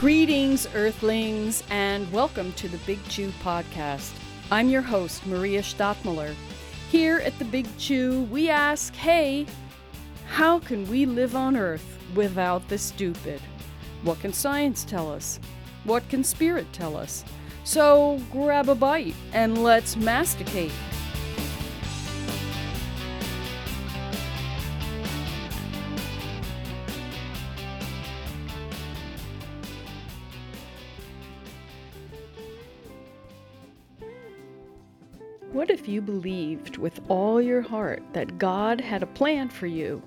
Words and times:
Greetings, 0.00 0.66
Earthlings, 0.74 1.62
and 1.68 2.10
welcome 2.10 2.54
to 2.54 2.68
the 2.68 2.78
Big 2.86 3.04
Chew 3.10 3.30
Podcast. 3.44 4.14
I'm 4.50 4.70
your 4.70 4.80
host, 4.80 5.26
Maria 5.26 5.60
Stadtmuller. 5.60 6.34
Here 6.88 7.18
at 7.18 7.38
the 7.38 7.44
Big 7.44 7.66
Chew, 7.76 8.22
we 8.30 8.48
ask 8.48 8.94
hey, 8.94 9.44
how 10.26 10.58
can 10.58 10.88
we 10.88 11.04
live 11.04 11.36
on 11.36 11.54
Earth 11.54 11.98
without 12.14 12.66
the 12.68 12.78
stupid? 12.78 13.42
What 14.02 14.18
can 14.20 14.32
science 14.32 14.84
tell 14.84 15.12
us? 15.12 15.38
What 15.84 16.08
can 16.08 16.24
spirit 16.24 16.72
tell 16.72 16.96
us? 16.96 17.22
So 17.64 18.22
grab 18.32 18.70
a 18.70 18.74
bite 18.74 19.14
and 19.34 19.62
let's 19.62 19.96
masticate. 19.96 20.72
If 35.80 35.88
you 35.88 36.02
believed 36.02 36.76
with 36.76 37.00
all 37.08 37.40
your 37.40 37.62
heart 37.62 38.02
that 38.12 38.36
God 38.36 38.82
had 38.82 39.02
a 39.02 39.06
plan 39.06 39.48
for 39.48 39.66
you? 39.66 40.02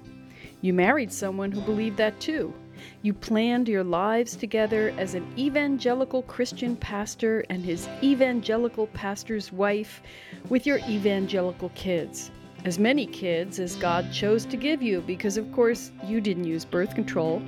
You 0.61 0.71
married 0.71 1.11
someone 1.11 1.51
who 1.51 1.61
believed 1.61 1.97
that 1.97 2.19
too. 2.19 2.53
You 3.01 3.11
planned 3.11 3.67
your 3.67 3.83
lives 3.83 4.35
together 4.35 4.93
as 4.99 5.15
an 5.15 5.25
evangelical 5.35 6.21
Christian 6.21 6.75
pastor 6.75 7.43
and 7.49 7.65
his 7.65 7.88
evangelical 8.03 8.85
pastor's 8.88 9.52
wife 9.52 10.03
with 10.47 10.67
your 10.67 10.77
evangelical 10.88 11.69
kids. 11.69 12.30
As 12.65 12.77
many 12.77 13.08
kids 13.08 13.59
as 13.59 13.75
God 13.75 14.13
chose 14.13 14.45
to 14.45 14.58
give 14.58 14.83
you, 14.83 15.02
because 15.02 15.37
of 15.37 15.52
course 15.52 15.91
you 16.05 16.21
didn't 16.21 16.43
use 16.43 16.65
birth 16.65 16.93
control. 16.93 17.41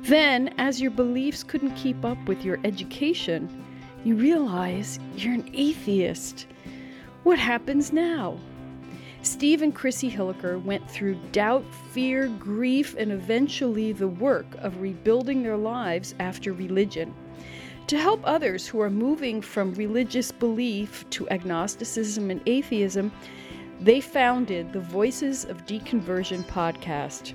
Then, 0.00 0.52
as 0.58 0.80
your 0.80 0.90
beliefs 0.90 1.44
couldn't 1.44 1.76
keep 1.76 2.04
up 2.04 2.18
with 2.26 2.44
your 2.44 2.58
education, 2.64 3.48
you 4.02 4.16
realize 4.16 4.98
you're 5.14 5.34
an 5.34 5.48
atheist. 5.54 6.48
What 7.24 7.38
happens 7.38 7.90
now? 7.90 8.38
Steve 9.22 9.62
and 9.62 9.74
Krissy 9.74 10.12
Hilliker 10.12 10.62
went 10.62 10.90
through 10.90 11.14
doubt, 11.32 11.64
fear, 11.90 12.28
grief, 12.28 12.94
and 12.98 13.10
eventually 13.10 13.92
the 13.92 14.08
work 14.08 14.44
of 14.58 14.82
rebuilding 14.82 15.42
their 15.42 15.56
lives 15.56 16.14
after 16.20 16.52
religion. 16.52 17.14
To 17.86 17.98
help 17.98 18.20
others 18.24 18.66
who 18.66 18.78
are 18.82 18.90
moving 18.90 19.40
from 19.40 19.72
religious 19.72 20.30
belief 20.32 21.08
to 21.10 21.26
agnosticism 21.30 22.30
and 22.30 22.42
atheism, 22.44 23.10
they 23.80 24.02
founded 24.02 24.74
the 24.74 24.80
Voices 24.80 25.46
of 25.46 25.64
Deconversion 25.64 26.44
podcast. 26.44 27.32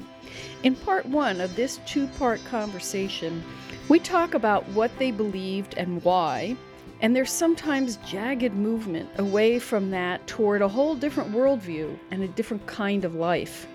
In 0.61 0.75
part 0.75 1.07
one 1.07 1.41
of 1.41 1.55
this 1.55 1.79
two 1.87 2.05
part 2.19 2.45
conversation, 2.45 3.43
we 3.87 3.97
talk 3.97 4.35
about 4.35 4.67
what 4.69 4.91
they 4.99 5.09
believed 5.09 5.73
and 5.77 6.03
why, 6.03 6.55
and 7.01 7.15
there's 7.15 7.31
sometimes 7.31 7.97
jagged 8.05 8.53
movement 8.53 9.09
away 9.17 9.59
from 9.59 9.89
that 9.91 10.25
toward 10.27 10.61
a 10.61 10.67
whole 10.67 10.95
different 10.95 11.31
worldview 11.31 11.97
and 12.11 12.23
a 12.23 12.27
different 12.27 12.65
kind 12.67 13.05
of 13.05 13.15
life. 13.15 13.67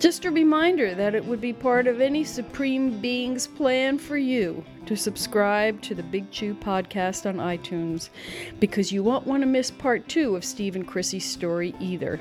Just 0.00 0.24
a 0.24 0.30
reminder 0.30 0.94
that 0.94 1.14
it 1.14 1.24
would 1.24 1.40
be 1.40 1.52
part 1.52 1.86
of 1.86 2.00
any 2.00 2.24
Supreme 2.24 3.00
Being's 3.00 3.46
plan 3.46 3.96
for 3.96 4.18
you 4.18 4.64
to 4.86 4.96
subscribe 4.96 5.80
to 5.82 5.94
the 5.94 6.02
Big 6.02 6.30
Chew 6.30 6.54
podcast 6.54 7.26
on 7.26 7.36
iTunes 7.36 8.10
because 8.58 8.92
you 8.92 9.02
won't 9.02 9.26
want 9.26 9.42
to 9.42 9.46
miss 9.46 9.70
part 9.70 10.06
two 10.08 10.36
of 10.36 10.44
Steve 10.44 10.76
and 10.76 10.86
Krissy's 10.86 11.24
story 11.24 11.74
either. 11.80 12.20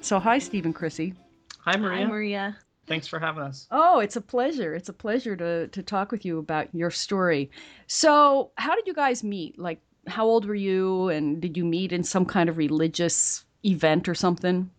So, 0.00 0.20
hi, 0.20 0.38
Steve 0.38 0.64
and 0.64 0.74
Krissy. 0.74 1.14
Hi, 1.60 1.76
Maria. 1.76 2.04
Hi, 2.04 2.10
Maria. 2.10 2.56
Thanks 2.86 3.06
for 3.06 3.18
having 3.18 3.42
us. 3.42 3.66
Oh, 3.70 3.98
it's 3.98 4.16
a 4.16 4.20
pleasure. 4.20 4.74
It's 4.74 4.88
a 4.88 4.92
pleasure 4.92 5.36
to, 5.36 5.66
to 5.68 5.82
talk 5.82 6.12
with 6.12 6.24
you 6.24 6.38
about 6.38 6.72
your 6.74 6.90
story. 6.90 7.50
So, 7.86 8.50
how 8.56 8.74
did 8.74 8.86
you 8.86 8.94
guys 8.94 9.24
meet? 9.24 9.58
Like, 9.58 9.80
how 10.06 10.24
old 10.26 10.46
were 10.46 10.54
you, 10.54 11.08
and 11.08 11.40
did 11.40 11.56
you 11.56 11.64
meet 11.64 11.92
in 11.92 12.04
some 12.04 12.24
kind 12.26 12.48
of 12.48 12.56
religious 12.58 13.44
event 13.64 14.08
or 14.08 14.14
something? 14.14 14.70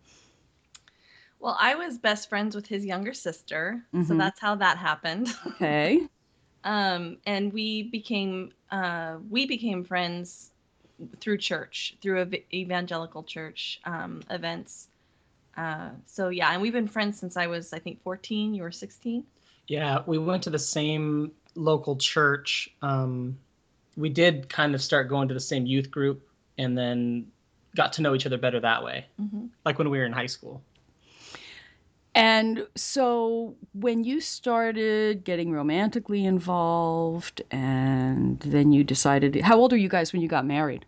Well, 1.38 1.56
I 1.60 1.74
was 1.74 1.98
best 1.98 2.28
friends 2.28 2.56
with 2.56 2.66
his 2.66 2.84
younger 2.84 3.12
sister, 3.12 3.84
so 4.02 4.14
Mhm. 4.14 4.18
that's 4.18 4.40
how 4.40 4.56
that 4.56 4.78
happened. 4.78 5.28
Okay. 5.46 6.08
um, 6.64 7.18
and 7.26 7.52
we 7.52 7.84
became 7.84 8.52
uh, 8.70 9.18
we 9.30 9.46
became 9.46 9.84
friends 9.84 10.50
through 11.20 11.38
church, 11.38 11.96
through 12.02 12.20
ev- 12.22 12.44
evangelical 12.52 13.22
church 13.22 13.80
um, 13.84 14.22
events. 14.30 14.87
Uh, 15.58 15.90
so 16.06 16.28
yeah, 16.28 16.52
and 16.52 16.62
we've 16.62 16.72
been 16.72 16.86
friends 16.86 17.18
since 17.18 17.36
I 17.36 17.48
was, 17.48 17.72
I 17.72 17.80
think, 17.80 18.00
14. 18.02 18.54
You 18.54 18.62
were 18.62 18.70
16. 18.70 19.24
Yeah, 19.66 20.02
we 20.06 20.16
went 20.16 20.44
to 20.44 20.50
the 20.50 20.58
same 20.58 21.32
local 21.56 21.96
church. 21.96 22.70
Um, 22.80 23.38
we 23.96 24.08
did 24.08 24.48
kind 24.48 24.76
of 24.76 24.80
start 24.80 25.08
going 25.08 25.26
to 25.28 25.34
the 25.34 25.40
same 25.40 25.66
youth 25.66 25.90
group 25.90 26.26
and 26.56 26.78
then 26.78 27.26
got 27.74 27.94
to 27.94 28.02
know 28.02 28.14
each 28.14 28.24
other 28.24 28.38
better 28.38 28.60
that 28.60 28.84
way, 28.84 29.06
hmm 29.18 29.46
like 29.64 29.78
when 29.78 29.90
we 29.90 29.98
were 29.98 30.04
in 30.04 30.12
high 30.12 30.26
school. 30.26 30.62
And 32.14 32.66
so, 32.74 33.56
when 33.74 34.04
you 34.04 34.20
started 34.20 35.24
getting 35.24 35.52
romantically 35.52 36.24
involved, 36.24 37.42
and 37.50 38.40
then 38.40 38.72
you 38.72 38.82
decided, 38.84 39.36
how 39.42 39.56
old 39.58 39.72
are 39.72 39.76
you 39.76 39.88
guys 39.88 40.12
when 40.12 40.22
you 40.22 40.28
got 40.28 40.46
married? 40.46 40.86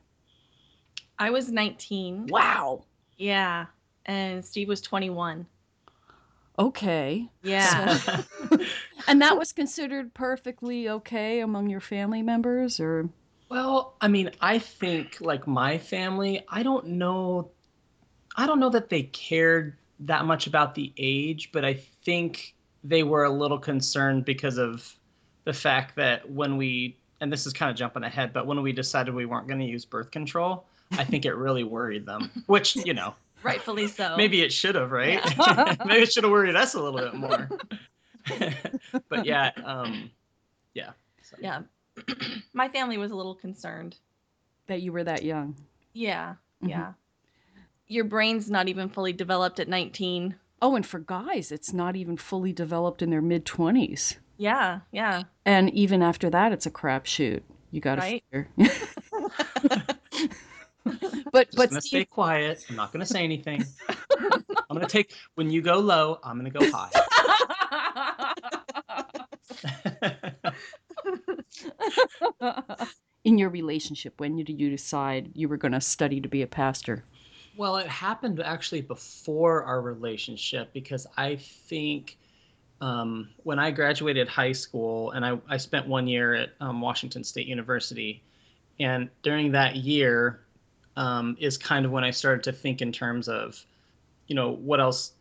I 1.19 1.31
was 1.31 1.51
19. 1.51 2.29
Wow. 2.29 2.85
Yeah, 3.19 3.67
and 4.07 4.45
Steve 4.45 4.69
was 4.69 4.81
21. 4.81 5.47
Okay. 6.59 7.29
Yeah. 7.43 7.99
And 9.07 9.23
that 9.23 9.39
was 9.39 9.53
considered 9.53 10.13
perfectly 10.15 10.89
okay 10.89 11.41
among 11.41 11.71
your 11.71 11.81
family 11.81 12.23
members, 12.23 12.79
or? 12.79 13.09
well, 13.49 13.97
I 14.01 14.09
mean, 14.09 14.31
I 14.41 14.59
think 14.59 15.17
like 15.21 15.47
my 15.47 15.79
family, 15.79 16.45
I 16.49 16.63
don't 16.63 16.87
know 16.87 17.51
I 18.37 18.47
don't 18.47 18.61
know 18.61 18.71
that 18.71 18.89
they 18.89 19.03
cared 19.03 19.77
that 20.01 20.25
much 20.25 20.47
about 20.47 20.75
the 20.75 20.93
age, 20.97 21.51
but 21.53 21.65
I 21.65 21.75
think 21.75 22.55
they 22.85 23.03
were 23.03 23.25
a 23.25 23.31
little 23.31 23.59
concerned 23.59 24.25
because 24.25 24.57
of 24.57 24.97
the 25.45 25.53
fact 25.53 25.97
that 25.97 26.31
when 26.31 26.57
we 26.57 26.97
and 27.21 27.33
this 27.33 27.47
is 27.47 27.53
kind 27.53 27.71
of 27.71 27.77
jumping 27.77 28.05
ahead, 28.05 28.33
but 28.33 28.47
when 28.47 28.63
we 28.63 28.73
decided 28.73 29.13
we 29.15 29.27
weren't 29.27 29.47
going 29.49 29.61
to 29.61 29.67
use 29.67 29.85
birth 29.85 30.11
control, 30.11 30.65
I 30.93 31.05
think 31.05 31.25
it 31.25 31.35
really 31.35 31.65
worried 31.65 32.07
them, 32.07 32.31
which, 32.47 32.77
you 32.77 32.95
know, 32.95 33.15
Rightfully 33.43 33.87
so. 33.89 34.17
maybe 34.19 34.43
it 34.43 34.53
should 34.53 34.75
have, 34.75 34.91
right? 34.91 35.21
maybe 35.87 36.03
it 36.03 36.13
should 36.13 36.25
have 36.25 36.31
worried 36.31 36.57
us 36.57 36.75
a 36.75 36.83
little 36.83 37.01
bit 37.01 37.15
more. 37.15 37.49
but 39.09 39.25
yeah, 39.25 39.51
um, 39.65 40.11
yeah. 40.75 40.91
So. 41.23 41.37
Yeah. 41.41 41.63
My 42.55 42.69
family 42.69 42.99
was 42.99 43.11
a 43.11 43.17
little 43.17 43.35
concerned. 43.35 43.97
that 44.67 44.83
you 44.83 44.93
were 44.93 45.05
that 45.05 45.25
young. 45.25 45.57
Yeah, 45.93 46.35
Mhm. 46.63 46.69
yeah. 46.69 46.93
Your 47.89 48.05
brain's 48.05 48.49
not 48.51 48.69
even 48.69 48.89
fully 48.89 49.13
developed 49.13 49.59
at 49.59 49.69
19. 49.69 50.37
Oh, 50.63 50.77
and 50.77 50.87
for 50.87 51.01
guys, 51.01 51.51
it's 51.51 51.73
not 51.73 51.97
even 51.97 52.17
fully 52.17 52.53
developed 52.53 53.03
in 53.03 53.11
their 53.11 53.23
mid 53.23 53.45
20s. 53.45 54.17
Yeah, 54.37 54.81
yeah. 54.93 55.25
And 55.45 55.71
even 55.71 56.01
after 56.03 56.31
that, 56.31 56.53
it's 56.53 56.67
a 56.67 56.71
crapshoot. 56.71 57.43
You 57.73 57.81
got 57.81 57.97
to 57.97 58.01
Right. 58.03 58.25
figure. 58.31 58.49
But 61.33 61.47
Just 61.47 61.57
but 61.57 61.71
gonna 61.71 61.81
Steve, 61.81 62.01
stay 62.01 62.05
quiet. 62.05 62.65
I'm 62.69 62.77
not 62.77 62.93
gonna 62.93 63.07
say 63.07 63.23
anything. 63.25 63.65
I'm 63.89 64.77
gonna 64.77 64.87
take 64.87 65.15
when 65.35 65.51
you 65.51 65.63
go 65.63 65.79
low. 65.79 66.19
I'm 66.23 66.37
gonna 66.37 66.51
go 66.51 66.71
high. 66.71 66.91
in 73.25 73.39
your 73.39 73.51
relationship, 73.51 74.15
when 74.19 74.37
did 74.37 74.61
you 74.61 74.71
decide 74.71 75.31
you 75.35 75.49
were 75.49 75.57
going 75.57 75.73
to 75.73 75.81
study 75.81 76.21
to 76.21 76.29
be 76.29 76.43
a 76.43 76.47
pastor? 76.47 77.05
well, 77.57 77.77
it 77.77 77.87
happened 77.87 78.41
actually 78.41 78.81
before 78.81 79.65
our 79.65 79.81
relationship 79.81 80.73
because 80.73 81.07
I 81.17 81.37
think 81.37 82.17
um, 82.81 83.29
when 83.43 83.59
I 83.59 83.71
graduated 83.71 84.29
high 84.29 84.53
school 84.53 85.11
and 85.11 85.25
I, 85.27 85.39
I 85.49 85.59
spent 85.59 85.87
one 85.87 86.07
year 86.07 86.35
at 86.35 86.51
um, 86.61 86.81
Washington 86.81 87.25
State 87.25 87.47
University, 87.47 88.23
and 88.79 89.11
during 89.23 89.53
that 89.53 89.77
year 89.77 90.41
um, 90.97 91.37
is 91.41 91.59
kind 91.59 91.85
of 91.85 91.93
when 91.93 92.05
I 92.05 92.11
started 92.11 92.45
to 92.45 92.53
think 92.53 92.83
in 92.83 92.93
terms 92.93 93.29
of, 93.29 93.65
you 94.27 94.35
know, 94.35 94.51
what 94.51 94.81
else 94.81 95.13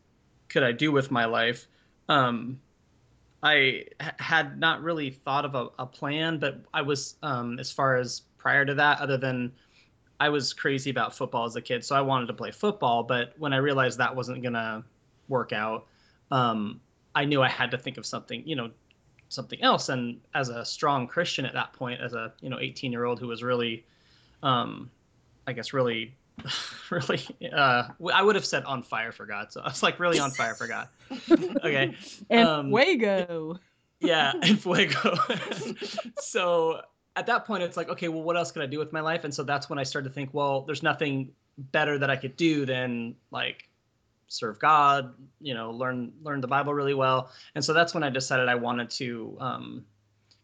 could 0.50 0.64
I 0.64 0.72
do 0.72 0.92
with 0.92 1.12
my 1.12 1.26
life? 1.26 1.68
Um, 2.08 2.60
I 3.42 3.56
h- 3.56 3.86
had 4.18 4.60
not 4.60 4.82
really 4.82 5.12
thought 5.12 5.46
of 5.46 5.56
a, 5.56 5.70
a 5.80 5.86
plan, 5.86 6.40
but 6.40 6.62
I 6.74 6.82
was, 6.82 7.16
um, 7.24 7.60
as 7.60 7.72
far 7.72 7.98
as 7.98 8.24
prior 8.38 8.66
to 8.66 8.76
that, 8.76 9.00
other 9.00 9.18
than 9.18 9.52
I 10.20 10.30
was 10.30 10.54
crazy 10.54 10.90
about 10.90 11.16
football 11.16 11.46
as 11.46 11.56
a 11.56 11.62
kid, 11.62 11.86
so 11.86 11.96
I 11.96 12.02
wanted 12.02 12.28
to 12.28 12.34
play 12.34 12.52
football. 12.52 13.04
But 13.04 13.34
when 13.38 13.54
I 13.54 13.58
realized 13.58 14.00
that 14.00 14.16
wasn't 14.16 14.44
gonna 14.44 14.84
work 15.30 15.54
out, 15.54 15.86
um, 16.32 16.82
I 17.16 17.26
knew 17.26 17.42
I 17.42 17.48
had 17.48 17.72
to 17.72 17.78
think 17.78 17.98
of 17.98 18.06
something, 18.06 18.44
you 18.46 18.56
know, 18.56 18.72
something 19.30 19.62
else. 19.62 19.90
And 19.90 20.20
as 20.34 20.50
a 20.50 20.66
strong 20.66 21.08
Christian 21.08 21.46
at 21.46 21.54
that 21.54 21.74
point, 21.74 22.02
as 22.02 22.14
a 22.14 22.34
you 22.42 22.50
know 22.50 22.60
18 22.60 22.92
year 22.92 23.06
old 23.06 23.20
who 23.20 23.28
was 23.28 23.44
really, 23.44 23.86
um, 24.44 24.92
I 25.50 25.54
guess 25.54 25.74
really, 25.74 26.16
really, 26.90 27.22
uh, 27.52 27.90
I 28.14 28.22
would 28.22 28.36
have 28.36 28.46
said 28.46 28.64
on 28.64 28.84
fire 28.84 29.12
for 29.12 29.26
God. 29.26 29.52
So 29.52 29.62
I 29.62 29.68
was 29.68 29.84
like 29.84 30.00
really 30.00 30.20
on 30.20 30.32
fire 30.32 30.56
for 30.56 30.68
God. 30.68 30.88
Okay. 31.32 31.96
And 32.30 32.48
Um, 32.48 32.72
Wago. 32.72 33.60
yeah, 34.00 34.32
and 34.42 34.62
fuego. 34.62 35.16
so 36.20 36.82
at 37.16 37.26
that 37.26 37.46
point, 37.46 37.64
it's 37.64 37.76
like, 37.76 37.90
okay, 37.90 38.08
well, 38.08 38.22
what 38.24 38.38
else 38.38 38.52
can 38.52 38.62
I 38.62 38.66
do 38.68 38.80
with 38.80 38.94
my 38.94 39.02
life? 39.02 39.24
And 39.24 39.34
so 39.34 39.44
that's 39.44 39.70
when 39.70 39.80
I 39.80 39.84
started 39.84 40.10
to 40.10 40.14
think, 40.14 40.30
well, 40.34 40.62
there's 40.62 40.84
nothing 40.84 41.32
better 41.58 41.98
that 41.98 42.10
I 42.10 42.16
could 42.16 42.38
do 42.38 42.66
than 42.66 43.16
like 43.32 43.68
serve 44.28 44.60
God, 44.60 45.14
you 45.42 45.54
know, 45.54 45.72
learn 45.72 46.14
learn 46.24 46.40
the 46.40 46.48
Bible 46.48 46.74
really 46.74 46.94
well. 46.94 47.32
And 47.56 47.66
so 47.66 47.74
that's 47.74 47.94
when 47.94 48.04
I 48.04 48.10
decided 48.10 48.48
I 48.48 48.56
wanted 48.56 48.92
to 48.92 49.36
um, 49.42 49.86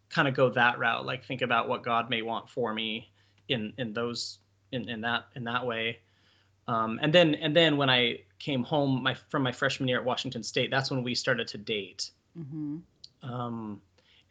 kind 0.09 0.27
of 0.27 0.33
go 0.33 0.49
that 0.49 0.79
route, 0.79 1.05
like 1.05 1.23
think 1.23 1.41
about 1.41 1.69
what 1.69 1.83
God 1.83 2.09
may 2.09 2.21
want 2.23 2.49
for 2.49 2.73
me 2.73 3.11
in 3.47 3.73
in 3.77 3.93
those 3.93 4.39
in 4.75 4.89
in 4.89 5.01
that 5.01 5.27
in 5.35 5.45
that 5.45 5.65
way. 5.65 5.99
Um, 6.67 6.99
and 7.01 7.13
then 7.13 7.35
and 7.35 7.55
then 7.55 7.77
when 7.77 7.89
I 7.89 8.21
came 8.39 8.63
home 8.63 9.03
my 9.03 9.15
from 9.29 9.43
my 9.43 9.51
freshman 9.51 9.87
year 9.87 9.99
at 9.99 10.05
Washington 10.05 10.43
State, 10.43 10.71
that's 10.71 10.91
when 10.91 11.03
we 11.03 11.15
started 11.15 11.47
to 11.49 11.57
date. 11.57 12.11
Mm-hmm. 12.37 12.77
Um, 13.23 13.81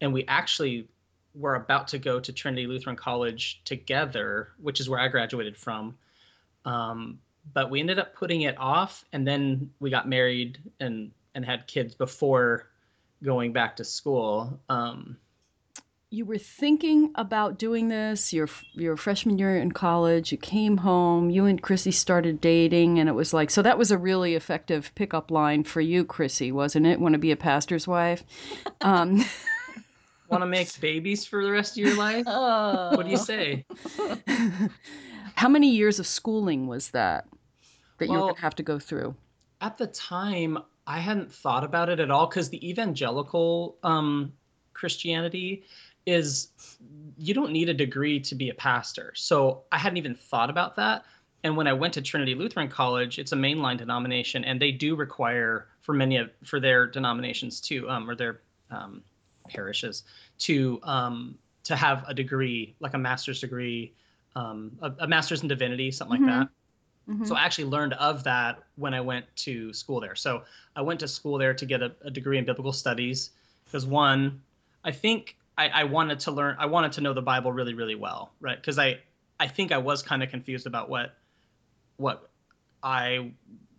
and 0.01 0.13
we 0.13 0.25
actually 0.27 0.89
were 1.35 1.55
about 1.55 1.89
to 1.89 1.99
go 1.99 2.21
to 2.21 2.33
Trinity 2.33 2.67
Lutheran 2.67 2.97
College 2.97 3.61
together, 3.65 4.51
which 4.61 4.81
is 4.81 4.89
where 4.89 5.01
I 5.01 5.09
graduated 5.09 5.57
from. 5.57 5.97
Um, 6.65 7.19
but 7.53 7.71
we 7.71 7.81
ended 7.81 7.99
up 7.99 8.15
putting 8.15 8.43
it 8.43 8.57
off, 8.59 9.05
and 9.13 9.27
then 9.27 9.71
we 9.81 9.91
got 9.91 10.09
married 10.09 10.59
and 10.81 11.13
and 11.35 11.45
had 11.45 11.67
kids 11.67 11.95
before 11.95 12.69
going 13.23 13.53
back 13.53 13.77
to 13.77 13.85
school. 13.85 14.61
Um, 14.69 15.17
you 16.15 16.25
were 16.25 16.39
thinking 16.39 17.11
about 17.17 17.59
doing 17.59 17.89
this 17.89 18.33
your 18.33 18.49
your 18.73 18.97
freshman 18.97 19.37
year 19.37 19.57
in 19.57 19.73
college 19.73 20.31
you 20.31 20.39
came 20.39 20.77
home 20.77 21.29
you 21.29 21.45
and 21.45 21.61
krissy 21.61 21.93
started 21.93 22.41
dating 22.41 23.01
and 23.01 23.09
it 23.09 23.13
was 23.13 23.35
like 23.35 23.51
so 23.51 23.61
that 23.63 23.77
was 23.77 23.91
a 23.91 23.99
really 23.99 24.37
effective 24.37 24.93
pickup 24.95 25.33
line 25.33 25.65
for 25.65 25.81
you 25.81 26.05
krissy 26.05 26.53
wasn't 26.53 26.87
it? 26.87 27.01
Want 27.01 27.15
to 27.15 27.19
be 27.19 27.33
a 27.33 27.37
pastor's 27.37 27.89
wife? 27.89 28.23
Um, 28.81 29.25
want 30.29 30.43
to 30.43 30.47
make 30.47 30.79
babies 30.81 31.25
for 31.25 31.43
the 31.43 31.51
rest 31.51 31.79
of 31.79 31.85
your 31.85 31.97
life? 31.97 32.25
Oh. 32.27 32.95
what 32.97 33.07
do 33.07 33.11
you 33.11 33.17
say? 33.17 33.65
How 35.37 35.49
many 35.49 35.71
years 35.71 35.99
of 35.99 36.07
schooling 36.07 36.67
was 36.67 36.91
that 36.91 37.27
that 37.99 38.09
well, 38.09 38.19
you 38.19 38.21
were 38.21 38.27
going 38.27 38.35
to 38.35 38.41
have 38.43 38.55
to 38.57 38.63
go 38.63 38.79
through? 38.79 39.15
at 39.61 39.79
the 39.79 39.87
time 39.87 40.59
i 40.87 40.99
hadn't 40.99 41.33
thought 41.33 41.65
about 41.65 41.89
it 41.89 42.01
at 42.01 42.11
all 42.11 42.27
because 42.27 42.51
the 42.51 42.69
evangelical 42.69 43.77
um, 43.83 44.33
christianity 44.75 45.65
is 46.07 46.49
you 47.17 47.35
don't 47.35 47.53
need 47.53 47.69
a 47.69 47.75
degree 47.75 48.21
to 48.21 48.35
be 48.35 48.51
a 48.51 48.55
pastor. 48.55 49.13
So 49.15 49.63
I 49.71 49.79
hadn't 49.79 49.97
even 49.99 50.15
thought 50.15 50.51
about 50.51 50.77
that. 50.77 51.05
And 51.43 51.57
when 51.57 51.67
I 51.67 51.73
went 51.75 51.95
to 51.95 52.03
Trinity 52.03 52.35
Lutheran 52.35 52.69
College, 52.69 53.19
it's 53.19 53.33
a 53.33 53.37
mainline 53.37 53.77
denomination, 53.77 54.45
and 54.45 54.61
they 54.61 54.73
do 54.73 54.97
require 54.97 55.69
for 55.83 55.93
many 55.93 56.17
of 56.17 56.31
for 56.43 56.59
their 56.59 56.87
denominations 56.87 57.61
too, 57.61 57.89
um, 57.91 58.09
or 58.09 58.15
their 58.15 58.41
um, 58.71 59.03
parishes 59.49 60.05
to 60.39 60.81
um, 60.83 61.39
to 61.65 61.77
have 61.77 62.05
a 62.09 62.15
degree, 62.15 62.75
like 62.81 62.95
a 62.95 62.99
master's 62.99 63.41
degree, 63.41 63.93
um, 64.35 64.73
a, 64.81 64.93
a, 65.01 65.07
master's 65.07 65.43
in 65.43 65.49
divinity, 65.49 65.91
something 65.91 66.21
mm-hmm. 66.21 66.31
like 66.31 66.49
that. 66.49 67.13
Mm-hmm. 67.13 67.25
So 67.27 67.35
I 67.35 67.45
actually 67.45 67.67
learned 67.67 67.93
of 67.95 68.25
that 68.25 68.63
when 68.77 68.95
I 68.95 69.01
went 69.03 69.27
to 69.37 69.73
school 69.75 70.01
there. 70.01 70.15
So 70.15 70.45
I 70.75 70.81
went 70.81 71.01
to 71.01 71.09
school 71.09 71.37
there 71.37 71.53
to 71.53 71.67
get 71.67 71.83
a, 71.83 71.93
a 72.03 72.11
degree 72.11 72.39
in 72.39 72.47
biblical 72.47 72.73
studies 72.73 73.31
because 73.67 73.85
one, 73.85 74.41
I 74.83 74.93
think 74.93 75.37
I, 75.57 75.69
I 75.69 75.85
wanted 75.85 76.21
to 76.21 76.31
learn 76.31 76.57
i 76.59 76.67
wanted 76.67 76.93
to 76.93 77.01
know 77.01 77.13
the 77.13 77.23
bible 77.23 77.53
really 77.53 77.75
really 77.75 77.95
well 77.95 78.33
right? 78.41 78.57
Because 78.61 78.79
i 78.79 78.99
i 79.39 79.49
think 79.49 79.73
i 79.73 79.79
was 79.79 80.03
kind 80.03 80.23
of 80.23 80.31
confused 80.31 80.67
about 80.67 80.89
what 80.89 81.15
what 81.97 82.31
i 82.83 83.33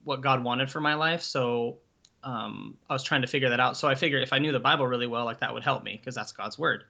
what 0.04 0.22
god 0.22 0.44
wanted 0.44 0.70
for 0.72 0.82
my 0.82 0.96
life. 0.96 1.22
So 1.22 1.78
um, 2.24 2.78
i 2.90 2.94
was 2.94 3.04
trying 3.04 3.22
to 3.22 3.28
figure 3.28 3.50
that 3.50 3.60
out. 3.60 3.78
So 3.78 3.88
i 3.88 3.96
figured 3.96 4.24
if 4.24 4.34
i 4.34 4.40
knew 4.40 4.52
the 4.52 4.60
bible 4.60 4.88
really 4.88 5.08
well 5.08 5.26
like 5.26 5.40
that 5.42 5.54
would 5.54 5.64
help 5.64 5.84
me 5.84 5.98
because 5.98 6.16
that's 6.16 6.32
god's 6.32 6.58
word. 6.58 6.84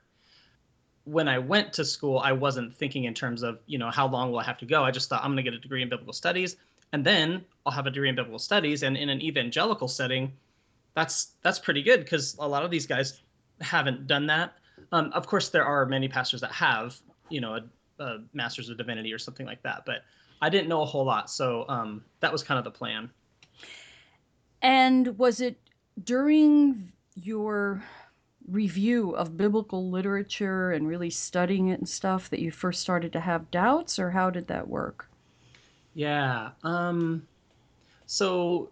When 1.03 1.27
i 1.27 1.39
went 1.39 1.73
to 1.73 1.85
school 1.85 2.19
i 2.19 2.31
wasn't 2.31 2.75
thinking 2.75 3.05
in 3.05 3.13
terms 3.13 3.43
of 3.43 3.59
you 3.65 3.77
know 3.77 3.91
how 3.91 4.07
long 4.07 4.31
will 4.31 4.39
i 4.39 4.43
have 4.43 4.57
to 4.59 4.65
go? 4.65 4.83
I 4.83 4.91
just 4.91 5.09
thought 5.09 5.23
i'm 5.23 5.31
going 5.31 5.43
to 5.43 5.43
get 5.43 5.53
a 5.53 5.59
degree 5.59 5.81
in 5.81 5.89
biblical 5.89 6.13
studies 6.13 6.57
and 6.93 7.03
then 7.03 7.43
i'll 7.65 7.73
have 7.73 7.87
a 7.87 7.91
degree 7.91 8.09
in 8.09 8.15
biblical 8.15 8.39
studies 8.39 8.83
and 8.83 8.95
in 8.95 9.09
an 9.09 9.21
evangelical 9.21 9.87
setting 9.87 10.31
that's 10.93 11.33
that's 11.41 11.59
pretty 11.59 11.83
good 11.83 11.99
because 11.99 12.35
a 12.39 12.47
lot 12.47 12.63
of 12.63 12.71
these 12.71 12.87
guys 12.87 13.21
haven't 13.61 14.07
done 14.07 14.27
that 14.27 14.53
um, 14.91 15.11
of 15.13 15.27
course, 15.27 15.49
there 15.49 15.65
are 15.65 15.85
many 15.85 16.07
pastors 16.07 16.41
that 16.41 16.51
have, 16.51 16.95
you 17.29 17.41
know, 17.41 17.55
a, 17.99 18.03
a, 18.03 18.17
master's 18.33 18.69
of 18.69 18.77
divinity 18.77 19.13
or 19.13 19.19
something 19.19 19.45
like 19.45 19.61
that, 19.63 19.83
but 19.85 20.03
I 20.41 20.49
didn't 20.49 20.67
know 20.67 20.81
a 20.81 20.85
whole 20.85 21.05
lot, 21.05 21.29
so 21.29 21.65
um, 21.69 22.03
that 22.19 22.31
was 22.31 22.43
kind 22.43 22.57
of 22.57 22.63
the 22.63 22.71
plan. 22.71 23.09
And 24.61 25.17
was 25.17 25.41
it 25.41 25.57
during 26.03 26.91
your 27.15 27.83
review 28.47 29.11
of 29.11 29.37
biblical 29.37 29.89
literature 29.89 30.71
and 30.71 30.87
really 30.87 31.09
studying 31.09 31.69
it 31.69 31.79
and 31.79 31.89
stuff 31.89 32.29
that 32.29 32.39
you 32.39 32.51
first 32.51 32.81
started 32.81 33.13
to 33.13 33.19
have 33.19 33.49
doubts, 33.51 33.97
or 33.97 34.11
how 34.11 34.29
did 34.29 34.47
that 34.47 34.67
work? 34.67 35.09
Yeah. 35.93 36.49
Um, 36.63 37.25
so 38.05 38.69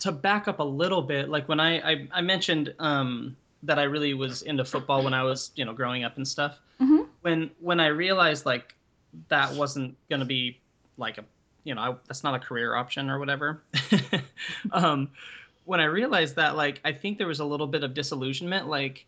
to 0.00 0.12
back 0.12 0.48
up 0.48 0.60
a 0.60 0.64
little 0.64 1.02
bit, 1.02 1.28
like 1.28 1.48
when 1.48 1.60
I 1.60 1.92
I, 1.92 2.08
I 2.12 2.20
mentioned 2.22 2.74
um, 2.78 3.36
that 3.62 3.78
I 3.78 3.84
really 3.84 4.14
was 4.14 4.42
into 4.42 4.64
football 4.64 5.04
when 5.04 5.14
I 5.14 5.22
was, 5.22 5.50
you 5.54 5.64
know, 5.64 5.72
growing 5.72 6.04
up 6.04 6.16
and 6.16 6.26
stuff. 6.26 6.58
Mm-hmm. 6.80 7.02
When 7.22 7.50
when 7.60 7.80
I 7.80 7.88
realized 7.88 8.46
like 8.46 8.74
that 9.28 9.52
wasn't 9.54 9.96
going 10.08 10.20
to 10.20 10.26
be 10.26 10.60
like 10.96 11.18
a, 11.18 11.24
you 11.64 11.74
know, 11.74 11.80
I, 11.80 11.94
that's 12.06 12.24
not 12.24 12.34
a 12.34 12.38
career 12.38 12.74
option 12.74 13.10
or 13.10 13.18
whatever. 13.18 13.62
um, 14.72 15.10
when 15.64 15.80
I 15.80 15.84
realized 15.84 16.36
that, 16.36 16.56
like, 16.56 16.80
I 16.84 16.92
think 16.92 17.18
there 17.18 17.26
was 17.26 17.40
a 17.40 17.44
little 17.44 17.66
bit 17.66 17.84
of 17.84 17.94
disillusionment. 17.94 18.68
Like, 18.68 19.06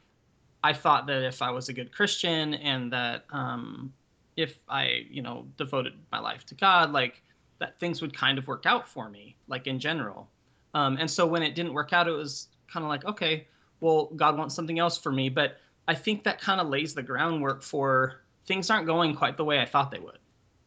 I 0.62 0.72
thought 0.72 1.06
that 1.06 1.22
if 1.24 1.42
I 1.42 1.50
was 1.50 1.68
a 1.68 1.72
good 1.72 1.92
Christian 1.92 2.54
and 2.54 2.92
that 2.92 3.24
um, 3.30 3.92
if 4.36 4.58
I, 4.68 5.06
you 5.10 5.22
know, 5.22 5.46
devoted 5.56 5.94
my 6.10 6.18
life 6.18 6.46
to 6.46 6.54
God, 6.54 6.92
like 6.92 7.22
that 7.58 7.78
things 7.78 8.00
would 8.00 8.16
kind 8.16 8.38
of 8.38 8.46
work 8.46 8.64
out 8.66 8.88
for 8.88 9.08
me, 9.08 9.36
like 9.48 9.66
in 9.66 9.78
general. 9.78 10.28
Um, 10.74 10.96
and 10.98 11.10
so 11.10 11.26
when 11.26 11.42
it 11.42 11.54
didn't 11.54 11.74
work 11.74 11.92
out, 11.92 12.08
it 12.08 12.12
was 12.12 12.48
kind 12.72 12.84
of 12.84 12.88
like, 12.88 13.04
okay, 13.04 13.46
well, 13.82 14.06
God 14.14 14.38
wants 14.38 14.54
something 14.54 14.78
else 14.78 14.96
for 14.96 15.12
me. 15.12 15.28
But 15.28 15.58
I 15.86 15.94
think 15.94 16.24
that 16.24 16.40
kind 16.40 16.60
of 16.60 16.68
lays 16.68 16.94
the 16.94 17.02
groundwork 17.02 17.62
for 17.62 18.22
things 18.46 18.70
aren't 18.70 18.86
going 18.86 19.14
quite 19.16 19.36
the 19.36 19.44
way 19.44 19.58
I 19.58 19.66
thought 19.66 19.90
they 19.90 19.98
would, 19.98 20.18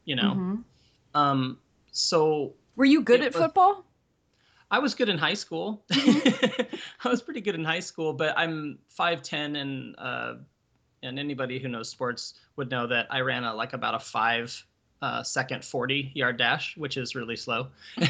you 0.03 0.15
know? 0.15 0.33
Mm-hmm. 0.33 0.55
Um, 1.15 1.57
so. 1.91 2.53
Were 2.75 2.85
you 2.85 3.01
good 3.01 3.21
at 3.21 3.33
was, 3.33 3.41
football? 3.41 3.85
I 4.69 4.79
was 4.79 4.95
good 4.95 5.07
in 5.07 5.17
high 5.17 5.33
school. 5.35 5.83
Mm-hmm. 5.91 6.75
I 7.07 7.09
was 7.09 7.21
pretty 7.21 7.41
good 7.41 7.55
in 7.55 7.63
high 7.63 7.79
school, 7.79 8.13
but 8.13 8.37
I'm 8.37 8.79
5'10 8.99 9.57
and, 9.57 9.95
uh, 9.97 10.33
and 11.01 11.17
anybody 11.17 11.59
who 11.59 11.69
knows 11.69 11.87
sports 11.89 12.33
would 12.57 12.69
know 12.69 12.87
that 12.87 13.07
I 13.09 13.21
ran 13.21 13.45
a, 13.45 13.55
like 13.55 13.71
about 13.71 13.95
a 13.95 13.99
five 13.99 14.65
uh, 15.01 15.23
second 15.23 15.63
40 15.63 16.11
yard 16.15 16.37
dash, 16.37 16.75
which 16.75 16.97
is 16.97 17.15
really 17.15 17.37
slow. 17.37 17.67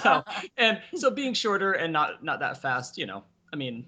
so, 0.00 0.24
and 0.56 0.80
so 0.94 1.10
being 1.10 1.34
shorter 1.34 1.72
and 1.72 1.92
not, 1.92 2.24
not 2.24 2.40
that 2.40 2.62
fast, 2.62 2.96
you 2.96 3.04
know, 3.04 3.24
I 3.52 3.56
mean, 3.56 3.86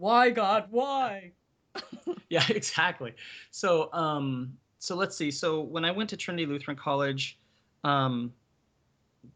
why 0.00 0.30
God? 0.30 0.68
Why? 0.70 1.32
yeah, 2.30 2.44
exactly. 2.48 3.14
So, 3.50 3.92
um, 3.92 4.56
so 4.78 4.96
let's 4.96 5.14
see. 5.14 5.30
So 5.30 5.60
when 5.60 5.84
I 5.84 5.90
went 5.90 6.08
to 6.10 6.16
Trinity 6.16 6.46
Lutheran 6.46 6.76
College, 6.76 7.38
um, 7.84 8.32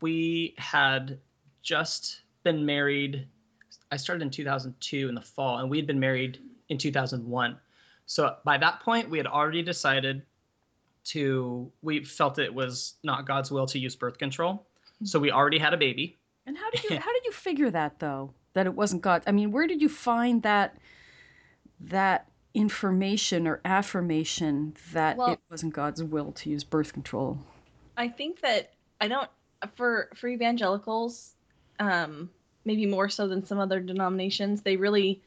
we 0.01 0.55
had 0.57 1.19
just 1.63 2.23
been 2.43 2.65
married. 2.65 3.29
I 3.93 3.99
started 3.99 4.23
in 4.23 4.31
2002 4.31 5.09
in 5.09 5.15
the 5.15 5.21
fall, 5.21 5.59
and 5.59 5.69
we 5.69 5.77
had 5.77 5.87
been 5.87 6.01
married 6.01 6.39
in 6.71 6.79
2001. 6.79 7.59
So 8.07 8.37
by 8.45 8.57
that 8.59 8.81
point, 8.81 9.11
we 9.11 9.19
had 9.19 9.27
already 9.27 9.63
decided 9.63 10.23
to. 11.05 11.71
We 11.83 12.05
felt 12.05 12.39
it 12.39 12.53
was 12.53 12.95
not 13.03 13.27
God's 13.27 13.51
will 13.51 13.67
to 13.67 13.79
use 13.79 13.95
birth 13.97 14.17
control, 14.17 14.67
so 15.05 15.19
we 15.19 15.31
already 15.31 15.59
had 15.59 15.75
a 15.75 15.77
baby. 15.77 16.19
And 16.47 16.57
how 16.57 16.71
did 16.71 16.85
you 16.85 16.91
how 16.99 17.13
did 17.13 17.25
you 17.27 17.33
figure 17.33 17.71
that 17.71 17.99
though? 17.99 18.33
That 18.55 18.67
it 18.67 18.75
wasn't 18.75 19.03
God. 19.03 19.23
I 19.27 19.33
mean, 19.33 19.53
where 19.53 19.67
did 19.67 19.83
you 19.83 19.89
find 19.89 20.43
that 20.43 20.77
that 21.81 22.29
information 22.55 23.47
or 23.47 23.61
affirmation 23.65 24.75
that 24.93 25.17
well, 25.17 25.33
it 25.33 25.41
wasn't 25.51 25.75
God's 25.75 26.03
will 26.03 26.33
to 26.33 26.51
use 26.51 26.65
birth 26.65 26.93
control? 26.93 27.39
I 27.97 28.09
think 28.09 28.41
that 28.41 28.73
I 29.01 29.09
don't 29.09 29.29
for 29.77 30.09
for 30.15 30.29
evangelicals, 30.29 31.35
um, 31.79 32.31
maybe 32.65 32.87
more 32.87 33.09
so 33.09 33.29
than 33.29 33.45
some 33.45 33.59
other 33.59 33.81
denominations, 33.81 34.63
they 34.63 34.77
really 34.77 35.23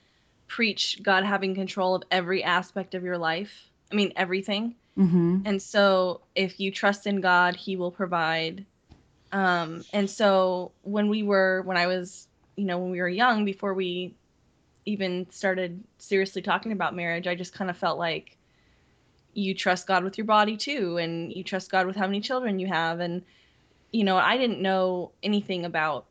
preach 0.48 1.02
God 1.04 1.24
having 1.26 1.56
control 1.56 1.96
of 1.96 2.04
every 2.10 2.44
aspect 2.44 2.96
of 2.96 3.04
your 3.04 3.18
life. 3.18 3.70
I 3.92 3.96
mean, 3.96 4.14
everything. 4.16 4.76
Mm-hmm. 4.98 5.42
And 5.46 5.62
so, 5.62 6.22
if 6.36 6.60
you 6.60 6.72
trust 6.72 7.08
in 7.08 7.22
God, 7.22 7.56
He 7.56 7.76
will 7.76 7.92
provide. 7.92 8.66
Um, 9.32 9.84
and 9.94 10.10
so, 10.10 10.72
when 10.82 11.10
we 11.10 11.24
were, 11.24 11.62
when 11.64 11.78
I 11.78 11.88
was, 11.88 12.27
you 12.58 12.66
know, 12.66 12.80
when 12.80 12.92
we 12.92 13.00
were 13.00 13.08
young, 13.08 13.46
before 13.46 13.74
we 13.74 14.16
even 14.86 15.28
started 15.32 15.84
seriously 16.00 16.42
talking 16.42 16.72
about 16.72 16.96
marriage, 16.96 17.28
I 17.28 17.36
just 17.36 17.54
kind 17.54 17.70
of 17.70 17.78
felt 17.78 17.98
like 18.00 18.38
you 19.34 19.54
trust 19.54 19.88
God 19.88 20.04
with 20.04 20.18
your 20.18 20.26
body 20.26 20.58
too, 20.58 20.98
and 20.98 21.32
you 21.32 21.44
trust 21.44 21.72
God 21.72 21.86
with 21.86 21.96
how 21.96 22.08
many 22.08 22.20
children 22.20 22.60
you 22.60 22.68
have. 22.68 23.00
And, 23.00 23.24
you 23.92 24.04
know, 24.04 24.18
I 24.18 24.38
didn't 24.38 24.62
know 24.62 25.12
anything 25.22 25.64
about 25.66 26.06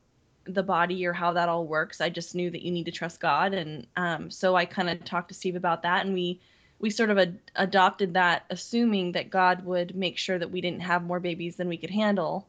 the 0.45 0.63
body 0.63 1.05
or 1.07 1.13
how 1.13 1.33
that 1.33 1.49
all 1.49 1.67
works. 1.67 2.01
I 2.01 2.09
just 2.09 2.35
knew 2.35 2.51
that 2.51 2.63
you 2.63 2.71
need 2.71 2.85
to 2.85 2.93
trust 2.93 3.21
God, 3.21 3.53
and 3.53 3.87
um, 3.97 4.31
so 4.31 4.55
I 4.55 4.65
kind 4.65 4.89
of 4.89 5.05
talked 5.05 5.29
to 5.29 5.35
Steve 5.35 5.57
about 5.57 5.83
that, 5.83 6.07
and 6.07 6.15
we 6.15 6.41
we 6.79 6.91
sort 6.91 7.11
of 7.11 7.19
ad- 7.19 7.39
adopted 7.57 8.15
that, 8.15 8.45
assuming 8.51 9.13
that 9.13 9.31
God 9.31 9.65
would 9.65 9.97
make 9.97 10.19
sure 10.19 10.39
that 10.39 10.51
we 10.51 10.61
didn't 10.61 10.83
have 10.83 11.03
more 11.03 11.21
babies 11.21 11.57
than 11.57 11.69
we 11.69 11.79
could 11.79 11.91
handle. 11.91 12.47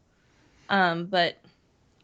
Um, 0.70 1.06
but 1.06 1.38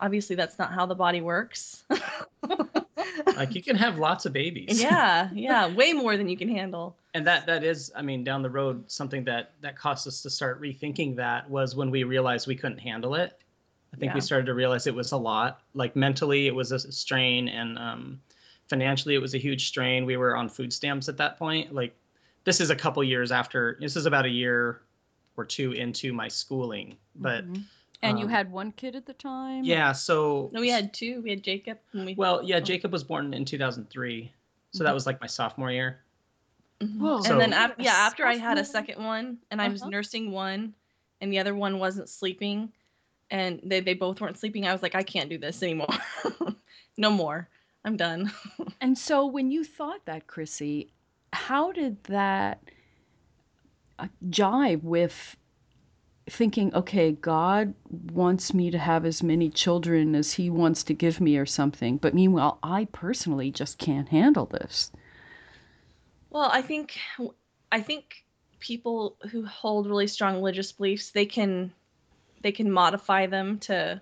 obviously, 0.03 0.35
that's 0.35 0.59
not 0.59 0.71
how 0.73 0.85
the 0.85 0.95
body 0.95 1.21
works. 1.21 1.83
like 3.35 3.55
you 3.55 3.63
can 3.63 3.75
have 3.75 3.97
lots 3.97 4.25
of 4.25 4.33
babies. 4.33 4.81
yeah, 4.81 5.29
yeah, 5.33 5.73
way 5.73 5.93
more 5.93 6.17
than 6.17 6.29
you 6.29 6.37
can 6.37 6.49
handle. 6.49 6.95
And 7.13 7.25
that 7.27 7.45
that 7.47 7.63
is, 7.63 7.91
I 7.95 8.01
mean, 8.01 8.23
down 8.23 8.41
the 8.41 8.49
road, 8.49 8.89
something 8.91 9.23
that 9.25 9.51
that 9.61 9.77
caused 9.77 10.07
us 10.07 10.21
to 10.23 10.29
start 10.29 10.61
rethinking 10.61 11.15
that 11.17 11.49
was 11.49 11.75
when 11.75 11.91
we 11.91 12.03
realized 12.03 12.47
we 12.47 12.55
couldn't 12.55 12.79
handle 12.79 13.15
it. 13.15 13.37
I 13.93 13.97
think 13.97 14.09
Yeah. 14.11 14.15
we 14.15 14.21
started 14.21 14.47
to 14.47 14.53
realize 14.53 14.87
it 14.87 14.95
was 14.95 15.11
a 15.11 15.17
lot. 15.17 15.61
Like 15.73 15.95
mentally, 15.95 16.47
it 16.47 16.55
was 16.55 16.71
a 16.71 16.79
strain, 16.79 17.47
and 17.47 17.77
um, 17.77 18.21
financially, 18.67 19.13
it 19.15 19.19
was 19.21 19.35
a 19.35 19.37
huge 19.37 19.67
strain. 19.67 20.05
We 20.05 20.17
were 20.17 20.35
on 20.35 20.49
food 20.49 20.73
stamps 20.73 21.09
at 21.09 21.17
that 21.17 21.37
point. 21.37 21.73
Like, 21.73 21.95
this 22.43 22.59
is 22.59 22.71
a 22.71 22.75
couple 22.75 23.03
years 23.03 23.31
after. 23.31 23.77
This 23.79 23.95
is 23.95 24.05
about 24.07 24.25
a 24.25 24.29
year 24.29 24.81
or 25.37 25.45
two 25.45 25.71
into 25.73 26.11
my 26.13 26.27
schooling. 26.27 26.97
But 27.15 27.45
Mhm. 27.47 27.63
And 28.03 28.19
you 28.19 28.25
um, 28.25 28.31
had 28.31 28.51
one 28.51 28.71
kid 28.73 28.95
at 28.95 29.05
the 29.05 29.13
time? 29.13 29.63
yeah, 29.63 29.91
so 29.93 30.49
No, 30.53 30.59
we 30.61 30.69
had 30.69 30.93
two. 30.93 31.21
We 31.21 31.29
had 31.31 31.43
Jacob. 31.43 31.79
And 31.93 32.05
we, 32.05 32.13
Well, 32.15 32.43
yeah, 32.43 32.59
Jacob 32.59 32.91
was 32.91 33.03
born 33.03 33.33
in 33.33 33.45
2003, 33.45 34.31
so 34.71 34.83
that 34.83 34.89
Mhm. 34.89 34.93
was 34.93 35.05
like 35.05 35.21
my 35.21 35.27
sophomore 35.27 35.71
year. 35.71 35.99
Mhm. 36.81 36.97
Whoa. 36.99 37.17
and 37.23 37.39
then 37.39 37.51
So- 37.51 37.57
after, 37.57 37.81
yeah, 37.83 37.93
after 37.93 38.25
I 38.27 38.35
had 38.35 38.57
a 38.57 38.65
second 38.65 39.03
one, 39.03 39.37
and 39.51 39.61
I 39.61 39.69
was 39.69 39.81
Uh-huh. 39.81 39.89
nursing 39.91 40.31
one, 40.31 40.73
and 41.21 41.31
the 41.31 41.39
other 41.39 41.55
one 41.55 41.79
wasn't 41.79 42.09
sleeping, 42.09 42.71
and 43.31 43.61
they 43.63 43.79
they 43.79 43.93
both 43.93 44.19
weren't 44.19 44.37
sleeping. 44.37 44.67
I 44.67 44.73
was 44.73 44.81
like, 44.83 44.95
I 44.95 45.03
can't 45.03 45.29
do 45.29 45.37
this 45.37 45.63
anymore. 45.63 45.87
no 46.97 47.09
more. 47.09 47.47
I'm 47.85 47.95
done. 47.97 48.31
And 48.81 48.97
so 48.97 49.25
when 49.25 49.49
you 49.49 49.63
thought 49.63 50.03
that, 50.05 50.27
Krissy, 50.27 50.89
how 51.31 51.71
did 51.71 52.03
that 52.05 52.59
uh, 53.97 54.07
jive 54.29 54.83
with 54.83 55.37
thinking, 56.29 56.73
okay, 56.73 57.11
God 57.11 57.73
wants 58.11 58.53
me 58.53 58.71
to 58.71 58.77
have 58.77 59.05
as 59.05 59.21
many 59.21 59.49
children 59.49 60.15
as 60.15 60.33
he 60.33 60.49
wants 60.49 60.83
to 60.83 60.93
give 60.93 61.19
me 61.19 61.37
or 61.37 61.45
something, 61.45 61.97
but 61.97 62.13
meanwhile, 62.13 62.59
I 62.63 62.85
personally 62.91 63.51
just 63.51 63.77
can't 63.77 64.07
handle 64.07 64.45
this. 64.45 64.91
Well, 66.29 66.49
I 66.51 66.61
think 66.61 66.97
I 67.71 67.81
think 67.81 68.23
people 68.59 69.17
who 69.31 69.45
hold 69.45 69.87
really 69.87 70.07
strong 70.07 70.35
religious 70.35 70.71
beliefs, 70.71 71.11
they 71.11 71.25
can 71.25 71.73
they 72.41 72.51
can 72.51 72.71
modify 72.71 73.27
them 73.27 73.59
to 73.59 74.01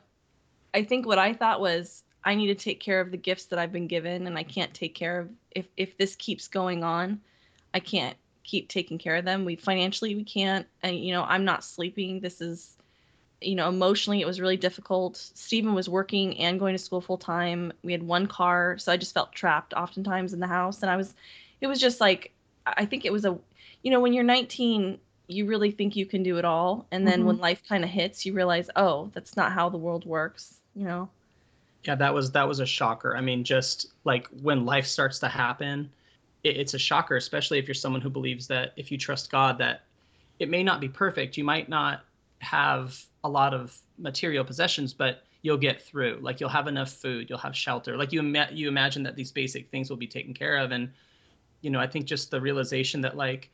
I 0.73 0.83
think 0.83 1.05
what 1.05 1.19
I 1.19 1.33
thought 1.33 1.59
was 1.59 2.03
I 2.23 2.35
need 2.35 2.47
to 2.47 2.55
take 2.55 2.79
care 2.79 3.01
of 3.01 3.11
the 3.11 3.17
gifts 3.17 3.45
that 3.45 3.59
I've 3.59 3.71
been 3.71 3.87
given 3.87 4.27
and 4.27 4.37
I 4.37 4.43
can't 4.43 4.73
take 4.73 4.95
care 4.95 5.21
of 5.21 5.29
if 5.51 5.65
if 5.75 5.97
this 5.97 6.15
keeps 6.15 6.47
going 6.47 6.83
on, 6.83 7.21
I 7.73 7.79
can't 7.79 8.15
keep 8.43 8.67
taking 8.67 8.98
care 8.98 9.15
of 9.15 9.25
them. 9.25 9.45
We 9.45 9.55
financially 9.55 10.15
we 10.15 10.24
can't 10.24 10.67
and 10.83 10.98
you 10.98 11.13
know, 11.13 11.24
I'm 11.24 11.45
not 11.45 11.63
sleeping. 11.63 12.19
This 12.19 12.41
is 12.41 12.69
you 13.41 13.55
know, 13.55 13.69
emotionally 13.69 14.21
it 14.21 14.27
was 14.27 14.39
really 14.39 14.57
difficult. 14.57 15.17
Stephen 15.17 15.74
was 15.74 15.89
working 15.89 16.38
and 16.39 16.60
going 16.60 16.75
to 16.75 16.79
school 16.79 17.01
full 17.01 17.17
time. 17.17 17.74
We 17.83 17.91
had 17.91 18.03
one 18.03 18.27
car, 18.27 18.77
so 18.77 18.91
I 18.91 18.98
just 18.98 19.15
felt 19.15 19.31
trapped 19.31 19.74
oftentimes 19.74 20.33
in 20.33 20.39
the 20.39 20.48
house 20.48 20.81
and 20.81 20.91
I 20.91 20.98
was 20.98 21.13
it 21.60 21.67
was 21.67 21.79
just 21.79 22.00
like 22.00 22.31
I 22.65 22.86
think 22.86 23.05
it 23.05 23.12
was 23.12 23.25
a 23.25 23.38
you 23.83 23.91
know 23.91 24.00
when 24.00 24.13
you're 24.13 24.24
19 24.24 25.00
you 25.27 25.45
really 25.45 25.71
think 25.71 25.95
you 25.95 26.05
can 26.05 26.24
do 26.24 26.38
it 26.38 26.45
all 26.45 26.86
and 26.91 27.07
then 27.07 27.25
when 27.25 27.36
mm-hmm. 27.36 27.43
life 27.43 27.62
kind 27.67 27.86
of 27.86 27.89
hits 27.89 28.25
you 28.25 28.33
realize 28.33 28.69
oh 28.75 29.10
that's 29.13 29.38
not 29.38 29.53
how 29.53 29.69
the 29.69 29.77
world 29.77 30.05
works 30.05 30.53
you 30.75 30.83
know 30.83 31.10
Yeah, 31.83 31.95
that 31.95 32.13
was 32.13 32.31
that 32.31 32.48
was 32.48 32.60
a 32.60 32.65
shocker. 32.65 33.15
I 33.15 33.21
mean, 33.21 33.43
just 33.43 33.88
like 34.03 34.27
when 34.27 34.65
life 34.65 34.86
starts 34.86 35.19
to 35.19 35.27
happen, 35.27 35.91
it, 36.43 36.57
it's 36.57 36.74
a 36.74 36.79
shocker, 36.79 37.15
especially 37.15 37.60
if 37.60 37.67
you're 37.67 37.75
someone 37.75 38.01
who 38.01 38.10
believes 38.10 38.48
that 38.48 38.74
if 38.77 38.91
you 38.91 38.98
trust 38.98 39.31
God, 39.31 39.57
that 39.60 39.83
it 40.39 40.50
may 40.50 40.63
not 40.63 40.81
be 40.81 40.89
perfect. 40.89 41.38
You 41.38 41.43
might 41.43 41.69
not 41.69 42.01
have 42.39 43.00
a 43.24 43.29
lot 43.29 43.53
of 43.53 43.77
material 43.98 44.43
possessions, 44.43 44.93
but 44.93 45.24
you'll 45.41 45.57
get 45.57 45.81
through. 45.81 46.19
Like 46.21 46.39
you'll 46.39 46.50
have 46.50 46.67
enough 46.67 46.91
food, 46.91 47.29
you'll 47.29 47.39
have 47.39 47.55
shelter. 47.55 47.98
Like 47.98 48.12
you 48.12 48.19
ima- 48.19 48.50
you 48.51 48.67
imagine 48.67 49.03
that 49.03 49.15
these 49.15 49.31
basic 49.31 49.69
things 49.69 49.89
will 49.89 49.98
be 49.98 50.07
taken 50.07 50.33
care 50.33 50.57
of, 50.57 50.71
and 50.71 50.91
you 51.62 51.69
know, 51.69 51.79
I 51.79 51.88
think 51.88 52.05
just 52.05 52.31
the 52.31 52.41
realization 52.41 53.01
that 53.01 53.15
like 53.15 53.50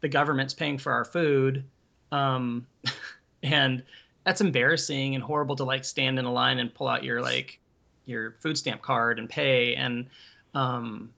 the 0.00 0.08
government's 0.08 0.54
paying 0.54 0.78
for 0.78 0.92
our 0.92 1.04
food, 1.04 1.64
um, 2.10 2.66
and 3.42 3.82
that's 4.24 4.40
embarrassing 4.40 5.14
and 5.14 5.24
horrible 5.24 5.56
to 5.56 5.64
like 5.64 5.84
stand 5.84 6.18
in 6.18 6.24
a 6.24 6.32
line 6.32 6.58
and 6.58 6.72
pull 6.72 6.88
out 6.88 7.04
your 7.04 7.22
like 7.22 7.58
your 8.06 8.32
food 8.40 8.56
stamp 8.58 8.82
card 8.82 9.18
and 9.18 9.28
pay 9.28 9.74
and 9.76 10.06
um 10.54 11.10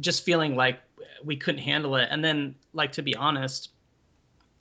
just 0.00 0.24
feeling 0.24 0.56
like 0.56 0.80
we 1.24 1.36
couldn't 1.36 1.60
handle 1.60 1.96
it 1.96 2.08
and 2.10 2.24
then 2.24 2.54
like 2.72 2.92
to 2.92 3.02
be 3.02 3.14
honest 3.14 3.70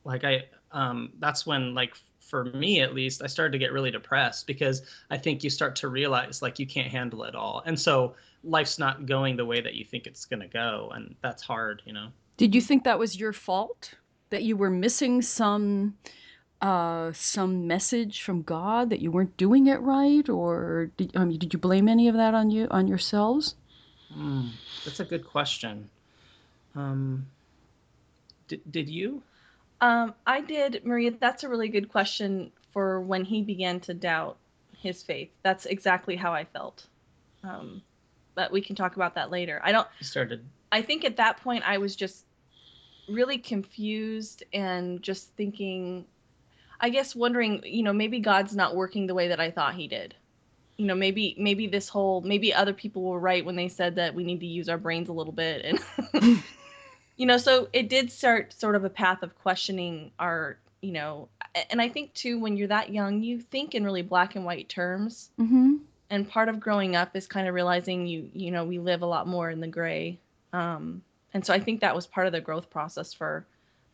like 0.03 0.24
i 0.24 0.43
um 0.72 1.12
that's 1.19 1.46
when 1.46 1.74
like 1.74 1.96
for 2.19 2.46
me 2.46 2.81
at 2.81 2.93
least 2.93 3.24
i 3.24 3.27
started 3.27 3.51
to 3.51 3.58
get 3.58 3.72
really 3.72 3.91
depressed 3.91 4.46
because 4.46 4.84
i 5.10 5.17
think 5.17 5.43
you 5.43 5.50
start 5.50 5.75
to 5.75 5.88
realize 5.88 6.41
like 6.41 6.60
you 6.60 6.67
can't 6.67 6.91
handle 6.91 7.24
it 7.24 7.34
all 7.36 7.63
and 7.65 7.79
so 7.79 8.13
life's 8.43 8.79
not 8.79 9.05
going 9.05 9.36
the 9.36 9.46
way 9.46 9.62
that 9.62 9.75
you 9.75 9.84
think 9.84 10.08
it's 10.08 10.25
going 10.25 10.39
to 10.39 10.48
go 10.48 10.91
and 10.93 11.15
that's 11.22 11.43
hard 11.43 11.81
you 11.86 11.93
know 11.93 12.10
Did 12.38 12.55
you 12.55 12.62
think 12.62 12.84
that 12.86 12.98
was 12.98 13.19
your 13.19 13.34
fault? 13.34 13.93
That 14.29 14.43
you 14.43 14.55
were 14.55 14.69
missing 14.69 15.22
some 15.22 15.98
uh 16.62 17.12
some 17.13 17.67
message 17.67 18.22
from 18.22 18.41
God 18.43 18.89
that 18.91 19.00
you 19.00 19.12
weren't 19.12 19.36
doing 19.36 19.67
it 19.67 19.81
right 19.81 20.27
or 20.29 20.91
did, 20.98 21.15
mean, 21.15 21.38
did 21.38 21.53
you 21.53 21.60
blame 21.60 21.88
any 21.89 22.08
of 22.08 22.15
that 22.15 22.34
on 22.34 22.50
you 22.50 22.67
on 22.72 22.88
yourselves? 22.88 23.55
Hmm, 24.13 24.48
that's 24.86 25.00
a 25.00 25.06
good 25.06 25.25
question. 25.25 25.89
Um 26.75 27.25
did, 28.48 28.62
did 28.72 28.89
you? 28.89 29.22
Um 29.82 30.13
i 30.25 30.42
did 30.42 30.86
maria. 30.86 31.12
That's 31.12 31.44
a 31.44 31.50
really 31.50 31.70
good 31.70 31.89
question 31.89 32.51
for 32.74 33.01
when 33.01 33.25
he 33.25 33.42
began 33.42 33.80
to 33.82 33.94
doubt 33.94 34.38
his 34.82 35.04
faith. 35.04 35.30
That's 35.44 35.66
exactly 35.66 36.16
how 36.16 36.34
i 36.34 36.46
felt. 36.46 36.86
Um 37.44 37.82
but 38.36 38.51
we 38.51 38.62
can 38.62 38.75
talk 38.75 38.96
about 38.96 39.16
that 39.16 39.32
later. 39.32 39.60
I 39.63 39.72
don't 39.72 39.88
you 40.00 40.06
started. 40.06 40.44
I 40.72 40.82
think 40.82 41.04
at 41.06 41.18
that 41.18 41.42
point 41.42 41.63
I 41.68 41.78
was 41.78 41.96
just 41.96 42.25
really 43.08 43.39
confused 43.39 44.44
and 44.54 45.01
just 45.01 45.30
thinking, 45.36 46.06
I 46.80 46.89
guess 46.89 47.16
wondering, 47.16 47.63
you 47.66 47.84
know, 47.84 47.94
maybe 47.94 48.20
God's 48.20 48.56
not 48.56 48.75
working 48.75 49.08
the 49.08 49.16
way 49.16 49.30
that 49.30 49.39
I 49.39 49.51
thought 49.51 49.74
He 49.74 49.88
did. 49.88 50.16
You 50.80 50.86
know, 50.86 50.96
maybe 50.96 51.36
maybe 51.38 51.68
this 51.68 51.90
whole 51.90 52.22
maybe 52.22 52.54
other 52.54 52.74
people 52.74 53.04
were 53.04 53.20
right 53.20 53.44
when 53.44 53.58
they 53.58 53.68
said 53.68 53.96
that 53.96 54.16
we 54.16 54.24
need 54.24 54.40
to 54.40 54.46
use 54.48 54.70
our 54.70 54.78
brains 54.78 55.10
a 55.10 55.14
little 55.14 55.34
bit, 55.34 55.66
and 55.66 55.80
you 57.18 57.26
know, 57.26 57.38
so 57.38 57.68
it 57.74 57.90
did 57.90 58.12
start 58.12 58.54
sort 58.54 58.76
of 58.76 58.86
a 58.86 58.90
path 58.90 59.22
of 59.22 59.38
questioning 59.40 60.12
our, 60.20 60.58
you 60.82 60.94
know, 60.94 61.28
and 61.70 61.82
I 61.82 61.90
think 61.90 62.14
too 62.14 62.40
when 62.40 62.56
you're 62.56 62.70
that 62.70 62.94
young, 62.94 63.22
you 63.22 63.40
think 63.42 63.76
in 63.76 63.84
really 63.84 64.04
black 64.04 64.36
and 64.38 64.46
white 64.46 64.70
terms, 64.70 65.30
Mm-hmm. 65.38 65.76
and 66.10 66.30
part 66.30 66.48
of 66.48 66.60
growing 66.62 66.96
up 66.96 67.16
is 67.16 67.28
kind 67.28 67.48
of 67.48 67.54
realizing 67.54 68.08
you 68.08 68.30
you 68.34 68.52
know 68.52 68.64
we 68.64 68.80
live 68.80 69.02
a 69.02 69.06
lot 69.06 69.28
more 69.28 69.50
in 69.50 69.60
the 69.60 69.68
gray 69.68 70.18
um 70.54 71.02
and 71.34 71.46
so 71.46 71.54
i 71.54 71.60
think 71.60 71.82
that 71.82 71.94
was 71.96 72.08
part 72.08 72.26
of 72.26 72.34
the 72.34 72.42
growth 72.42 72.70
process 72.70 73.14
for 73.14 73.46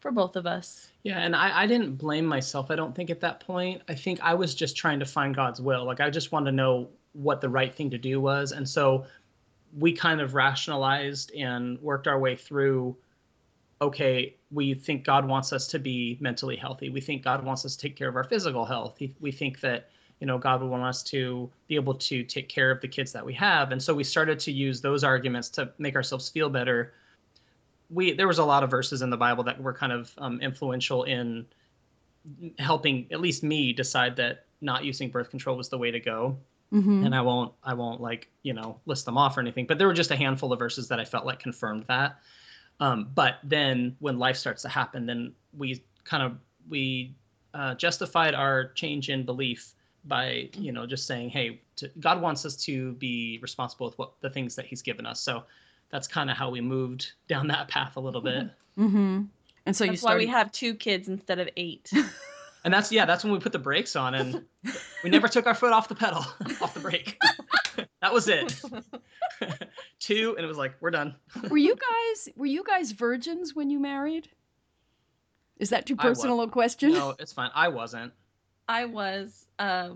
for 0.05 0.11
both 0.11 0.35
of 0.35 0.45
us 0.45 0.87
Yeah, 1.01 1.17
and 1.17 1.35
I, 1.35 1.63
I 1.63 1.65
didn't 1.65 1.95
blame 1.95 2.27
myself, 2.27 2.69
I 2.69 2.75
don't 2.75 2.93
think, 2.93 3.09
at 3.09 3.21
that 3.21 3.39
point. 3.39 3.81
I 3.89 3.95
think 3.95 4.19
I 4.21 4.35
was 4.35 4.53
just 4.53 4.77
trying 4.77 4.99
to 4.99 5.05
find 5.05 5.35
God's 5.35 5.59
will. 5.59 5.83
Like, 5.83 5.99
I 5.99 6.11
just 6.11 6.31
wanted 6.31 6.51
to 6.51 6.55
know 6.55 6.89
what 7.13 7.41
the 7.41 7.49
right 7.49 7.73
thing 7.73 7.89
to 7.89 7.97
do 7.97 8.21
was. 8.21 8.51
And 8.51 8.69
so 8.69 9.07
we 9.75 9.93
kind 9.93 10.21
of 10.21 10.35
rationalized 10.35 11.33
and 11.33 11.81
worked 11.81 12.07
our 12.07 12.19
way 12.19 12.35
through 12.35 12.95
okay, 13.81 14.35
we 14.51 14.75
think 14.75 15.05
God 15.05 15.27
wants 15.27 15.51
us 15.51 15.65
to 15.69 15.79
be 15.79 16.19
mentally 16.21 16.55
healthy. 16.55 16.89
We 16.89 17.01
think 17.01 17.23
God 17.23 17.43
wants 17.43 17.65
us 17.65 17.75
to 17.75 17.81
take 17.81 17.95
care 17.95 18.07
of 18.07 18.15
our 18.15 18.23
physical 18.23 18.63
health. 18.63 18.99
We 19.19 19.31
think 19.31 19.59
that, 19.61 19.89
you 20.19 20.27
know, 20.27 20.37
God 20.37 20.61
would 20.61 20.69
want 20.69 20.83
us 20.83 21.01
to 21.03 21.49
be 21.67 21.75
able 21.75 21.95
to 21.95 22.23
take 22.23 22.47
care 22.47 22.69
of 22.69 22.79
the 22.79 22.87
kids 22.87 23.11
that 23.13 23.25
we 23.25 23.33
have. 23.33 23.71
And 23.71 23.81
so 23.81 23.95
we 23.95 24.03
started 24.03 24.39
to 24.41 24.51
use 24.51 24.81
those 24.81 25.03
arguments 25.03 25.49
to 25.49 25.71
make 25.79 25.95
ourselves 25.95 26.29
feel 26.29 26.49
better 26.49 26.93
we 27.89 28.13
there 28.13 28.27
was 28.27 28.39
a 28.39 28.45
lot 28.45 28.63
of 28.63 28.69
verses 28.69 29.01
in 29.01 29.09
the 29.09 29.17
Bible 29.17 29.45
that 29.45 29.61
were 29.61 29.73
kind 29.73 29.91
of 29.91 30.11
um, 30.17 30.41
influential 30.41 31.03
in 31.03 31.45
helping 32.57 33.07
at 33.11 33.19
least 33.19 33.43
me 33.43 33.73
decide 33.73 34.15
that 34.17 34.45
not 34.61 34.83
using 34.83 35.09
birth 35.09 35.29
control 35.29 35.57
was 35.57 35.69
the 35.69 35.77
way 35.77 35.91
to 35.91 35.99
go. 35.99 36.37
Mm-hmm. 36.73 37.05
And 37.05 37.15
I 37.15 37.21
won't 37.21 37.53
I 37.63 37.75
won't 37.75 38.01
like 38.01 38.29
you 38.41 38.53
know 38.53 38.79
list 38.85 39.05
them 39.05 39.17
off 39.17 39.37
or 39.37 39.41
anything, 39.41 39.65
but 39.65 39.77
there 39.77 39.87
were 39.87 39.93
just 39.93 40.11
a 40.11 40.15
handful 40.15 40.51
of 40.51 40.59
verses 40.59 40.89
that 40.89 40.99
I 40.99 41.05
felt 41.05 41.25
like 41.25 41.39
confirmed 41.39 41.85
that. 41.87 42.19
Um, 42.79 43.09
but 43.13 43.35
then 43.43 43.95
when 43.99 44.19
life 44.19 44.35
starts 44.37 44.63
to 44.63 44.69
happen, 44.69 45.05
then 45.05 45.33
we 45.55 45.83
kind 46.03 46.23
of 46.23 46.37
we 46.67 47.15
uh, 47.53 47.75
justified 47.75 48.33
our 48.33 48.69
change 48.73 49.09
in 49.09 49.23
belief 49.25 49.73
by 50.03 50.49
you 50.53 50.71
know 50.71 50.85
just 50.85 51.07
saying, 51.07 51.29
hey, 51.29 51.61
to, 51.77 51.89
God 51.99 52.21
wants 52.21 52.45
us 52.45 52.55
to 52.65 52.93
be 52.93 53.39
responsible 53.41 53.87
with 53.87 53.97
what 53.97 54.13
the 54.21 54.29
things 54.29 54.55
that 54.55 54.65
He's 54.65 54.81
given 54.81 55.05
us. 55.05 55.21
So 55.21 55.43
that's 55.95 56.09
kind 56.09 56.29
of 56.29 56.35
how 56.35 56.49
we 56.49 56.59
moved 56.59 57.13
down 57.27 57.47
that 57.47 57.69
path 57.69 57.95
a 57.95 57.99
little 57.99 58.21
bit. 58.21 58.49
Mm-hmm. 58.77 59.23
And 59.65 59.75
so 59.75 59.85
you 59.85 59.91
that's 59.91 60.03
why 60.03 60.17
we 60.17 60.27
have 60.27 60.51
two 60.51 60.75
kids 60.75 61.07
instead 61.07 61.39
of 61.39 61.49
eight 61.55 61.89
and 62.65 62.73
that's 62.73 62.91
yeah, 62.91 63.05
that's 63.05 63.23
when 63.23 63.31
we 63.31 63.39
put 63.39 63.51
the 63.51 63.59
brakes 63.59 63.95
on, 63.95 64.15
and 64.15 64.43
we 65.03 65.09
never 65.09 65.27
took 65.27 65.47
our 65.47 65.53
foot 65.53 65.71
off 65.71 65.87
the 65.87 65.95
pedal, 65.95 66.25
off 66.61 66.73
the 66.73 66.79
brake. 66.81 67.17
that 68.01 68.11
was 68.11 68.27
it. 68.27 68.59
Two, 69.99 70.33
and 70.35 70.43
it 70.43 70.47
was 70.47 70.57
like 70.57 70.73
we're 70.81 70.91
done. 70.91 71.15
were 71.49 71.57
you 71.57 71.75
guys 71.75 72.29
were 72.35 72.45
you 72.47 72.63
guys 72.63 72.91
virgins 72.91 73.55
when 73.55 73.69
you 73.69 73.79
married? 73.79 74.27
Is 75.57 75.69
that 75.69 75.85
too 75.85 75.95
personal 75.95 76.41
a 76.41 76.49
question? 76.49 76.93
No, 76.93 77.15
it's 77.17 77.31
fine. 77.31 77.51
I 77.55 77.69
wasn't. 77.69 78.11
I 78.67 78.85
was, 78.85 79.45
uh, 79.57 79.91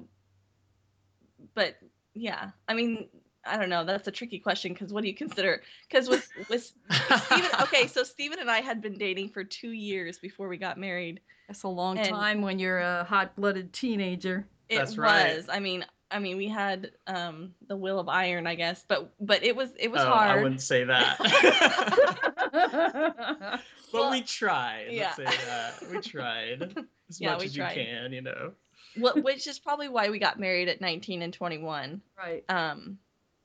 but 1.55 1.75
yeah, 2.13 2.51
I 2.67 2.75
mean, 2.75 3.07
I 3.45 3.57
don't 3.57 3.69
know. 3.69 3.83
That's 3.85 4.07
a 4.07 4.11
tricky 4.11 4.39
question 4.39 4.73
because 4.73 4.91
what 4.91 5.01
do 5.01 5.07
you 5.07 5.15
consider? 5.15 5.61
Because 5.89 6.09
with 6.09 6.27
with 6.49 6.71
Steven, 6.91 7.49
okay, 7.61 7.87
so 7.87 8.03
Steven 8.03 8.39
and 8.39 8.51
I 8.51 8.59
had 8.61 8.81
been 8.81 8.97
dating 8.97 9.29
for 9.29 9.43
two 9.43 9.71
years 9.71 10.19
before 10.19 10.47
we 10.49 10.57
got 10.57 10.77
married. 10.77 11.21
That's 11.47 11.63
a 11.63 11.67
long 11.69 11.97
And- 11.97 12.09
time 12.09 12.41
when 12.41 12.59
you're 12.59 12.79
a 12.79 13.03
hot-blooded 13.05 13.73
teenager. 13.73 14.45
It 14.67 14.77
That's 14.77 14.95
was. 14.95 15.47
I 15.49 15.59
mean, 15.59 15.83
I 16.11 16.19
mean, 16.19 16.37
we 16.37 16.47
had 16.47 16.91
um 17.07 17.53
the 17.67 17.75
will 17.75 17.99
of 17.99 18.07
iron, 18.09 18.45
I 18.45 18.55
guess, 18.55 18.83
but 18.87 19.11
but 19.19 19.43
it 19.43 19.55
was 19.55 19.71
it 19.79 19.89
was 19.89 20.01
oh, 20.01 20.05
hard. 20.09 20.29
I 20.37 20.43
wouldn't 20.43 20.61
say 20.61 20.83
that. 20.83 21.17
but 22.51 23.61
Well, 23.93 24.11
we 24.11 24.21
tried. 24.21 24.87
yeah. 24.91 25.13
Let's 25.17 25.31
say 25.33 25.45
that. 25.45 25.89
We 25.91 26.01
tried 26.01 26.77
as 27.09 27.19
Yeah, 27.21 27.31
much 27.31 27.39
we 27.39 27.45
as 27.47 27.55
tried. 27.55 27.77
you 27.77 27.83
can, 27.85 28.13
you 28.13 28.21
know. 28.21 28.51
Wh- 28.95 29.23
which 29.23 29.47
is 29.47 29.59
probably 29.59 29.87
why 29.87 30.09
we 30.09 30.19
got 30.19 30.39
married 30.39 30.67
at 30.67 30.81
19 30.81 31.21
and 31.21 31.33
21. 31.33 32.01
right. 32.17 32.43
um 32.49 32.97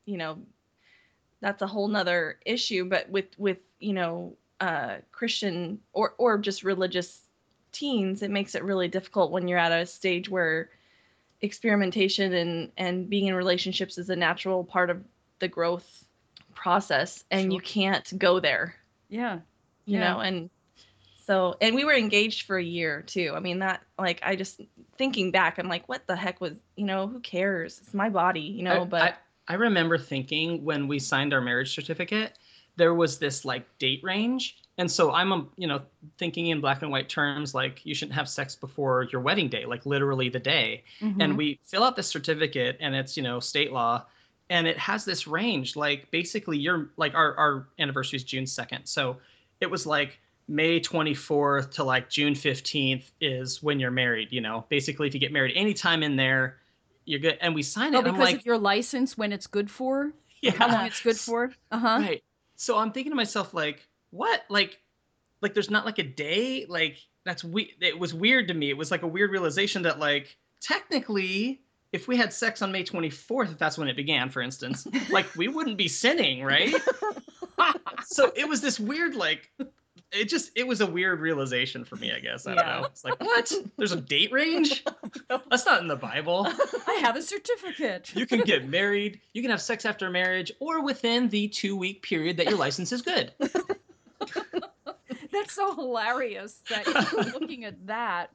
you 0.05 0.17
know 0.17 0.39
that's 1.41 1.63
a 1.63 1.67
whole 1.67 1.89
nother 1.89 2.39
issue 2.45 2.89
but 2.89 3.09
with 3.11 3.27
with 3.39 3.59
you 3.79 3.93
know 3.93 4.35
uh 4.61 4.97
christian 5.13 5.81
or 5.93 6.15
or 6.19 6.39
just 6.39 6.63
religious 6.63 7.21
teens 7.73 8.23
it 8.23 8.31
makes 8.31 8.55
it 8.55 8.63
really 8.65 8.89
difficult 8.89 9.31
when 9.31 9.49
you're 9.49 9.59
at 9.59 9.73
a 9.73 9.85
stage 9.87 10.29
where 10.29 10.71
experimentation 11.41 12.33
and 12.33 12.73
and 12.77 13.11
being 13.11 13.27
in 13.27 13.35
relationships 13.35 13.99
is 13.99 14.09
a 14.09 14.17
natural 14.17 14.65
part 14.65 14.91
of 14.91 15.03
the 15.41 15.49
growth 15.49 16.05
process 16.55 17.25
and 17.31 17.53
you 17.53 17.61
can't 17.61 18.17
go 18.17 18.41
there 18.41 18.75
Yeah. 19.09 19.41
you 19.85 19.99
Yeah. 19.99 20.15
know 20.15 20.21
and 20.21 20.51
so 21.27 21.57
and 21.61 21.75
we 21.75 21.85
were 21.85 21.95
engaged 21.95 22.47
for 22.47 22.57
a 22.57 22.63
year 22.63 23.03
too 23.03 23.33
i 23.35 23.41
mean 23.41 23.59
that 23.59 23.83
like 23.99 24.21
i 24.23 24.37
just 24.37 24.61
thinking 24.97 25.31
back 25.31 25.59
i'm 25.59 25.69
like 25.69 25.89
what 25.89 26.07
the 26.07 26.17
heck 26.17 26.41
was 26.41 26.53
you 26.77 26.85
know 26.85 27.07
who 27.07 27.21
cares 27.21 27.81
it's 27.83 27.95
my 27.95 28.09
body 28.09 28.41
you 28.41 28.63
know 28.63 28.83
I, 28.83 28.87
but 28.87 29.15
I, 29.47 29.55
remember 29.55 29.99
thinking 29.99 30.65
when 30.65 30.89
we 30.89 30.99
signed 30.99 31.35
our 31.35 31.41
marriage 31.41 31.75
certificate, 31.75 32.37
there 32.77 32.95
was 32.95 33.19
this 33.19 33.45
like 33.45 33.79
date 33.79 34.01
range. 34.03 34.57
And 34.77 34.91
so 34.91 35.13
I'm, 35.13 35.49
you 35.57 35.69
know, 35.69 35.83
thinking 36.19 36.49
in 36.49 36.61
black 36.61 36.83
and 36.83 36.91
white 36.91 37.09
terms, 37.09 37.55
like 37.55 37.85
you 37.85 37.95
shouldn't 37.95 38.17
have 38.17 38.29
sex 38.29 38.57
before 38.57 39.05
your 39.13 39.21
wedding 39.21 39.49
day, 39.49 39.67
like 39.67 39.87
literally 39.87 40.29
the 40.29 40.41
day. 40.41 40.83
Mhm. 41.01 41.23
And 41.23 41.39
we 41.39 41.61
fill 41.65 41.85
out 41.85 41.95
this 41.95 42.09
certificate 42.09 42.79
and 42.81 42.95
it's, 42.95 43.17
you 43.17 43.23
know, 43.23 43.39
state 43.41 43.73
law. 43.73 44.05
And 44.51 44.67
it 44.67 44.77
has 44.79 45.05
this 45.05 45.27
range, 45.27 45.77
like 45.77 46.11
basically 46.11 46.59
your, 46.59 46.91
like 46.97 47.15
our, 47.15 47.37
our 47.37 47.69
anniversary 47.79 48.17
is 48.17 48.25
June 48.25 48.45
2nd. 48.45 48.89
So 48.89 49.19
it 49.61 49.71
was 49.71 49.87
like 49.87 50.19
May 50.49 50.81
24th 50.81 51.73
to 51.73 51.85
like 51.85 52.11
June 52.11 52.35
15th 52.35 53.05
is 53.21 53.63
when 53.63 53.81
you're 53.81 53.91
married, 53.91 54.29
you 54.33 54.41
know, 54.41 54.67
basically 54.69 55.07
if 55.07 55.15
you 55.15 55.21
get 55.21 55.33
married 55.33 55.57
anytime 55.57 56.03
in 56.03 56.17
there, 56.17 56.59
you're 57.05 57.21
good. 57.21 57.39
And 57.41 57.55
we 57.55 57.63
sign 57.63 57.95
it. 57.95 57.99
Oh, 57.99 58.03
because 58.03 58.19
like, 58.19 58.37
of 58.37 58.47
your 58.47 58.59
license 58.59 59.17
when 59.17 59.33
it's 59.33 59.47
good 59.47 59.71
for? 59.71 60.13
yeah. 60.45 60.53
How 60.53 60.71
long 60.71 60.87
it's 60.87 61.03
good 61.03 61.17
for? 61.17 61.53
Uh-huh. 61.71 61.99
Right. 62.01 62.25
So 62.57 62.79
I'm 62.79 62.93
thinking 62.93 63.13
to 63.13 63.17
myself, 63.17 63.55
like, 63.55 63.87
what? 64.11 64.43
Like, 64.49 64.79
like 65.41 65.55
there's 65.55 65.71
not 65.71 65.85
like 65.85 65.99
a 65.99 66.03
day. 66.03 66.67
Like 66.69 66.99
that's 67.25 67.43
we. 67.43 67.75
It 67.81 67.99
was 67.99 68.15
weird 68.15 68.49
to 68.49 68.55
me. 68.55 68.71
It 68.71 68.77
was 68.77 68.91
like 68.91 69.03
a 69.03 69.07
weird 69.07 69.31
realization 69.31 69.83
that 69.83 69.99
like 69.99 70.37
technically, 70.61 71.61
if 71.93 72.09
we 72.09 72.17
had 72.17 72.33
sex 72.33 72.63
on 72.63 72.73
May 72.73 72.85
24th, 72.85 73.53
if 73.53 73.59
that's 73.59 73.79
when 73.79 73.89
it 73.89 73.97
began, 73.97 74.31
for 74.31 74.43
instance, 74.43 74.87
like 75.11 75.27
we 75.37 75.49
wouldn't 75.49 75.77
be 75.77 75.89
sinning, 75.89 76.43
right? 76.43 76.75
so 78.07 78.33
it 78.35 78.49
was 78.49 78.61
this 78.61 78.79
weird 78.81 79.15
like. 79.15 79.51
It 80.15 80.29
just 80.29 80.53
it 80.55 80.67
was 80.67 80.81
a 80.81 80.87
weird 80.87 81.21
realization 81.21 81.85
for 81.85 81.97
me, 81.97 82.13
I 82.13 82.21
guess. 82.21 82.47
I 82.47 82.55
don't 82.55 82.67
know. 82.67 82.85
It's 82.85 83.05
like 83.05 83.21
what? 83.21 83.53
There's 83.77 83.93
a 83.93 84.01
date 84.01 84.33
range? 84.33 84.85
That's 85.29 85.67
not 85.67 85.81
in 85.81 85.89
the 85.89 85.97
Bible. 85.97 86.47
I 86.87 86.95
have 87.03 87.17
a 87.17 87.23
certificate. 87.23 88.15
You 88.15 88.27
can 88.27 88.41
get 88.41 88.69
married, 88.69 89.21
you 89.33 89.43
can 89.43 89.51
have 89.51 89.61
sex 89.61 89.85
after 89.85 90.09
marriage, 90.11 90.53
or 90.61 90.83
within 90.83 91.29
the 91.29 91.49
two 91.49 91.77
week 91.77 92.03
period 92.03 92.37
that 92.37 92.47
your 92.47 92.59
license 92.59 92.93
is 92.93 93.03
good. 93.03 93.33
That's 95.33 95.53
so 95.53 95.75
hilarious 95.75 96.63
that 96.71 96.87
you're 96.87 97.41
looking 97.41 97.65
at 97.65 97.87
that 97.87 98.31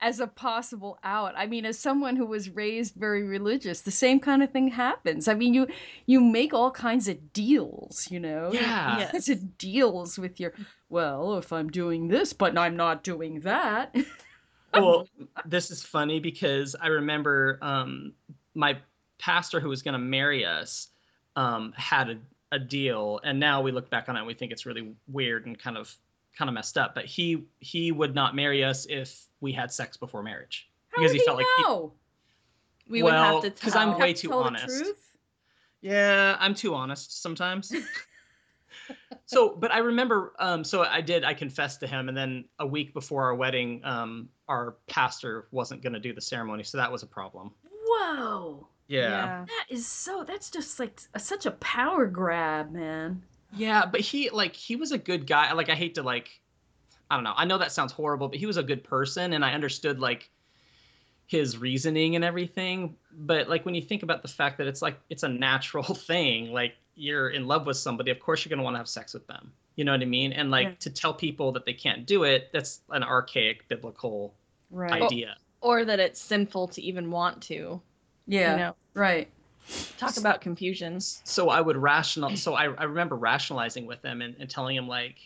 as 0.00 0.20
a 0.20 0.26
possible 0.26 0.98
out. 1.04 1.34
I 1.36 1.46
mean, 1.46 1.64
as 1.64 1.78
someone 1.78 2.16
who 2.16 2.26
was 2.26 2.50
raised 2.50 2.94
very 2.94 3.22
religious, 3.22 3.80
the 3.80 3.90
same 3.90 4.20
kind 4.20 4.42
of 4.42 4.50
thing 4.50 4.68
happens. 4.68 5.28
I 5.28 5.34
mean, 5.34 5.54
you 5.54 5.66
you 6.06 6.20
make 6.20 6.52
all 6.52 6.70
kinds 6.70 7.08
of 7.08 7.32
deals, 7.32 8.08
you 8.10 8.20
know. 8.20 8.50
Yeah. 8.52 8.98
Yes. 8.98 9.12
Kinds 9.12 9.28
of 9.30 9.58
deals 9.58 10.18
with 10.18 10.38
your 10.38 10.52
well, 10.88 11.38
if 11.38 11.52
I'm 11.52 11.68
doing 11.68 12.08
this, 12.08 12.32
but 12.32 12.56
I'm 12.56 12.76
not 12.76 13.02
doing 13.02 13.40
that. 13.40 13.94
well, 14.74 15.08
this 15.44 15.70
is 15.70 15.82
funny 15.82 16.20
because 16.20 16.76
I 16.80 16.88
remember 16.88 17.58
um, 17.62 18.12
my 18.54 18.78
pastor 19.18 19.60
who 19.60 19.68
was 19.68 19.82
going 19.82 19.94
to 19.94 19.98
marry 19.98 20.44
us 20.44 20.88
um, 21.34 21.72
had 21.76 22.10
a, 22.10 22.18
a 22.52 22.58
deal, 22.58 23.20
and 23.24 23.40
now 23.40 23.62
we 23.62 23.72
look 23.72 23.90
back 23.90 24.08
on 24.08 24.16
it 24.16 24.20
and 24.20 24.26
we 24.26 24.34
think 24.34 24.52
it's 24.52 24.66
really 24.66 24.94
weird 25.08 25.46
and 25.46 25.58
kind 25.58 25.76
of 25.76 25.94
kind 26.38 26.48
of 26.48 26.54
messed 26.54 26.78
up. 26.78 26.94
But 26.94 27.06
he 27.06 27.44
he 27.60 27.92
would 27.92 28.14
not 28.14 28.34
marry 28.36 28.62
us 28.64 28.86
if 28.88 29.26
we 29.40 29.52
had 29.52 29.72
sex 29.72 29.96
before 29.96 30.22
marriage 30.22 30.68
How 30.90 31.00
because 31.02 31.12
would 31.12 31.20
he 31.20 31.24
felt 31.26 31.36
like 31.38 31.46
he- 31.56 31.62
know? 31.62 31.92
we 32.88 33.02
would 33.02 33.12
well, 33.12 33.42
have 33.42 33.54
to 33.54 33.62
'cause 33.62 33.72
tell 33.72 33.82
I'm 33.90 33.98
way 33.98 34.12
to 34.12 34.20
too 34.28 34.32
honest. 34.32 34.84
Yeah, 35.82 36.36
I'm 36.38 36.54
too 36.54 36.74
honest 36.74 37.20
sometimes. 37.22 37.72
so, 39.24 39.54
but 39.56 39.72
I 39.72 39.78
remember, 39.78 40.32
um, 40.38 40.64
so 40.64 40.82
I 40.82 41.00
did, 41.00 41.24
I 41.24 41.34
confessed 41.34 41.80
to 41.80 41.86
him, 41.86 42.08
and 42.08 42.16
then 42.16 42.44
a 42.58 42.66
week 42.66 42.94
before 42.94 43.24
our 43.24 43.34
wedding, 43.34 43.80
um, 43.84 44.28
our 44.48 44.76
pastor 44.86 45.48
wasn't 45.50 45.82
going 45.82 45.92
to 45.94 46.00
do 46.00 46.12
the 46.12 46.20
ceremony, 46.20 46.62
so 46.62 46.78
that 46.78 46.90
was 46.90 47.02
a 47.02 47.06
problem. 47.06 47.52
Whoa. 47.86 48.68
Yeah. 48.88 49.44
That 49.46 49.66
is 49.68 49.86
so 49.86 50.22
that's 50.24 50.50
just 50.50 50.78
like 50.78 51.00
a, 51.14 51.18
such 51.18 51.44
a 51.46 51.50
power 51.52 52.06
grab, 52.06 52.70
man. 52.70 53.22
yeah, 53.52 53.84
but 53.86 54.00
he, 54.00 54.30
like, 54.30 54.54
he 54.54 54.76
was 54.76 54.92
a 54.92 54.98
good 54.98 55.26
guy. 55.26 55.52
Like, 55.52 55.70
I 55.70 55.74
hate 55.74 55.96
to, 55.96 56.02
like, 56.02 56.28
I 57.10 57.16
don't 57.16 57.24
know. 57.24 57.34
I 57.36 57.44
know 57.46 57.58
that 57.58 57.72
sounds 57.72 57.92
horrible, 57.92 58.28
but 58.28 58.38
he 58.38 58.46
was 58.46 58.56
a 58.56 58.62
good 58.62 58.84
person, 58.84 59.32
and 59.32 59.44
I 59.44 59.52
understood, 59.54 59.98
like, 59.98 60.30
his 61.26 61.58
reasoning 61.58 62.14
and 62.14 62.24
everything. 62.24 62.96
But, 63.12 63.48
like, 63.48 63.64
when 63.64 63.74
you 63.74 63.82
think 63.82 64.02
about 64.04 64.22
the 64.22 64.28
fact 64.28 64.58
that 64.58 64.68
it's 64.68 64.82
like, 64.82 64.98
it's 65.10 65.22
a 65.24 65.28
natural 65.28 65.82
thing, 65.94 66.52
like, 66.52 66.74
you're 66.96 67.28
in 67.28 67.46
love 67.46 67.66
with 67.66 67.76
somebody, 67.76 68.10
of 68.10 68.18
course 68.20 68.44
you're 68.44 68.50
going 68.50 68.58
to 68.58 68.64
want 68.64 68.74
to 68.74 68.78
have 68.78 68.88
sex 68.88 69.14
with 69.14 69.26
them. 69.26 69.52
You 69.76 69.84
know 69.84 69.92
what 69.92 70.00
I 70.00 70.06
mean? 70.06 70.32
And, 70.32 70.50
like, 70.50 70.66
Yeah. 70.68 70.74
to 70.80 70.90
tell 70.90 71.12
people 71.14 71.52
that 71.52 71.66
they 71.66 71.74
can't 71.74 72.06
do 72.06 72.24
it, 72.24 72.50
that's 72.52 72.80
an 72.90 73.02
archaic 73.02 73.68
biblical 73.68 74.34
Right. 74.70 75.02
idea. 75.02 75.36
or 75.62 75.84
that 75.84 75.98
it's 76.00 76.20
sinful 76.20 76.68
to 76.68 76.82
even 76.82 77.10
want 77.10 77.42
to 77.44 77.80
yeah. 78.26 78.52
you 78.52 78.56
know 78.58 78.76
Right. 78.94 79.30
talk 79.96 80.16
about 80.16 80.40
confusions. 80.40 81.22
so 81.24 81.48
I 81.48 81.60
would 81.60 81.76
rational. 81.76 82.36
So 82.36 82.54
I, 82.54 82.64
I 82.64 82.84
remember 82.84 83.16
rationalizing 83.16 83.86
with 83.86 84.02
him 84.02 84.20
and, 84.22 84.36
and 84.38 84.48
telling 84.50 84.76
him 84.76 84.86
like, 84.88 85.16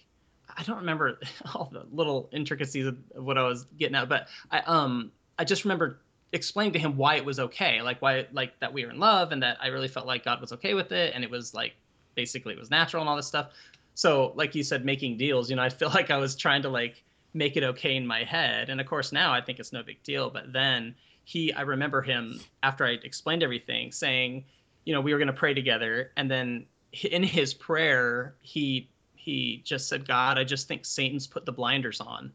I 0.57 0.63
don't 0.63 0.79
remember 0.79 1.19
all 1.55 1.69
the 1.73 1.85
little 1.93 2.29
intricacies 2.33 2.87
of 2.87 2.99
of 3.15 3.25
what 3.25 3.39
I 3.39 3.43
was 3.45 3.65
getting 3.77 3.95
at, 3.97 4.09
but 4.09 4.29
I 4.51 4.61
um 4.61 5.13
I 5.39 5.45
just 5.45 5.65
remember 5.65 6.01
explaining 6.33 6.73
to 6.75 6.79
him 6.79 6.97
why 6.97 7.17
it 7.17 7.25
was 7.25 7.41
okay, 7.41 7.83
like 7.83 8.01
why 8.01 8.27
like 8.33 8.59
that 8.61 8.73
we 8.73 8.85
were 8.85 8.91
in 8.91 8.99
love 8.99 9.33
and 9.33 9.43
that 9.43 9.59
I 9.61 9.69
really 9.69 9.89
felt 9.89 10.07
like 10.07 10.25
God 10.25 10.41
was 10.41 10.53
okay 10.53 10.75
with 10.75 10.93
it, 10.93 11.15
and 11.15 11.25
it 11.25 11.31
was 11.31 11.55
like 11.55 11.75
basically 12.15 12.55
it 12.55 12.59
was 12.59 12.71
natural 12.71 13.03
and 13.03 13.09
all 13.09 13.17
this 13.17 13.27
stuff. 13.27 13.51
So 13.95 14.33
like 14.37 14.55
you 14.55 14.63
said, 14.63 14.85
making 14.85 15.19
deals, 15.19 15.51
you 15.51 15.57
know, 15.57 15.63
I 15.63 15.69
feel 15.81 15.91
like 15.91 16.11
I 16.11 16.19
was 16.19 16.37
trying 16.37 16.63
to 16.63 16.69
like 16.69 17.03
make 17.33 17.57
it 17.57 17.63
okay 17.63 17.97
in 17.97 18.07
my 18.07 18.25
head, 18.25 18.71
and 18.71 18.81
of 18.81 18.87
course 18.87 19.13
now 19.13 19.33
I 19.33 19.41
think 19.41 19.59
it's 19.59 19.73
no 19.73 19.83
big 19.83 20.03
deal, 20.03 20.31
but 20.31 20.53
then 20.53 20.95
he 21.25 21.53
I 21.53 21.63
remember 21.63 22.03
him 22.03 22.41
after 22.63 22.85
I 22.85 22.91
explained 22.91 23.43
everything 23.43 23.93
saying 23.93 24.45
you 24.85 24.95
know 24.95 25.01
we 25.01 25.13
were 25.13 25.19
going 25.19 25.29
to 25.29 25.33
pray 25.33 25.55
together. 25.55 26.11
And 26.17 26.31
then 26.31 26.67
in 26.93 27.23
his 27.23 27.55
prayer 27.55 28.35
he 28.41 28.89
he 29.15 29.63
just 29.65 29.89
said 29.89 30.09
god 30.09 30.39
i 30.39 30.45
just 30.45 30.67
think 30.67 30.85
satan's 30.85 31.27
put 31.27 31.47
the 31.47 31.53
blinders 31.53 32.01
on. 32.01 32.33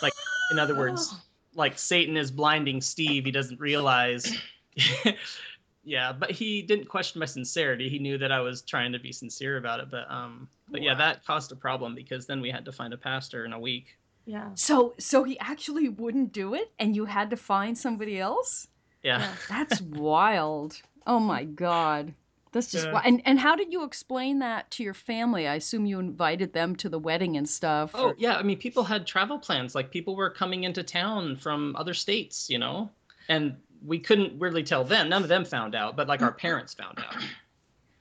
Like 0.00 0.12
in 0.50 0.58
other 0.58 0.76
words 0.76 1.10
oh. 1.14 1.20
Like 1.56 1.78
satan 1.78 2.16
is 2.16 2.30
blinding 2.30 2.80
steve 2.80 3.24
he 3.24 3.30
doesn't 3.30 3.58
realize 3.58 4.36
yeah 5.84 6.12
but 6.12 6.30
he 6.30 6.62
didn't 6.62 6.88
question 6.88 7.18
my 7.20 7.26
sincerity 7.26 7.88
he 7.88 7.98
knew 7.98 8.18
that 8.18 8.30
i 8.32 8.40
was 8.40 8.62
trying 8.62 8.92
to 8.92 8.98
be 8.98 9.12
sincere 9.12 9.56
about 9.56 9.80
it 9.80 9.90
but 9.90 10.10
um 10.10 10.48
but 10.68 10.82
yeah 10.82 10.94
that 10.94 11.24
caused 11.24 11.52
a 11.52 11.56
problem 11.56 11.94
because 11.94 12.26
then 12.26 12.40
we 12.40 12.50
had 12.50 12.64
to 12.64 12.72
find 12.72 12.92
a 12.92 12.96
pastor 12.98 13.44
in 13.44 13.52
a 13.52 13.58
week 13.60 13.96
yeah 14.26 14.50
So 14.54 14.94
so 14.98 15.22
he 15.24 15.38
actually 15.38 15.88
wouldn't 15.88 16.32
do 16.32 16.54
it 16.54 16.72
and 16.78 16.94
you 16.96 17.04
had 17.04 17.30
to 17.30 17.36
find 17.36 17.76
somebody 17.78 18.18
else? 18.18 18.66
yeah, 19.02 19.20
Yeah. 19.20 19.32
That's 19.48 19.80
wild. 20.10 20.82
Oh 21.06 21.20
my 21.20 21.44
god. 21.44 22.12
That's 22.56 22.72
just 22.72 22.86
Yeah. 22.86 23.02
And 23.04 23.20
and 23.26 23.38
how 23.38 23.54
did 23.54 23.70
you 23.70 23.84
explain 23.84 24.38
that 24.38 24.70
to 24.72 24.82
your 24.82 24.94
family? 24.94 25.46
I 25.46 25.56
assume 25.56 25.84
you 25.84 25.98
invited 25.98 26.54
them 26.54 26.74
to 26.76 26.88
the 26.88 26.98
wedding 26.98 27.36
and 27.36 27.46
stuff. 27.46 27.90
Oh 27.92 28.08
or- 28.08 28.14
yeah, 28.16 28.36
I 28.36 28.42
mean, 28.42 28.56
people 28.56 28.82
had 28.82 29.06
travel 29.06 29.38
plans. 29.38 29.74
Like 29.74 29.90
people 29.90 30.16
were 30.16 30.30
coming 30.30 30.64
into 30.64 30.82
town 30.82 31.36
from 31.36 31.76
other 31.76 31.92
states, 31.92 32.48
you 32.48 32.58
know, 32.58 32.90
and 33.28 33.58
we 33.84 33.98
couldn't 33.98 34.40
really 34.40 34.62
tell 34.62 34.84
them. 34.84 35.10
None 35.10 35.22
of 35.22 35.28
them 35.28 35.44
found 35.44 35.74
out, 35.74 35.96
but 35.96 36.08
like 36.08 36.22
our 36.22 36.32
parents 36.46 36.72
found 36.72 36.98
out. 36.98 37.22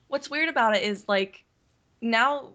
What's 0.07 0.29
weird 0.29 0.47
about 0.47 0.73
it 0.73 0.83
is 0.83 1.03
like 1.05 1.43
now 1.99 2.53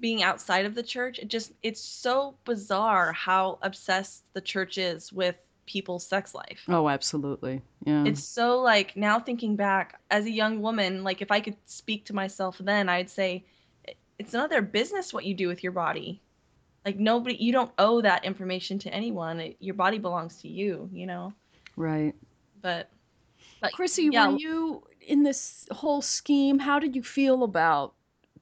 being 0.00 0.24
outside 0.24 0.66
of 0.66 0.74
the 0.74 0.82
church, 0.82 1.20
it 1.20 1.28
just 1.28 1.52
it's 1.62 1.80
so 1.80 2.34
bizarre 2.44 3.12
how 3.12 3.60
obsessed 3.62 4.24
the 4.32 4.40
church 4.40 4.78
is 4.78 5.12
with 5.12 5.36
people's 5.66 6.06
sex 6.06 6.34
life. 6.34 6.62
Oh, 6.68 6.88
absolutely. 6.88 7.62
Yeah. 7.84 8.04
It's 8.04 8.24
so 8.24 8.60
like 8.60 8.96
now 8.96 9.20
thinking 9.20 9.56
back 9.56 10.00
as 10.10 10.24
a 10.24 10.30
young 10.30 10.62
woman, 10.62 11.04
like 11.04 11.22
if 11.22 11.30
I 11.30 11.40
could 11.40 11.56
speak 11.66 12.06
to 12.06 12.14
myself 12.14 12.56
then, 12.58 12.88
I'd 12.88 13.10
say 13.10 13.44
it's 14.18 14.32
none 14.32 14.44
of 14.44 14.50
their 14.50 14.62
business 14.62 15.12
what 15.12 15.24
you 15.24 15.34
do 15.34 15.48
with 15.48 15.62
your 15.62 15.72
body. 15.72 16.22
Like 16.84 16.98
nobody, 16.98 17.36
you 17.36 17.52
don't 17.52 17.72
owe 17.78 18.00
that 18.00 18.24
information 18.24 18.78
to 18.80 18.94
anyone. 18.94 19.40
It, 19.40 19.56
your 19.58 19.74
body 19.74 19.98
belongs 19.98 20.40
to 20.42 20.48
you, 20.48 20.88
you 20.92 21.06
know. 21.06 21.32
right. 21.76 22.14
But, 22.62 22.88
but 23.60 23.72
Krissy, 23.72 24.08
yeah, 24.12 24.28
were 24.28 24.38
you 24.38 24.84
in 25.00 25.22
this 25.22 25.66
whole 25.70 26.02
scheme? 26.02 26.58
How 26.58 26.78
did 26.78 26.96
you 26.96 27.02
feel 27.02 27.42
about 27.42 27.94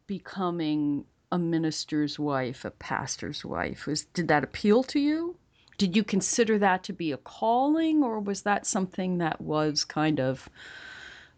becoming 0.06 1.04
a 1.32 1.38
minister's 1.38 2.18
wife, 2.18 2.64
a 2.64 2.70
pastor's 2.70 3.44
wife? 3.44 3.87
Was 3.87 4.04
did 4.04 4.28
that 4.28 4.44
appeal 4.44 4.82
to 4.84 5.00
you? 5.00 5.37
Did 5.76 5.96
you 5.96 6.04
consider 6.04 6.58
that 6.58 6.84
to 6.84 6.92
be 6.92 7.12
a 7.12 7.16
calling, 7.16 8.02
or 8.02 8.20
was 8.20 8.42
that 8.42 8.66
something 8.66 9.18
that 9.18 9.40
was 9.40 9.84
kind 9.84 10.20
of 10.20 10.48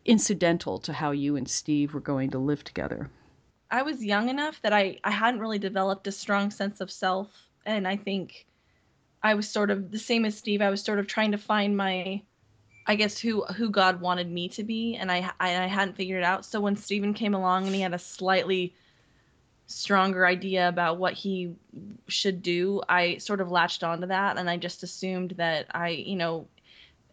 incidental 0.04 0.78
to 0.78 0.92
how 0.92 1.10
you 1.10 1.36
and 1.36 1.48
Steve 1.48 1.94
were 1.94 2.00
going 2.00 2.30
to 2.30 2.38
live 2.38 2.62
together? 2.62 3.10
I 3.70 3.82
was 3.82 4.04
young 4.04 4.28
enough 4.28 4.60
that 4.62 4.72
I 4.72 4.98
I 5.02 5.10
hadn't 5.10 5.40
really 5.40 5.58
developed 5.58 6.06
a 6.06 6.12
strong 6.12 6.50
sense 6.50 6.80
of 6.80 6.90
self, 6.90 7.28
and 7.64 7.88
I 7.88 7.96
think 7.96 8.46
I 9.22 9.34
was 9.34 9.48
sort 9.48 9.70
of 9.70 9.90
the 9.90 9.98
same 9.98 10.24
as 10.24 10.36
Steve. 10.36 10.62
I 10.62 10.70
was 10.70 10.82
sort 10.82 10.98
of 10.98 11.06
trying 11.06 11.32
to 11.32 11.38
find 11.38 11.76
my, 11.76 12.22
I 12.86 12.94
guess 12.94 13.18
who 13.18 13.42
who 13.44 13.70
God 13.70 14.00
wanted 14.00 14.30
me 14.30 14.48
to 14.50 14.62
be, 14.62 14.96
and 14.96 15.10
I 15.10 15.30
I, 15.40 15.64
I 15.64 15.66
hadn't 15.66 15.96
figured 15.96 16.22
it 16.22 16.24
out. 16.24 16.44
So 16.44 16.60
when 16.60 16.76
Stephen 16.76 17.14
came 17.14 17.34
along 17.34 17.66
and 17.66 17.74
he 17.74 17.80
had 17.80 17.94
a 17.94 17.98
slightly 17.98 18.74
stronger 19.66 20.26
idea 20.26 20.68
about 20.68 20.98
what 20.98 21.14
he 21.14 21.54
should 22.08 22.42
do, 22.42 22.82
I 22.88 23.18
sort 23.18 23.40
of 23.40 23.50
latched 23.50 23.82
onto 23.84 24.06
that, 24.08 24.38
and 24.38 24.48
I 24.48 24.56
just 24.56 24.82
assumed 24.82 25.32
that 25.32 25.66
I 25.74 25.90
you 25.90 26.16
know, 26.16 26.48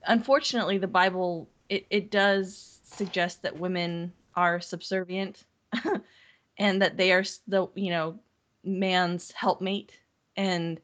unfortunately 0.05 0.77
the 0.77 0.87
Bible 0.87 1.49
it 1.69 1.85
it 1.89 2.11
does 2.11 2.79
suggest 2.83 3.41
that 3.43 3.59
women 3.59 4.13
are 4.35 4.59
subservient. 4.59 5.43
and 6.57 6.81
that 6.81 6.97
they 6.97 7.11
are 7.11 7.23
the 7.47 7.67
you 7.75 7.89
know 7.89 8.19
man's 8.63 9.31
helpmate 9.31 9.91
and 10.37 10.79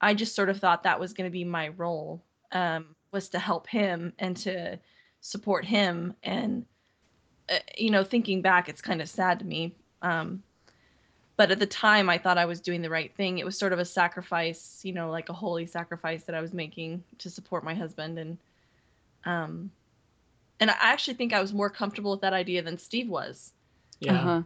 i 0.00 0.14
just 0.14 0.34
sort 0.34 0.48
of 0.48 0.58
thought 0.58 0.82
that 0.82 1.00
was 1.00 1.12
going 1.12 1.28
to 1.28 1.32
be 1.32 1.44
my 1.44 1.68
role 1.68 2.22
um, 2.52 2.94
was 3.12 3.28
to 3.28 3.38
help 3.38 3.66
him 3.66 4.12
and 4.18 4.36
to 4.36 4.78
support 5.20 5.64
him 5.64 6.14
and 6.22 6.64
uh, 7.48 7.58
you 7.76 7.90
know 7.90 8.04
thinking 8.04 8.42
back 8.42 8.68
it's 8.68 8.82
kind 8.82 9.00
of 9.00 9.08
sad 9.08 9.38
to 9.38 9.44
me 9.44 9.74
um, 10.02 10.42
but 11.36 11.50
at 11.50 11.58
the 11.58 11.66
time 11.66 12.08
i 12.08 12.18
thought 12.18 12.38
i 12.38 12.44
was 12.44 12.60
doing 12.60 12.82
the 12.82 12.90
right 12.90 13.14
thing 13.16 13.38
it 13.38 13.44
was 13.44 13.58
sort 13.58 13.72
of 13.72 13.78
a 13.78 13.84
sacrifice 13.84 14.80
you 14.82 14.92
know 14.92 15.10
like 15.10 15.28
a 15.28 15.32
holy 15.32 15.66
sacrifice 15.66 16.24
that 16.24 16.34
i 16.34 16.40
was 16.40 16.52
making 16.52 17.02
to 17.18 17.30
support 17.30 17.64
my 17.64 17.74
husband 17.74 18.18
and 18.18 18.38
um 19.24 19.70
and 20.60 20.70
i 20.70 20.74
actually 20.80 21.14
think 21.14 21.32
i 21.32 21.40
was 21.40 21.52
more 21.52 21.70
comfortable 21.70 22.10
with 22.12 22.20
that 22.20 22.32
idea 22.32 22.62
than 22.62 22.78
steve 22.78 23.08
was 23.08 23.52
Yeah. 24.00 24.14
Uh-huh. 24.14 24.42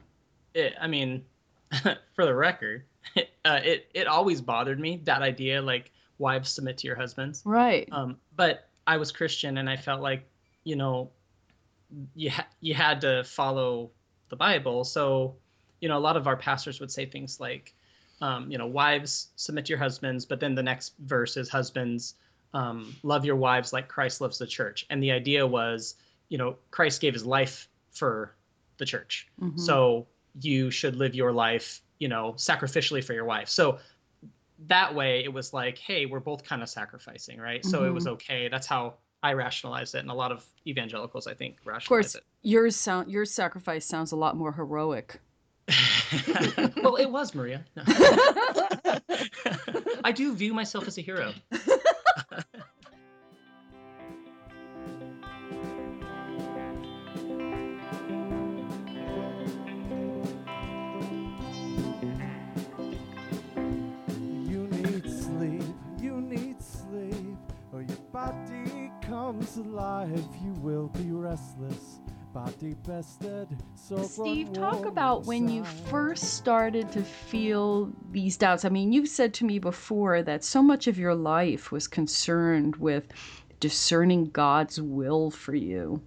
it, 0.55 0.74
I 0.81 0.87
mean, 0.87 1.24
for 2.14 2.24
the 2.24 2.35
record, 2.35 2.85
uh, 3.44 3.61
it 3.62 3.88
it 3.94 4.07
always 4.07 4.40
bothered 4.40 4.81
me 4.81 5.01
that 5.05 5.20
idea, 5.22 5.61
like 5.61 5.90
wives 6.18 6.51
submit 6.51 6.79
to 6.79 6.87
your 6.87 6.96
husbands. 6.96 7.42
Right. 7.44 7.88
Um, 7.92 8.16
but 8.37 8.66
I 8.87 8.96
was 8.96 9.12
Christian, 9.12 9.59
and 9.59 9.68
I 9.68 9.77
felt 9.77 10.01
like, 10.01 10.27
you 10.64 10.77
know, 10.77 11.11
you 12.14 12.31
ha- 12.31 12.48
you 12.61 12.74
had 12.74 13.03
to 13.03 13.22
follow 13.24 13.90
the 14.31 14.37
Bible. 14.37 14.85
So, 14.85 15.37
you 15.80 15.88
know, 15.88 15.96
a 15.96 16.00
lot 16.00 16.16
of 16.16 16.26
our 16.26 16.36
pastors 16.36 16.80
would 16.80 16.90
say 16.90 17.06
things 17.06 17.40
like, 17.40 17.74
um, 18.20 18.50
you 18.50 18.58
know, 18.58 18.66
wives 18.66 19.28
submit 19.36 19.66
to 19.66 19.70
your 19.70 19.78
husbands, 19.78 20.24
but 20.24 20.40
then 20.40 20.54
the 20.54 20.62
next 20.62 20.94
verse 20.98 21.36
is 21.36 21.48
husbands 21.48 22.14
um, 22.54 22.96
love 23.02 23.24
your 23.24 23.36
wives 23.36 23.72
like 23.72 23.88
Christ 23.88 24.20
loves 24.20 24.38
the 24.38 24.46
church. 24.46 24.86
And 24.90 25.02
the 25.02 25.12
idea 25.12 25.46
was, 25.46 25.94
you 26.28 26.38
know, 26.38 26.56
Christ 26.70 27.00
gave 27.00 27.12
his 27.12 27.26
life 27.26 27.68
for 27.90 28.34
the 28.78 28.86
church. 28.86 29.28
Mhm. 29.40 29.58
So 29.58 30.06
you 30.40 30.70
should 30.70 30.96
live 30.96 31.14
your 31.14 31.32
life, 31.32 31.82
you 31.98 32.08
know, 32.08 32.32
sacrificially 32.34 33.04
for 33.04 33.12
your 33.12 33.24
wife. 33.24 33.48
So 33.48 33.78
that 34.66 34.94
way 34.94 35.22
it 35.24 35.32
was 35.32 35.52
like, 35.52 35.78
hey, 35.78 36.06
we're 36.06 36.20
both 36.20 36.44
kind 36.44 36.62
of 36.62 36.68
sacrificing, 36.68 37.38
right? 37.38 37.64
So 37.64 37.84
it 37.84 37.90
was 37.90 38.06
okay. 38.06 38.48
That's 38.48 38.66
how 38.66 38.94
I 39.22 39.32
rationalized 39.32 39.94
it. 39.94 39.98
And 39.98 40.10
a 40.10 40.14
lot 40.14 40.32
of 40.32 40.44
evangelicals, 40.66 41.26
I 41.26 41.34
think, 41.34 41.58
rationalize 41.64 42.14
it. 42.14 42.18
of 42.18 42.24
course, 42.24 42.26
yours 42.42 42.76
sound 42.76 43.10
your 43.10 43.24
sacrifice 43.24 43.84
sounds 43.84 44.12
a 44.12 44.16
lot 44.16 44.36
more 44.36 44.52
heroic. 44.52 45.20
It. 46.12 46.76
well, 46.82 46.96
it 46.96 47.10
was 47.10 47.34
Maria. 47.34 47.64
No. 47.76 47.82
I 50.04 50.12
do 50.12 50.34
view 50.34 50.54
myself 50.54 50.86
as 50.86 50.98
a 50.98 51.00
hero. 51.00 51.32
You 64.46 64.66
need 64.68 65.04
sleep, 65.10 65.62
you 66.00 66.20
need 66.20 66.62
sleep, 66.62 67.38
or 67.72 67.82
your 67.82 67.98
body 68.12 68.90
comes 69.02 69.56
alive. 69.56 70.24
You 70.42 70.52
will 70.60 70.88
be 70.88 71.10
restless, 71.10 72.00
body 72.06 72.06
bested. 72.06 72.07
So 72.07 72.07
Steve, 74.05 74.53
talk 74.53 74.85
about 74.85 75.27
when 75.27 75.48
you 75.48 75.64
first 75.64 76.35
started 76.35 76.90
to 76.92 77.03
feel 77.03 77.92
these 78.12 78.37
doubts. 78.37 78.64
I 78.64 78.68
mean, 78.68 78.92
you've 78.92 79.09
said 79.09 79.35
to 79.35 79.44
me 79.44 79.59
before 79.59 80.22
that 80.22 80.44
so 80.44 80.62
much 80.62 80.87
of 80.87 80.98
your 80.98 81.14
life 81.14 81.72
was 81.72 81.88
concerned 81.88 82.77
with 82.77 83.05
discerning 83.61 84.27
God's 84.27 84.81
will 84.81 85.31
for 85.31 85.55
you. 85.55 86.01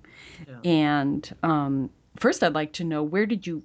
Yeah. 0.47 0.71
And 0.71 1.35
um, 1.43 1.89
first, 2.17 2.43
I'd 2.43 2.53
like 2.53 2.73
to 2.73 2.83
know 2.83 3.03
where 3.03 3.25
did 3.25 3.45
you, 3.45 3.63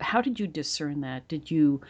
how 0.00 0.20
did 0.20 0.38
you 0.38 0.46
discern 0.46 1.00
that? 1.00 1.28
Did 1.28 1.50
you, 1.50 1.80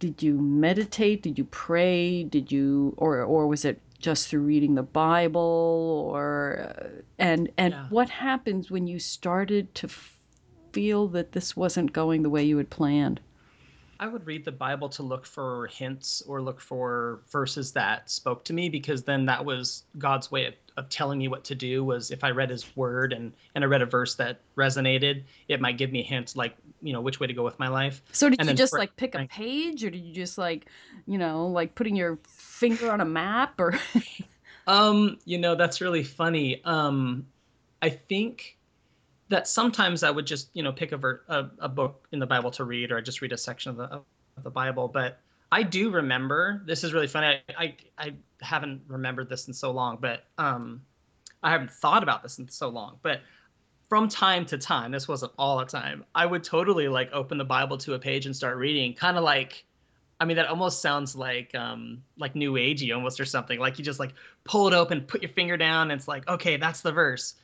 did 0.00 0.22
you 0.22 0.34
meditate? 0.40 1.22
Did 1.22 1.38
you 1.38 1.44
pray? 1.44 2.24
Did 2.24 2.50
you, 2.50 2.94
or 2.96 3.22
or 3.22 3.46
was 3.46 3.64
it 3.64 3.80
just 4.00 4.28
through 4.28 4.40
reading 4.42 4.74
the 4.74 4.82
Bible? 4.82 6.10
Or 6.12 6.74
uh, 6.76 6.88
and 7.18 7.50
and 7.56 7.74
Yeah. 7.74 7.86
what 7.90 8.08
happens 8.10 8.70
when 8.70 8.86
you 8.86 8.98
started 8.98 9.74
to 9.76 9.86
f- 9.86 10.16
feel 10.72 11.08
that 11.08 11.32
this 11.32 11.56
wasn't 11.56 11.92
going 11.92 12.22
the 12.22 12.30
way 12.30 12.42
you 12.44 12.56
had 12.56 12.70
planned? 12.70 13.20
I 14.02 14.08
would 14.08 14.26
read 14.26 14.46
the 14.46 14.52
Bible 14.52 14.88
to 14.90 15.02
look 15.02 15.26
for 15.26 15.66
hints 15.66 16.22
or 16.26 16.40
look 16.40 16.58
for 16.58 17.20
verses 17.30 17.72
that 17.72 18.08
spoke 18.10 18.44
to 18.46 18.54
me 18.54 18.70
because 18.70 19.02
then 19.02 19.26
that 19.26 19.44
was 19.44 19.84
God's 19.98 20.30
way 20.30 20.46
of, 20.46 20.54
of 20.78 20.88
telling 20.88 21.18
me 21.18 21.28
what 21.28 21.44
to 21.44 21.54
do 21.54 21.84
was 21.84 22.10
if 22.10 22.24
I 22.24 22.30
read 22.30 22.48
his 22.48 22.74
word 22.74 23.12
and 23.12 23.34
and 23.54 23.62
I 23.62 23.66
read 23.66 23.82
a 23.82 23.86
verse 23.86 24.14
that 24.14 24.40
resonated, 24.56 25.24
it 25.48 25.60
might 25.60 25.76
give 25.76 25.92
me 25.92 26.02
hints 26.02 26.34
like, 26.34 26.56
you 26.80 26.94
know, 26.94 27.02
which 27.02 27.20
way 27.20 27.26
to 27.26 27.34
go 27.34 27.44
with 27.44 27.58
my 27.58 27.68
life. 27.68 28.00
So 28.12 28.30
did 28.30 28.40
And 28.40 28.48
you 28.48 28.54
just 28.54 28.72
pray- 28.72 28.80
like 28.80 28.96
pick 28.96 29.14
a 29.14 29.26
page, 29.26 29.84
or 29.84 29.90
did 29.90 30.02
you 30.02 30.14
just 30.14 30.38
like, 30.38 30.64
you 31.06 31.18
know, 31.18 31.48
like 31.48 31.74
putting 31.74 31.94
your 31.94 32.18
finger 32.60 32.92
on 32.92 33.00
a 33.00 33.04
map, 33.04 33.58
or 33.58 33.74
Um, 34.66 35.18
you 35.24 35.38
know, 35.38 35.56
that's 35.56 35.80
really 35.80 36.04
funny. 36.04 36.62
Um, 36.64 37.26
I 37.82 37.88
think 37.88 38.56
that 39.28 39.48
sometimes 39.48 40.04
I 40.04 40.10
would 40.10 40.26
just, 40.26 40.50
you 40.52 40.62
know, 40.62 40.72
pick 40.72 40.92
a, 40.92 40.96
ver- 40.96 41.22
a 41.28 41.46
a 41.60 41.68
book 41.68 42.06
in 42.12 42.20
the 42.20 42.26
Bible 42.26 42.52
to 42.52 42.64
read, 42.64 42.92
or 42.92 42.98
I 42.98 43.00
just 43.00 43.20
read 43.20 43.32
a 43.32 43.38
section 43.38 43.70
of 43.70 43.76
the 43.78 43.84
of 43.84 44.04
the 44.44 44.50
Bible. 44.50 44.86
But 44.86 45.18
I 45.50 45.64
do 45.64 45.90
remember. 45.90 46.62
This 46.66 46.84
is 46.84 46.92
really 46.92 47.08
funny. 47.08 47.40
I 47.48 47.54
I, 47.58 47.74
I 47.98 48.14
haven't 48.40 48.82
remembered 48.86 49.28
this 49.28 49.48
in 49.48 49.54
so 49.54 49.72
long, 49.72 49.98
but 50.00 50.24
um, 50.38 50.82
I 51.42 51.50
haven't 51.50 51.72
thought 51.72 52.04
about 52.04 52.22
this 52.22 52.38
in 52.38 52.48
so 52.48 52.68
long. 52.68 52.98
But 53.02 53.22
from 53.88 54.08
time 54.08 54.46
to 54.46 54.58
time, 54.58 54.92
this 54.92 55.08
wasn't 55.08 55.32
all 55.36 55.58
the 55.58 55.64
time. 55.64 56.04
I 56.14 56.26
would 56.26 56.44
totally 56.44 56.86
like 56.86 57.10
open 57.12 57.38
the 57.38 57.44
Bible 57.44 57.78
to 57.78 57.94
a 57.94 57.98
page 57.98 58.26
and 58.26 58.36
start 58.36 58.56
reading, 58.56 58.94
kind 58.94 59.16
of 59.16 59.24
like 59.24 59.64
I 60.20 60.26
mean, 60.26 60.36
that 60.36 60.48
almost 60.48 60.82
sounds 60.82 61.16
like 61.16 61.54
um 61.54 62.02
like 62.18 62.36
new 62.36 62.52
agey 62.52 62.94
almost 62.94 63.18
or 63.18 63.24
something. 63.24 63.58
Like 63.58 63.78
you 63.78 63.84
just 63.84 63.98
like 63.98 64.12
pull 64.44 64.68
it 64.68 64.74
open, 64.74 65.00
put 65.02 65.22
your 65.22 65.30
finger 65.30 65.56
down, 65.56 65.90
and 65.90 65.98
it's 65.98 66.06
like, 66.06 66.28
okay, 66.28 66.58
that's 66.58 66.82
the 66.82 66.92
verse. 66.92 67.34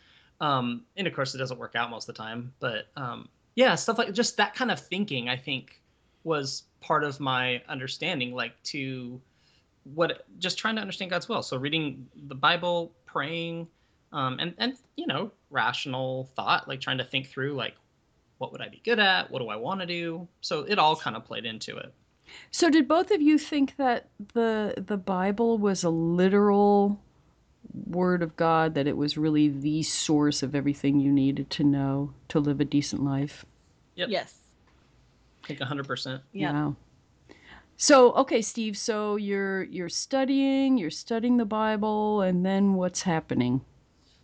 Um, 0.41 0.83
and 0.97 1.07
of 1.07 1.15
course 1.15 1.35
it 1.35 1.39
doesn't 1.39 1.59
work 1.59 1.75
out 1.75 1.89
most 1.91 2.09
of 2.09 2.15
the 2.15 2.23
time, 2.23 2.53
but 2.61 2.89
um 2.97 3.29
yeah, 3.55 3.75
stuff 3.75 3.97
like 3.97 4.13
just 4.13 4.37
that 4.37 4.55
kind 4.55 4.71
of 4.71 4.79
thinking, 4.79 5.31
I 5.31 5.37
think, 5.39 5.81
was 6.25 6.65
part 6.83 7.05
of 7.05 7.19
my 7.19 7.63
understanding, 7.69 8.35
like 8.35 8.63
to 8.65 9.21
what 9.95 10.27
just 10.39 10.59
trying 10.59 10.77
to 10.77 10.83
understand 10.83 11.11
God's 11.11 11.29
will. 11.29 11.43
So 11.43 11.57
reading 11.57 12.07
the 12.15 12.35
Bible, 12.35 12.93
praying, 13.07 13.69
um, 14.13 14.39
and 14.39 14.55
and 14.59 14.75
you 14.97 15.07
know, 15.07 15.33
rational 15.51 16.29
thought, 16.37 16.69
like 16.69 16.81
trying 16.81 16.99
to 16.99 17.05
think 17.05 17.29
through 17.29 17.55
like 17.55 17.75
what 18.39 18.53
would 18.53 18.61
I 18.61 18.69
be 18.69 18.83
good 18.85 18.99
at? 18.99 19.31
What 19.31 19.41
do 19.41 19.49
I 19.49 19.57
want 19.57 19.81
to 19.81 19.87
do? 19.87 20.29
So 20.43 20.61
it 20.61 20.79
all 20.79 20.95
kind 20.95 21.17
of 21.17 21.25
played 21.25 21.47
into 21.47 21.77
it. 21.79 21.93
So 22.51 22.71
did 22.71 22.89
both 22.89 23.11
of 23.11 23.21
you 23.23 23.39
think 23.39 23.77
that 23.77 24.09
the 24.35 24.75
the 24.77 24.97
Bible 24.97 25.59
was 25.59 25.85
a 25.85 25.91
literal 25.91 27.01
word 27.87 28.23
of 28.23 28.37
God 28.37 28.75
that 28.75 28.87
it 28.87 28.97
was 28.97 29.19
really 29.19 29.49
the 29.49 29.83
source 29.83 30.43
of 30.43 30.55
everything 30.55 30.99
you 30.99 31.13
needed 31.13 31.51
to 31.51 31.65
know 31.65 32.13
to 32.29 32.41
live 32.41 32.61
a 32.61 32.65
decent 32.65 33.05
life? 33.05 33.45
Yep. 33.97 34.09
Yes. 34.11 34.41
I 35.45 35.47
think 35.49 35.61
100%. 35.61 36.21
Yeah. 36.33 36.53
Wow. 36.53 36.77
So, 37.79 38.13
okay, 38.15 38.41
Steve, 38.41 38.77
so 38.77 39.17
you're 39.17 39.65
you're 39.65 39.91
studying, 39.91 40.79
you're 40.79 40.91
studying 40.91 41.37
the 41.37 41.45
Bible 41.45 42.23
and 42.23 42.45
then 42.45 42.75
what's 42.75 43.03
happening? 43.03 43.61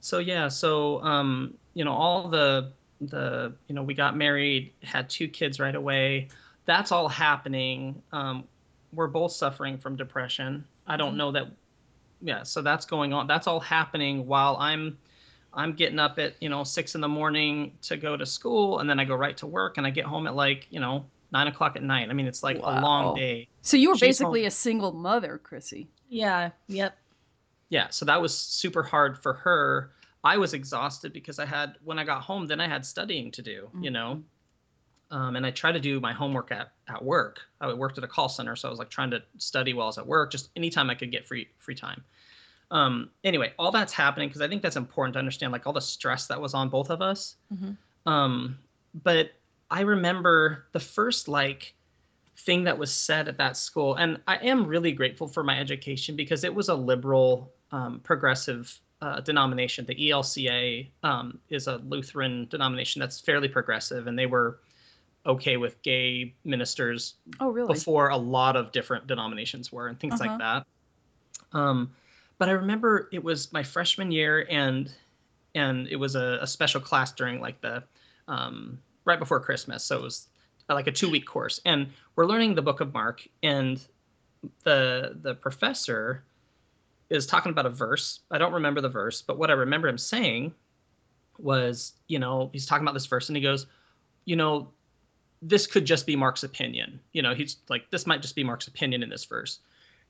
So 0.00 0.18
yeah, 0.18 0.48
so 0.48 1.02
um, 1.02 1.54
you 1.74 1.84
know, 1.84 1.92
all 1.92 2.28
the 2.28 2.72
the 3.00 3.54
you 3.68 3.74
know, 3.74 3.82
we 3.82 3.94
got 3.94 4.16
married, 4.16 4.72
had 4.82 5.10
two 5.10 5.28
kids 5.28 5.60
right 5.60 5.74
away. 5.74 6.28
That's 6.64 6.92
all 6.92 7.08
happening. 7.08 8.02
Um, 8.12 8.44
we're 8.92 9.08
both 9.08 9.32
suffering 9.32 9.78
from 9.78 9.96
depression. 9.96 10.64
I 10.86 10.96
don't 10.96 11.14
Mhm. 11.14 11.16
know 11.18 11.32
that 11.32 11.46
yeah, 12.24 12.44
so 12.44 12.62
that's 12.62 12.86
going 12.86 13.12
on. 13.12 13.26
That's 13.26 13.48
all 13.48 13.58
happening 13.58 14.26
while 14.26 14.56
I'm 14.60 14.98
I'm 15.54 15.72
getting 15.74 15.98
up 15.98 16.18
at, 16.18 16.34
you 16.40 16.48
know, 16.48 16.64
six 16.64 16.94
in 16.94 17.00
the 17.02 17.08
morning 17.08 17.76
to 17.82 17.96
go 17.98 18.16
to 18.16 18.24
school 18.24 18.78
and 18.78 18.88
then 18.88 18.98
I 19.00 19.04
go 19.04 19.14
right 19.16 19.36
to 19.38 19.46
work 19.46 19.76
and 19.76 19.86
I 19.86 19.90
get 19.90 20.06
home 20.06 20.26
at 20.26 20.34
like, 20.34 20.66
you 20.70 20.80
know, 20.80 21.04
nine 21.32 21.46
o'clock 21.48 21.76
at 21.76 21.82
night. 21.82 22.08
I 22.08 22.14
mean, 22.14 22.26
it's 22.26 22.42
like 22.42 22.56
a 22.58 22.80
long 22.80 23.14
day. 23.16 23.48
So 23.60 23.76
you 23.76 23.90
were 23.90 23.96
She's 23.96 24.00
basically 24.18 24.42
home. 24.42 24.46
a 24.48 24.50
single 24.52 24.92
mother, 24.92 25.38
Krissy. 25.44 25.88
Yeah. 26.08 26.50
Yep. 26.68 26.96
yeah 27.70 27.88
so 27.90 28.04
that 28.04 28.20
was 28.20 28.36
super 28.36 28.82
hard 28.82 29.16
for 29.22 29.32
her 29.32 29.92
i 30.24 30.36
was 30.36 30.52
exhausted 30.52 31.10
because 31.12 31.38
i 31.38 31.46
had 31.46 31.76
when 31.82 31.98
i 31.98 32.04
got 32.04 32.20
home 32.22 32.46
then 32.46 32.60
i 32.60 32.68
had 32.68 32.84
studying 32.84 33.30
to 33.30 33.40
do 33.42 33.70
you 33.80 33.90
know 33.90 34.22
um, 35.12 35.36
and 35.36 35.46
i 35.46 35.50
tried 35.50 35.72
to 35.72 35.80
do 35.80 36.00
my 36.00 36.12
homework 36.12 36.50
at, 36.50 36.72
at 36.88 37.04
work. 37.04 37.40
I 37.60 37.72
worked 37.72 37.98
at 37.98 38.04
a 38.04 38.08
call 38.08 38.28
center 38.28 38.56
so 38.56 38.66
i 38.68 38.70
was 38.70 38.80
like 38.80 38.90
trying 38.90 39.10
to 39.12 39.22
study 39.38 39.72
while 39.74 39.84
i 39.84 39.88
was 39.88 39.98
at 39.98 40.06
work 40.06 40.32
just 40.32 40.50
anytime 40.56 40.90
i 40.90 40.94
could 40.96 41.12
get 41.12 41.26
free 41.28 41.48
free 41.58 41.74
time. 41.76 42.02
Um, 42.70 43.10
anyway 43.22 43.52
all 43.58 43.70
that's 43.70 43.92
happening 43.92 44.28
because 44.28 44.42
i 44.42 44.48
think 44.48 44.62
that's 44.62 44.76
important 44.76 45.12
to 45.14 45.18
understand 45.20 45.52
like 45.52 45.66
all 45.66 45.72
the 45.72 45.80
stress 45.80 46.26
that 46.26 46.40
was 46.40 46.54
on 46.54 46.68
both 46.68 46.90
of 46.90 47.02
us. 47.02 47.36
Mhm. 47.54 47.76
um, 48.06 48.58
but 48.94 49.30
i 49.70 49.82
remember 49.82 50.66
the 50.72 50.80
first 50.80 51.28
like 51.28 51.74
thing 52.38 52.64
that 52.64 52.78
was 52.78 52.92
said 52.92 53.28
at 53.28 53.36
that 53.38 53.56
school 53.56 53.94
and 53.96 54.18
i 54.26 54.36
am 54.36 54.66
really 54.66 54.92
grateful 54.92 55.28
for 55.28 55.44
my 55.44 55.58
education 55.60 56.16
because 56.16 56.44
it 56.44 56.54
was 56.54 56.68
a 56.68 56.74
liberal 56.74 57.52
um, 57.72 58.00
progressive 58.00 58.78
uh, 59.00 59.20
denomination. 59.20 59.84
The 59.84 59.96
ELCA 59.96 60.88
um, 61.02 61.38
is 61.48 61.66
a 61.66 61.76
lutheran 61.78 62.46
denomination 62.48 63.00
that's 63.00 63.18
fairly 63.20 63.48
progressive 63.48 64.06
and 64.06 64.16
they 64.18 64.26
were 64.26 64.60
okay 65.24 65.56
with 65.56 65.82
gay 65.82 66.34
ministers 66.44 67.14
Oh, 67.40 67.50
really? 67.50 67.74
before 67.74 68.08
a 68.08 68.16
lot 68.16 68.56
of 68.56 68.72
different 68.72 69.06
denominations 69.06 69.70
were 69.72 69.86
and 69.88 69.98
things 69.98 70.14
Uh-huh. 70.14 70.28
like 70.28 70.38
that. 70.38 70.66
Um, 71.52 71.92
but 72.38 72.48
I 72.48 72.52
remember 72.52 73.08
it 73.12 73.22
was 73.22 73.52
my 73.52 73.62
freshman 73.62 74.10
year 74.10 74.46
and 74.48 74.92
and 75.54 75.86
it 75.88 75.96
was 75.96 76.16
a, 76.16 76.38
a 76.40 76.46
special 76.46 76.80
class 76.80 77.12
during 77.12 77.40
like 77.40 77.60
the 77.60 77.84
um, 78.26 78.78
right 79.04 79.18
before 79.18 79.38
Christmas. 79.40 79.84
So 79.84 79.98
it 79.98 80.02
was 80.02 80.28
like 80.68 80.86
a 80.86 80.92
two 80.92 81.10
week 81.10 81.26
course 81.26 81.60
and 81.66 81.92
we're 82.16 82.26
learning 82.26 82.54
the 82.54 82.62
book 82.62 82.80
of 82.80 82.92
Mark 82.94 83.26
and 83.42 83.84
the 84.64 85.16
the 85.20 85.34
professor 85.34 86.24
is 87.10 87.26
talking 87.26 87.50
about 87.52 87.66
a 87.66 87.70
verse. 87.70 88.20
I 88.30 88.38
don't 88.38 88.54
remember 88.54 88.80
the 88.80 88.88
verse, 88.88 89.20
but 89.22 89.36
what 89.38 89.50
I 89.50 89.54
remember 89.54 89.86
him 89.88 89.98
saying 89.98 90.54
was, 91.38 91.92
you 92.08 92.18
know, 92.18 92.48
he's 92.52 92.64
talking 92.66 92.84
about 92.84 92.94
this 92.94 93.06
verse 93.06 93.28
and 93.28 93.36
he 93.36 93.42
goes, 93.42 93.66
you 94.24 94.36
know, 94.36 94.70
this 95.42 95.66
could 95.66 95.84
just 95.84 96.06
be 96.06 96.14
Mark's 96.16 96.44
opinion. 96.44 97.00
You 97.12 97.22
know, 97.22 97.34
he's 97.34 97.56
like, 97.68 97.90
this 97.90 98.06
might 98.06 98.22
just 98.22 98.36
be 98.36 98.44
Mark's 98.44 98.68
opinion 98.68 99.02
in 99.02 99.10
this 99.10 99.24
verse. 99.24 99.58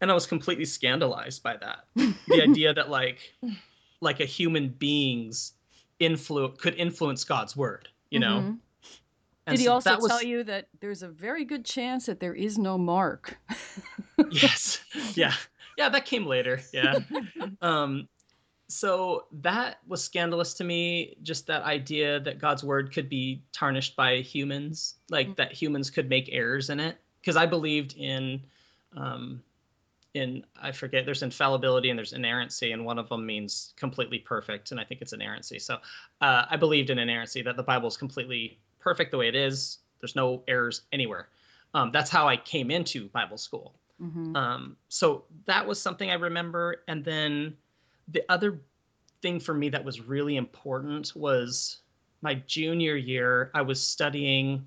And 0.00 0.10
I 0.10 0.14
was 0.14 0.26
completely 0.26 0.64
scandalized 0.66 1.42
by 1.42 1.56
that. 1.56 1.86
the 1.94 2.42
idea 2.48 2.74
that 2.74 2.90
like 2.90 3.32
like 4.00 4.20
a 4.20 4.24
human 4.24 4.68
being's 4.68 5.52
influence 5.98 6.60
could 6.60 6.74
influence 6.74 7.24
God's 7.24 7.56
word, 7.56 7.88
you 8.10 8.18
know. 8.20 8.40
Mhm. 8.40 8.58
And 9.46 9.56
Did 9.56 9.60
he 9.60 9.66
so 9.66 9.72
also 9.74 9.96
was- 9.96 10.06
tell 10.08 10.22
you 10.22 10.44
that 10.44 10.68
there's 10.80 11.02
a 11.02 11.08
very 11.08 11.44
good 11.44 11.64
chance 11.64 12.06
that 12.06 12.20
there 12.20 12.34
is 12.34 12.58
no 12.58 12.76
mark? 12.78 13.38
yes 14.30 14.80
yeah 15.14 15.32
yeah 15.78 15.88
that 15.88 16.04
came 16.04 16.26
later 16.26 16.60
yeah 16.72 16.98
um 17.60 18.06
so 18.72 19.26
that 19.32 19.78
was 19.87 20.02
scandalous 20.02 20.54
to 20.54 20.64
me 20.64 21.16
just 21.22 21.46
that 21.46 21.62
idea 21.62 22.18
that 22.20 22.38
god's 22.38 22.64
word 22.64 22.92
could 22.92 23.08
be 23.08 23.42
tarnished 23.52 23.94
by 23.96 24.16
humans 24.16 24.94
like 25.11 25.28
Mm. 25.28 25.37
that 25.37 25.52
humans 25.52 25.90
could 25.90 26.08
make 26.08 26.28
errors 26.32 26.70
in 26.70 26.80
it 26.80 26.96
because 27.20 27.37
i 27.37 27.46
believed 27.46 27.94
in 27.96 28.42
um 28.96 29.42
in 30.14 30.44
i 30.61 30.72
forget 30.72 31.04
there's 31.04 31.22
infallibility 31.22 31.90
and 31.90 31.98
there's 31.98 32.12
inerrancy 32.12 32.72
and 32.72 32.85
one 32.85 32.98
of 32.98 33.08
them 33.08 33.24
means 33.26 33.72
completely 33.76 34.18
perfect 34.18 34.70
and 34.70 34.80
i 34.80 34.85
think 34.85 35.00
it's 35.02 35.12
inerrancy 35.12 35.58
so 35.58 35.74
uh, 36.20 36.44
i 36.50 36.56
believed 36.56 36.90
in 36.90 36.98
inerrancy 36.98 37.42
that 37.42 37.56
the 37.56 37.62
bible 37.62 37.88
is 37.88 37.96
completely 37.96 38.58
perfect 38.80 39.11
the 39.11 39.18
way 39.18 39.28
it 39.28 39.35
is 39.35 39.78
there's 40.00 40.16
no 40.16 40.42
errors 40.48 40.82
anywhere 40.92 41.28
um, 41.74 41.90
that's 41.92 42.11
how 42.11 42.26
i 42.28 42.37
came 42.37 42.70
into 42.70 43.08
bible 43.08 43.38
school 43.38 43.74
Mhm. 44.02 44.37
um, 44.37 44.76
so 44.88 45.24
that 45.46 45.64
was 45.64 45.80
something 45.80 46.11
I 46.11 46.14
remember. 46.14 46.82
And 46.88 47.04
then 47.04 47.56
the 48.08 48.22
other 48.28 48.60
thing 49.20 49.38
for 49.40 49.54
me 49.54 49.68
that 49.70 49.84
was 49.84 50.00
really 50.00 50.36
important 50.36 51.14
was 51.14 51.78
my 52.22 52.34
junior 52.46 52.96
year, 52.96 53.50
I 53.54 53.62
was 53.62 53.80
studying 53.84 54.66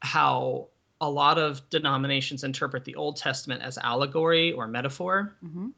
how 0.00 0.68
a 1.00 1.08
lot 1.10 1.38
of 1.38 1.68
denominations 1.70 2.44
interpret 2.44 2.84
the 2.84 2.94
Old 2.94 3.16
Testament 3.16 3.62
as 3.62 3.78
allegory 3.78 4.52
or 4.52 4.66
metaphor, 4.66 5.36
Mhm. 5.44 5.72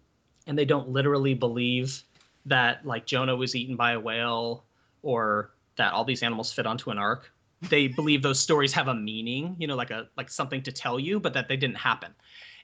and 0.47 0.59
they 0.59 0.65
don't 0.65 0.89
literally 0.91 1.35
believe 1.35 2.03
that 2.45 2.85
like 2.87 3.07
Jonah 3.07 3.35
was 3.35 3.55
eaten 3.57 3.77
by 3.77 3.93
a 3.93 4.01
whale 4.01 4.65
or 5.03 5.51
that 5.77 5.93
all 5.93 6.05
these 6.05 6.23
animals 6.23 6.53
fit 6.53 6.67
onto 6.67 6.91
an 6.91 6.99
ark. 6.99 7.33
They 7.63 7.89
believe 8.01 8.23
those 8.23 8.39
stories 8.39 8.73
have 8.75 8.89
a 8.89 8.95
meaning, 8.95 9.57
you 9.59 9.67
know, 9.67 9.75
like 9.77 9.91
a 9.91 10.09
like 10.17 10.31
something 10.31 10.63
to 10.63 10.73
tell 10.73 11.01
you, 11.01 11.19
but 11.19 11.33
that 11.35 11.49
they 11.49 11.57
didn't 11.57 11.77
happen. 11.79 12.15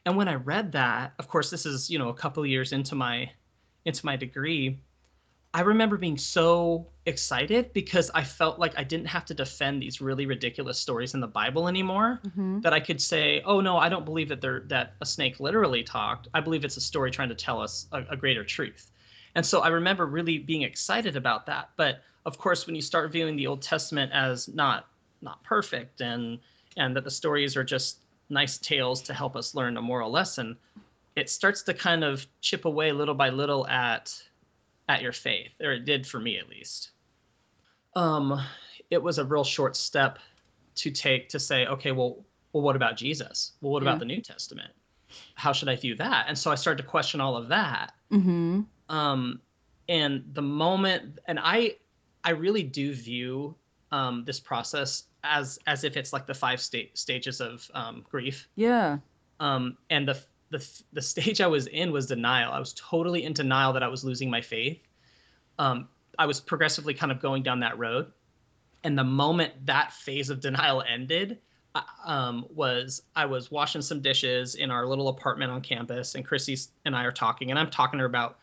And 0.05 0.17
when 0.17 0.29
I 0.29 0.35
read 0.35 0.73
that, 0.73 1.15
of 1.19 1.29
course, 1.29 1.51
this 1.51 1.65
is 1.67 1.91
you 1.91 1.99
know 1.99 2.09
a 2.09 2.15
couple 2.15 2.43
of 2.43 2.49
years 2.49 2.73
into 2.73 2.95
my 2.95 3.31
into 3.85 4.07
my 4.07 4.17
degree, 4.17 4.81
I 5.55 5.61
remember 5.61 5.99
being 5.99 6.17
so 6.17 6.89
excited 7.05 7.73
because 7.73 8.11
I 8.15 8.25
felt 8.25 8.59
like 8.59 8.79
I 8.79 8.85
didn't 8.85 9.07
have 9.07 9.27
to 9.27 9.35
defend 9.35 9.83
these 9.83 10.01
really 10.01 10.25
ridiculous 10.25 10.79
stories 10.79 11.13
in 11.15 11.21
the 11.21 11.27
Bible 11.27 11.69
anymore. 11.69 12.21
Mhm. 12.25 12.63
That 12.63 12.73
I 12.73 12.81
could 12.81 13.03
say, 13.03 13.43
"Oh 13.45 13.61
no, 13.61 13.77
I 13.77 13.89
don't 13.91 14.05
believe 14.05 14.29
that 14.31 14.41
there 14.41 14.61
that 14.69 14.95
a 15.01 15.07
snake 15.07 15.41
literally 15.41 15.83
talked. 15.83 16.29
I 16.33 16.41
believe 16.41 16.65
it's 16.65 16.79
a 16.79 16.81
story 16.81 17.11
trying 17.11 17.29
to 17.29 17.35
tell 17.35 17.61
us 17.61 17.87
a, 17.93 18.03
a 18.11 18.17
greater 18.17 18.45
truth." 18.45 18.91
And 19.35 19.45
so 19.45 19.61
I 19.61 19.69
remember 19.69 20.07
really 20.07 20.39
being 20.39 20.63
excited 20.63 21.17
about 21.17 21.47
that. 21.47 21.71
But 21.77 22.03
of 22.25 22.39
course, 22.39 22.67
when 22.67 22.75
you 22.75 22.83
start 22.83 23.13
viewing 23.13 23.37
the 23.37 23.47
Old 23.47 23.63
Testament 23.63 24.13
as 24.13 24.49
not 24.49 24.89
not 25.21 25.43
perfect 25.45 26.01
and 26.01 26.39
and 26.79 26.97
that 26.97 27.05
the 27.05 27.11
stories 27.11 27.57
are 27.57 27.65
just 27.65 27.99
nice 28.31 28.57
tales 28.57 29.03
to 29.03 29.13
help 29.13 29.37
us 29.37 29.55
learn 29.55 29.77
a 29.77 29.83
moral 29.83 30.11
lesson, 30.11 30.57
it 31.17 31.29
starts 31.31 31.63
to 31.65 31.75
kind 31.75 32.05
of 32.05 32.27
chip 32.41 32.65
away 32.65 32.93
little 32.93 33.15
by 33.15 33.31
little 33.31 33.67
at 33.67 34.15
at 34.89 35.03
your 35.03 35.13
faith, 35.13 35.53
or 35.61 35.73
it 35.73 35.85
did 35.85 36.07
for 36.07 36.19
me 36.19 36.39
at 36.39 36.49
least. 36.49 36.91
Um, 37.95 38.41
it 38.91 39.03
was 39.03 39.19
a 39.19 39.25
real 39.25 39.45
short 39.45 39.77
step 39.77 40.19
to 40.77 40.91
take 40.91 41.29
to 41.31 41.39
say, 41.39 41.67
okay, 41.67 41.93
well, 41.93 42.25
well, 42.53 42.63
what 42.63 42.77
about 42.77 42.97
Jesus? 42.97 43.53
Well, 43.61 43.73
what 43.73 43.83
Yeah. 43.83 43.91
about 43.91 43.99
the 44.01 44.07
New 44.07 44.21
Testament? 44.21 44.73
How 45.35 45.53
should 45.53 45.69
I 45.69 45.77
view 45.77 45.95
that? 45.97 46.27
And 46.29 46.37
so 46.39 46.51
I 46.51 46.55
started 46.55 46.83
to 46.83 46.89
question 46.89 47.21
all 47.21 47.37
of 47.37 47.49
that. 47.49 47.95
Mhm. 48.11 48.67
Um, 48.89 49.41
and 49.89 50.25
the 50.33 50.43
moment, 50.43 51.19
and 51.27 51.39
I, 51.39 51.77
I 52.25 52.31
really 52.31 52.63
do 52.63 52.95
view 52.95 53.55
um, 53.91 54.25
this 54.25 54.41
process 54.41 55.05
as 55.23 55.59
as 55.67 55.85
if 55.85 55.97
it's 55.99 56.13
like 56.15 56.27
the 56.27 56.35
five 56.35 56.61
state 56.63 56.97
stages 56.97 57.41
of 57.43 57.71
um, 57.75 58.05
grief 58.11 58.49
Yeah. 58.57 58.99
um, 59.39 59.77
and 59.91 60.09
the, 60.09 60.19
the 60.53 60.83
the 60.93 61.03
stage 61.03 61.41
I 61.41 61.49
was 61.49 61.67
in 61.67 61.91
was 61.91 62.07
denial. 62.07 62.53
I 62.53 62.61
was 62.61 62.75
totally 62.75 63.25
in 63.25 63.33
denial 63.33 63.73
that 63.73 63.83
I 63.83 63.89
was 63.89 64.05
losing 64.05 64.31
my 64.31 64.41
faith. 64.41 64.79
Um, 65.59 65.89
I 66.19 66.27
was 66.27 66.41
progressively 66.41 66.95
kind 66.95 67.11
of 67.11 67.21
going 67.21 67.43
down 67.43 67.61
that 67.61 67.79
road, 67.79 68.13
and 68.85 68.97
the 68.97 69.05
moment 69.05 69.67
that 69.67 69.93
phase 69.93 70.31
of 70.31 70.41
denial 70.41 70.85
ended, 70.87 71.39
um, 72.05 72.47
was 72.55 73.03
I 73.17 73.27
was 73.27 73.51
washing 73.51 73.83
some 73.83 74.01
dishes 74.01 74.55
in 74.55 74.71
our 74.71 74.87
little 74.87 75.09
apartment 75.09 75.51
on 75.51 75.63
campus, 75.63 76.15
and 76.15 76.27
Krissy 76.27 76.69
and 76.85 76.95
I 76.95 77.05
are 77.05 77.13
talking, 77.13 77.51
and 77.51 77.59
I'm 77.59 77.71
talking 77.71 77.99
to 77.99 78.03
her 78.03 78.07
about 78.07 78.39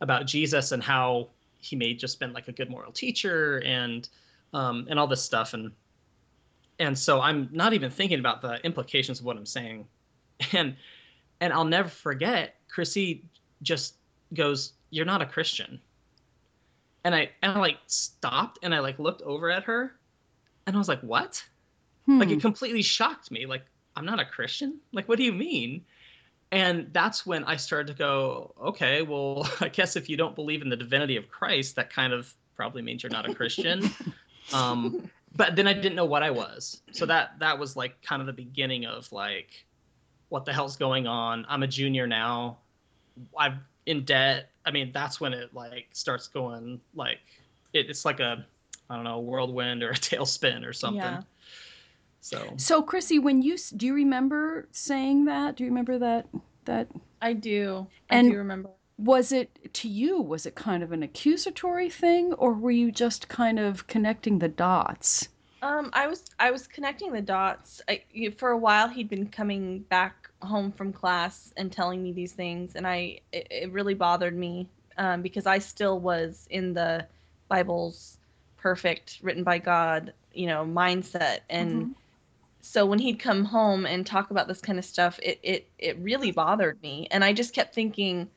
about 0.00 0.26
Jesus 0.26 0.72
and 0.72 0.82
how 0.82 1.28
he 1.58 1.74
may 1.74 1.92
just 1.92 2.20
been 2.20 2.32
like 2.32 2.46
a 2.46 2.52
good 2.52 2.70
moral 2.70 2.92
teacher 2.92 3.60
and 3.64 4.08
um, 4.54 4.86
and 4.88 4.98
all 4.98 5.08
this 5.08 5.22
stuff, 5.22 5.54
and 5.54 5.72
and 6.78 6.96
so 6.96 7.20
I'm 7.20 7.48
not 7.50 7.72
even 7.72 7.90
thinking 7.90 8.20
about 8.20 8.42
the 8.42 8.64
implications 8.64 9.18
of 9.18 9.26
what 9.26 9.36
I'm 9.36 9.46
saying 9.46 9.88
and 10.52 10.76
and 11.40 11.52
I'll 11.52 11.64
never 11.64 11.88
forget 11.88 12.56
Krissy 12.74 13.24
just 13.62 13.96
goes 14.34 14.74
you're 14.90 15.06
not 15.06 15.22
a 15.22 15.26
Christian 15.26 15.80
and 17.04 17.14
I 17.14 17.30
and 17.42 17.52
I 17.52 17.58
like 17.60 17.78
stopped 17.86 18.58
and 18.62 18.74
I 18.74 18.80
like 18.80 18.98
looked 18.98 19.22
over 19.22 19.50
at 19.50 19.64
her 19.64 19.92
And 20.66 20.76
I 20.76 20.78
was 20.78 20.88
like, 20.88 21.02
what? 21.02 21.44
Like 22.18 22.30
Hmm. 22.30 22.32
it 22.32 22.40
completely 22.40 22.82
shocked 22.82 23.30
me. 23.30 23.46
Like, 23.46 23.64
I'm 23.96 24.04
not 24.06 24.20
a 24.20 24.24
Christian? 24.26 24.80
Like, 24.92 25.08
what 25.08 25.18
do 25.18 25.24
you 25.24 25.32
mean? 25.32 25.86
And 26.52 26.92
that's 26.92 27.26
when 27.26 27.44
I 27.44 27.56
started 27.56 27.88
to 27.88 27.94
go, 27.94 28.54
okay, 28.68 29.02
well, 29.02 29.48
I 29.60 29.68
guess 29.68 29.96
if 29.96 30.08
you 30.08 30.16
don't 30.16 30.34
believe 30.36 30.62
in 30.62 30.70
the 30.70 30.76
divinity 30.76 31.16
of 31.16 31.28
Christ, 31.28 31.76
that 31.76 31.92
kind 31.92 32.12
of 32.12 32.32
probably 32.56 32.82
means 32.82 33.02
you're 33.02 33.10
not 33.10 33.26
a 33.26 33.30
Christian. 33.30 33.92
um, 34.52 35.00
but 35.34 35.56
then 35.56 35.66
I 35.68 35.74
didn't 35.74 35.96
know 35.96 36.06
what 36.06 36.22
I 36.22 36.30
was. 36.30 36.82
So 36.92 37.06
that 37.06 37.38
that 37.40 37.58
was 37.58 37.76
like 37.76 38.02
kind 38.02 38.20
of 38.22 38.26
the 38.26 38.32
beginning 38.32 38.86
of 38.86 39.10
like, 39.12 39.50
what 40.28 40.44
the 40.44 40.52
hell's 40.52 40.76
going 40.76 41.06
on? 41.06 41.46
I'm 41.48 41.62
a 41.62 41.66
junior 41.66 42.06
now. 42.06 42.58
I'm 43.36 43.60
in 43.86 44.04
debt. 44.04 44.50
I 44.64 44.70
mean, 44.70 44.90
that's 44.92 45.20
when 45.20 45.32
it 45.32 45.54
like 45.54 45.86
starts 45.92 46.28
going 46.28 46.80
like 46.94 47.18
it, 47.72 47.88
it's 47.88 48.04
like 48.04 48.20
a 48.20 48.44
I 48.90 48.94
don't 48.94 49.04
know, 49.04 49.16
a 49.16 49.20
whirlwind 49.20 49.82
or 49.82 49.90
a 49.90 49.94
tailspin 50.08 50.66
or 50.66 50.72
something. 50.72 51.00
Yeah. 51.00 51.22
So 52.20 52.54
So, 52.56 52.82
Krissy, 52.82 53.22
when 53.22 53.42
you 53.42 53.56
do 53.76 53.86
you 53.86 53.94
remember 53.94 54.68
saying 54.72 55.24
that? 55.26 55.56
Do 55.56 55.64
you 55.64 55.70
remember 55.70 55.98
that? 55.98 56.26
That 56.64 56.88
I 57.22 57.32
do. 57.32 57.86
And- 58.10 58.28
I 58.28 58.30
do 58.30 58.38
remember. 58.38 58.70
was 58.98 59.32
it 59.32 59.72
to 59.74 59.88
you? 59.88 60.20
Was 60.20 60.44
it 60.44 60.54
kind 60.54 60.82
of 60.82 60.92
an 60.92 61.02
accusatory 61.02 61.88
thing, 61.88 62.32
or 62.34 62.52
were 62.52 62.70
you 62.70 62.92
just 62.92 63.28
kind 63.28 63.58
of 63.58 63.86
connecting 63.86 64.38
the 64.38 64.48
dots? 64.48 65.28
Um, 65.62 65.90
I 65.92 66.06
was 66.06 66.24
I 66.38 66.50
was 66.50 66.66
connecting 66.68 67.12
the 67.12 67.20
dots. 67.22 67.80
I, 67.88 68.04
you- 68.10 68.30
for 68.32 68.50
a 68.50 68.58
while, 68.58 68.88
he'd 68.88 69.08
been 69.08 69.28
coming 69.28 69.80
back 69.80 70.30
home 70.42 70.70
from 70.72 70.92
class 70.92 71.52
and 71.56 71.72
telling 71.72 72.02
me 72.02 72.12
these 72.12 72.32
things, 72.32 72.76
and 72.76 72.86
I 72.86 73.20
it, 73.32 73.48
it 73.50 73.72
really 73.72 73.94
bothered 73.94 74.36
me 74.36 74.68
um, 74.96 75.22
because 75.22 75.46
I 75.46 75.58
still 75.58 75.98
was 76.00 76.46
in 76.50 76.74
the 76.74 77.06
Bible's 77.48 78.18
perfect, 78.56 79.18
written 79.22 79.44
by 79.44 79.58
God, 79.58 80.12
you 80.32 80.46
know, 80.46 80.64
mindset, 80.64 81.40
and 81.50 81.88
Mhm. 81.88 81.94
so 82.62 82.86
when 82.86 82.98
he'd 82.98 83.18
come 83.20 83.44
home 83.44 83.86
and 83.86 84.06
talk 84.06 84.30
about 84.30 84.48
this 84.48 84.60
kind 84.60 84.78
of 84.78 84.84
stuff, 84.84 85.18
it 85.22 85.40
it 85.42 85.70
it 85.78 85.98
really 85.98 86.30
bothered 86.32 86.80
me, 86.82 87.08
and 87.10 87.24
I 87.24 87.32
just 87.32 87.54
kept 87.54 87.74
thinking, 87.74 88.30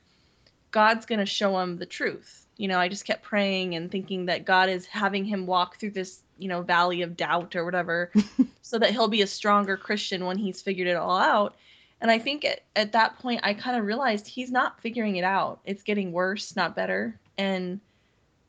God's 0.72 1.06
gonna 1.06 1.26
show 1.26 1.60
him 1.60 1.78
the 1.78 1.86
truth. 1.86 2.46
You 2.58 2.68
know, 2.68 2.80
I 2.80 2.88
just 2.90 3.06
kept 3.06 3.24
praying 3.24 3.76
and 3.76 3.92
thinking 3.92 4.26
that 4.28 4.46
God 4.46 4.70
is 4.70 4.86
having 4.86 5.26
him 5.26 5.46
walk 5.48 5.78
through 5.80 5.92
this, 5.92 6.24
you 6.42 6.48
know, 6.48 6.62
valley 6.62 7.04
of 7.04 7.16
doubt 7.16 7.56
or 7.56 7.64
whatever, 7.64 8.12
so 8.62 8.80
that 8.80 8.92
he'll 8.92 9.08
be 9.08 9.22
a 9.22 9.28
stronger 9.28 9.78
Christian 9.78 10.26
when 10.26 10.38
he's 10.38 10.62
figured 10.62 10.88
it 10.88 10.96
all 10.98 11.18
out. 11.18 11.56
And 12.02 12.10
I 12.10 12.18
think 12.18 12.44
at, 12.46 12.62
at 12.76 12.94
that 12.94 13.20
point, 13.20 13.42
I 13.44 13.54
kind 13.54 13.78
of 13.78 13.86
realized 13.86 14.28
he's 14.28 14.52
not 14.52 14.82
figuring 14.82 15.18
it 15.18 15.24
out. 15.24 15.60
It's 15.66 15.84
getting 15.84 16.12
worse, 16.12 16.56
not 16.56 16.76
better. 16.76 17.20
And, 17.38 17.80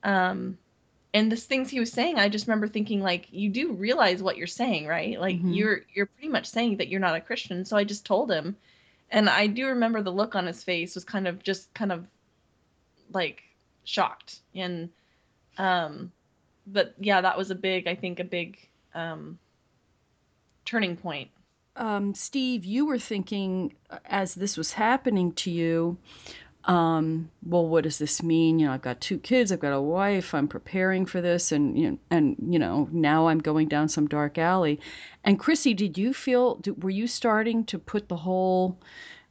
um, 0.03 0.57
and 1.15 1.31
the 1.31 1.37
things 1.37 1.69
he 1.69 1.79
was 1.79 1.93
saying, 1.93 2.19
I 2.19 2.31
just 2.31 2.47
remember 2.47 2.67
thinking 2.67 3.03
like, 3.03 3.29
you 3.31 3.51
do 3.51 3.73
realize 3.73 4.23
what 4.23 4.39
you're 4.39 4.47
saying, 4.47 4.87
right? 4.87 5.21
Like 5.21 5.37
Mhm. 5.37 5.55
you're 5.55 5.81
you're 5.93 6.07
pretty 6.07 6.29
much 6.29 6.47
saying 6.47 6.79
that 6.79 6.89
you're 6.89 7.01
not 7.01 7.15
a 7.15 7.21
Christian. 7.21 7.67
So 7.67 7.77
I 7.77 7.85
just 7.85 8.07
told 8.07 8.31
him, 8.33 8.57
and 9.11 9.29
I 9.29 9.47
do 9.47 9.67
remember 9.67 10.03
the 10.03 10.11
look 10.11 10.35
on 10.35 10.47
his 10.47 10.65
face 10.65 10.95
was 10.95 11.05
kind 11.05 11.29
of 11.29 11.43
just 11.43 11.73
kind 11.75 11.93
of 11.93 12.07
like 13.13 13.43
shocked 13.85 14.41
and 14.55 14.89
um 15.59 16.11
but 16.67 16.95
yeah 16.99 17.21
that 17.21 17.37
was 17.37 17.51
a 17.51 17.55
big 17.55 17.87
i 17.87 17.95
think 17.95 18.21
a 18.21 18.25
big 18.25 18.59
um 18.95 19.39
turning 20.65 20.97
point 20.97 21.29
um, 21.75 22.15
Steve, 22.15 22.67
you 22.67 22.85
were 22.85 22.99
thinking 22.99 23.73
uh, 23.89 23.97
as 24.05 24.35
this 24.35 24.59
was 24.59 24.73
happening 24.73 25.33
to 25.33 25.51
you, 25.51 25.97
um, 26.67 27.31
well, 27.47 27.67
what 27.67 27.85
does 27.85 27.97
this 27.97 28.23
mean? 28.23 28.59
You 28.59 28.67
know, 28.67 28.73
I've 28.75 28.83
got 28.83 29.01
two 29.01 29.19
kids, 29.19 29.51
I've 29.51 29.61
got 29.61 29.73
a 29.73 29.81
wife, 29.81 30.35
I'm 30.35 30.47
preparing 30.49 31.07
for 31.07 31.23
this, 31.23 31.51
and 31.51 31.79
you 31.79 31.93
know, 31.93 31.99
and 32.11 32.37
you 32.47 32.59
know, 32.59 32.89
now 32.93 33.27
I'm 33.29 33.39
going 33.39 33.69
down 33.69 33.89
some 33.89 34.07
dark 34.07 34.37
alley. 34.37 34.79
And 35.25 35.41
Krissy, 35.41 35.75
did 35.75 35.97
you 35.97 36.13
feel? 36.13 36.57
Did, 36.57 36.83
were 36.85 36.91
you 36.91 37.07
starting 37.07 37.65
to 37.65 37.79
put 37.79 38.09
the 38.09 38.17
whole 38.17 38.79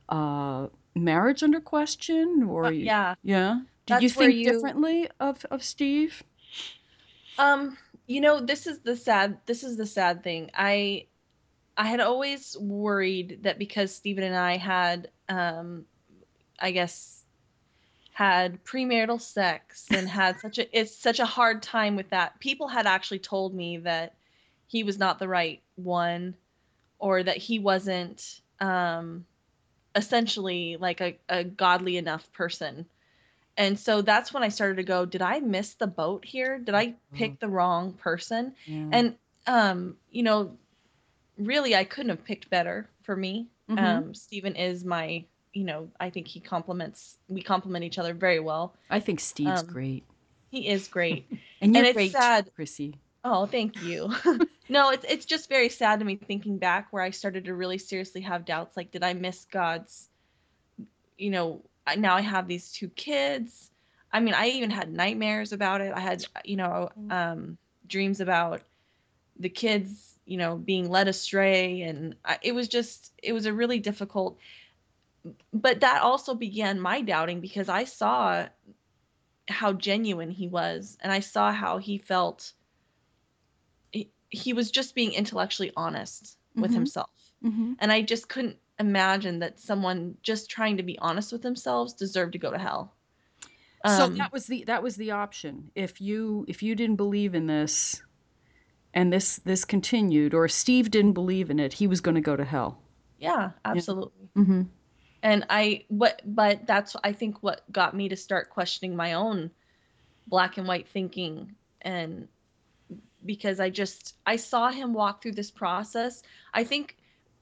uh, 0.10 0.66
marriage 0.96 1.44
under 1.44 1.60
question, 1.62 2.44
or 2.50 2.66
Uh, 2.66 2.70
yeah 2.72 3.14
yeah? 3.24 3.62
Did 3.86 4.02
you 4.02 4.10
That's 4.10 4.18
where 4.18 4.30
think 4.30 4.40
you- 4.40 4.52
differently 4.52 5.10
of 5.20 5.46
of 5.52 5.64
Steve? 5.64 6.24
Um 7.38 7.78
you 8.08 8.22
know 8.22 8.40
this 8.40 8.68
is 8.68 8.80
the 8.80 8.96
sad 8.96 9.38
this 9.46 9.64
is 9.64 9.78
the 9.78 9.86
sad 9.86 10.24
thing. 10.24 10.52
I 10.54 11.08
i 11.78 11.86
had 11.86 12.00
always 12.00 12.58
worried 12.60 13.40
that 13.44 13.58
because 13.58 13.96
stephen 13.96 14.26
and 14.26 14.36
i 14.36 14.58
had 14.58 15.10
um 15.30 15.86
i 16.60 16.72
guess 16.72 17.22
had 18.14 18.64
premarital 18.64 19.22
sex 19.22 19.88
and 19.90 20.08
had 20.08 20.40
such 20.40 20.60
a 20.60 20.80
it's 20.80 20.96
such 20.96 21.20
a 21.20 21.26
hard 21.26 21.64
time 21.64 21.96
with 21.96 22.10
that. 22.10 22.40
People 22.40 22.68
had 22.68 22.86
actually 22.86 23.20
told 23.20 23.54
me 23.54 23.78
that 23.78 24.14
he 24.68 24.84
was 24.84 25.00
not 25.00 25.18
the 25.18 25.28
right 25.28 25.62
one 25.76 26.36
or 27.00 27.24
that 27.24 27.38
he 27.38 27.60
wasn't 27.60 28.42
um 28.60 29.26
essentially 29.96 30.78
like 30.78 31.02
a, 31.02 31.18
a 31.30 31.44
godly 31.44 31.98
enough 31.98 32.32
person 32.32 32.86
and 33.62 33.80
so 33.80 34.02
that's 34.02 34.34
when 34.34 34.44
i 34.44 34.50
started 34.50 34.76
to 34.76 34.84
go 34.84 35.06
did 35.06 35.22
i 35.22 35.40
miss 35.40 35.76
the 35.76 35.88
boat 35.88 36.26
here 36.26 36.58
did 36.58 36.76
i 36.76 36.94
pick 37.14 37.40
the 37.40 37.48
wrong 37.48 37.94
person 37.94 38.54
Yeah. 38.66 38.90
and 38.92 39.16
um 39.48 39.96
you 40.10 40.24
know 40.24 40.58
really 41.38 41.76
i 41.76 41.84
couldn't 41.84 42.10
have 42.10 42.26
picked 42.26 42.50
better 42.50 42.90
for 43.04 43.16
me 43.16 43.48
Mhm. 43.70 43.78
um 43.86 44.14
stephen 44.14 44.56
is 44.56 44.84
my 44.84 45.24
you 45.54 45.64
know 45.64 45.90
i 46.00 46.10
think 46.10 46.28
he 46.28 46.40
complements 46.40 47.18
we 47.30 47.42
complement 47.42 47.86
each 47.86 48.00
other 48.00 48.14
very 48.14 48.40
well 48.40 48.74
I 48.90 49.00
think 49.00 49.20
Steve's 49.22 49.62
um, 49.62 49.68
great, 49.68 50.04
he 50.50 50.68
is 50.68 50.88
great 50.88 51.26
and 51.62 51.76
you're 51.76 51.86
it's 51.86 51.94
great, 51.94 52.12
sad. 52.12 52.52
Krissy. 52.58 52.96
Oh, 53.24 53.46
thank 53.46 53.82
you. 53.82 54.12
no, 54.70 54.90
it's 54.90 55.06
it's 55.08 55.26
just 55.26 55.48
very 55.48 55.70
sad 55.70 56.00
to 56.00 56.06
me 56.06 56.16
thinking 56.16 56.58
back 56.58 56.88
where 56.92 57.04
I 57.04 57.12
started 57.12 57.46
to 57.46 57.54
really 57.54 57.78
seriously 57.78 58.22
have 58.22 58.46
doubts 58.46 58.76
like 58.76 58.92
did 58.92 59.04
I 59.04 59.14
miss 59.14 59.46
God's 59.46 60.10
you 61.18 61.30
know, 61.30 61.62
I, 61.86 61.96
now 61.96 62.16
I 62.16 62.22
have 62.22 62.48
these 62.48 62.72
two 62.72 62.90
kids. 62.90 63.72
I 64.12 64.20
mean, 64.20 64.34
I 64.34 64.48
even 64.50 64.70
had 64.72 64.92
nightmares 64.92 65.54
about 65.54 65.82
it. 65.82 65.94
I 65.94 66.00
had, 66.00 66.26
you 66.46 66.58
know, 66.58 66.90
um 67.10 67.58
dreams 67.88 68.20
about 68.22 68.62
the 69.40 69.50
kids, 69.50 70.18
you 70.26 70.38
know, 70.38 70.58
being 70.58 70.90
led 70.90 71.08
astray 71.08 71.82
and 71.82 72.16
I, 72.26 72.38
it 72.42 72.54
was 72.54 72.68
just 72.68 73.12
it 73.22 73.34
was 73.34 73.46
a 73.46 73.54
really 73.54 73.80
difficult 73.80 74.38
but 75.54 75.82
that 75.82 76.02
also 76.02 76.34
began 76.34 76.80
my 76.80 77.02
doubting 77.02 77.42
because 77.42 77.70
I 77.70 77.84
saw 77.86 78.48
how 79.48 79.74
genuine 79.74 80.32
he 80.32 80.48
was 80.48 80.98
and 81.02 81.12
I 81.12 81.20
saw 81.20 81.52
how 81.52 81.78
he 81.78 81.98
felt 81.98 82.54
he, 83.92 84.10
he 84.30 84.54
was 84.54 84.72
just 84.72 84.96
being 84.96 85.14
intellectually 85.14 85.72
honest 85.76 86.38
with 86.56 86.72
Mhm. 86.72 86.76
himself 86.76 87.10
hmm 87.42 87.74
and 87.80 87.92
I 87.92 88.02
just 88.02 88.30
couldn't 88.30 88.58
imagine 88.82 89.40
that 89.40 89.60
someone 89.60 90.18
just 90.22 90.50
trying 90.50 90.78
to 90.78 90.84
be 90.84 91.00
honest 91.00 91.32
with 91.32 91.42
themselves 91.42 91.94
deserved 91.94 92.34
to 92.34 92.40
go 92.40 92.52
to 92.52 92.58
hell. 92.58 92.94
so 93.86 94.06
Um, 94.06 94.18
that 94.18 94.34
was 94.34 94.48
the 94.48 94.64
that 94.66 94.84
was 94.84 94.96
the 94.98 95.12
option. 95.12 95.72
If 95.76 96.02
you 96.02 96.46
if 96.50 96.62
you 96.62 96.76
didn't 96.76 96.98
believe 96.98 97.34
in 97.36 97.48
this, 97.48 98.04
and 98.94 99.12
this 99.14 99.38
this 99.46 99.64
continued, 99.66 100.34
or 100.34 100.48
Steve 100.50 100.92
didn't 100.92 101.14
believe 101.14 101.50
in 101.50 101.60
it, 101.60 101.74
he 101.74 101.88
was 101.88 102.02
going 102.02 102.16
to 102.16 102.22
go 102.22 102.36
to 102.36 102.44
hell. 102.46 102.82
yeah, 103.20 103.52
absolutely. 103.64 104.30
Mm-hmm. 104.36 104.62
and 105.24 105.46
i 105.50 105.86
what 105.90 106.22
but 106.26 106.66
that's 106.66 106.96
i 107.04 107.14
think 107.14 107.38
what 107.44 107.62
got 107.72 107.96
me 107.96 108.10
to 108.10 108.16
start 108.16 108.50
questioning 108.50 108.96
my 108.96 109.14
own 109.14 109.52
black 110.28 110.58
and 110.58 110.68
white 110.68 110.88
thinking 110.88 111.56
and 111.82 112.28
because 113.24 113.60
i 113.60 113.70
just 113.70 114.16
i 114.26 114.36
saw 114.38 114.72
him 114.72 114.94
walk 114.94 115.22
through 115.22 115.34
this 115.34 115.52
process 115.52 116.24
i 116.54 116.64
think 116.64 116.96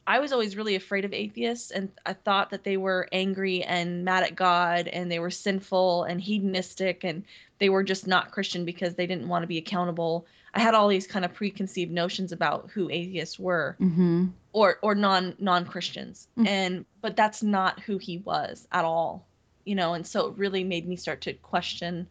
i 0.09 0.19
was 0.19 0.33
always 0.33 0.57
really 0.57 0.75
afraid 0.75 1.05
of 1.05 1.13
atheists 1.13 1.71
and 1.71 1.89
i 2.05 2.11
thought 2.11 2.49
that 2.49 2.63
they 2.65 2.75
were 2.75 3.07
angry 3.13 3.63
and 3.63 4.03
mad 4.03 4.23
at 4.23 4.35
god 4.35 4.87
and 4.87 5.09
they 5.09 5.19
were 5.19 5.29
sinful 5.29 6.03
and 6.03 6.19
hedonistic 6.19 7.03
and 7.05 7.23
they 7.59 7.69
were 7.69 7.83
just 7.83 8.07
not 8.07 8.31
christian 8.31 8.65
because 8.65 8.95
they 8.95 9.07
didn't 9.07 9.27
want 9.29 9.43
to 9.43 9.47
be 9.47 9.57
accountable 9.57 10.25
i 10.53 10.59
had 10.59 10.73
all 10.73 10.87
these 10.89 11.07
kind 11.07 11.23
of 11.23 11.33
preconceived 11.33 11.91
notions 11.91 12.31
about 12.31 12.69
who 12.73 12.89
atheists 12.89 13.39
were 13.39 13.77
Mm-hmm. 13.79 14.27
or 14.51 14.77
or 14.81 14.95
non 14.95 15.35
non 15.39 15.65
Christians. 15.65 16.27
Mm. 16.37 16.47
And 16.47 16.85
but 17.01 17.15
that's 17.15 17.43
not 17.43 17.79
who 17.81 17.99
he 17.99 18.17
was 18.17 18.67
at 18.71 18.83
all. 18.83 19.27
You 19.63 19.75
know, 19.75 19.93
and 19.93 20.07
so 20.07 20.29
it 20.29 20.37
really 20.37 20.63
made 20.63 20.87
me 20.87 20.95
start 20.95 21.21
to 21.21 21.33
question 21.33 22.07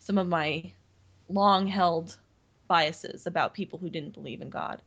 some 0.00 0.18
of 0.18 0.26
my 0.26 0.72
long 1.28 1.68
held 1.68 2.16
biases 2.66 3.26
about 3.26 3.54
people 3.54 3.78
who 3.78 3.88
didn't 3.88 4.14
believe 4.14 4.42
in 4.42 4.50
God. 4.50 4.82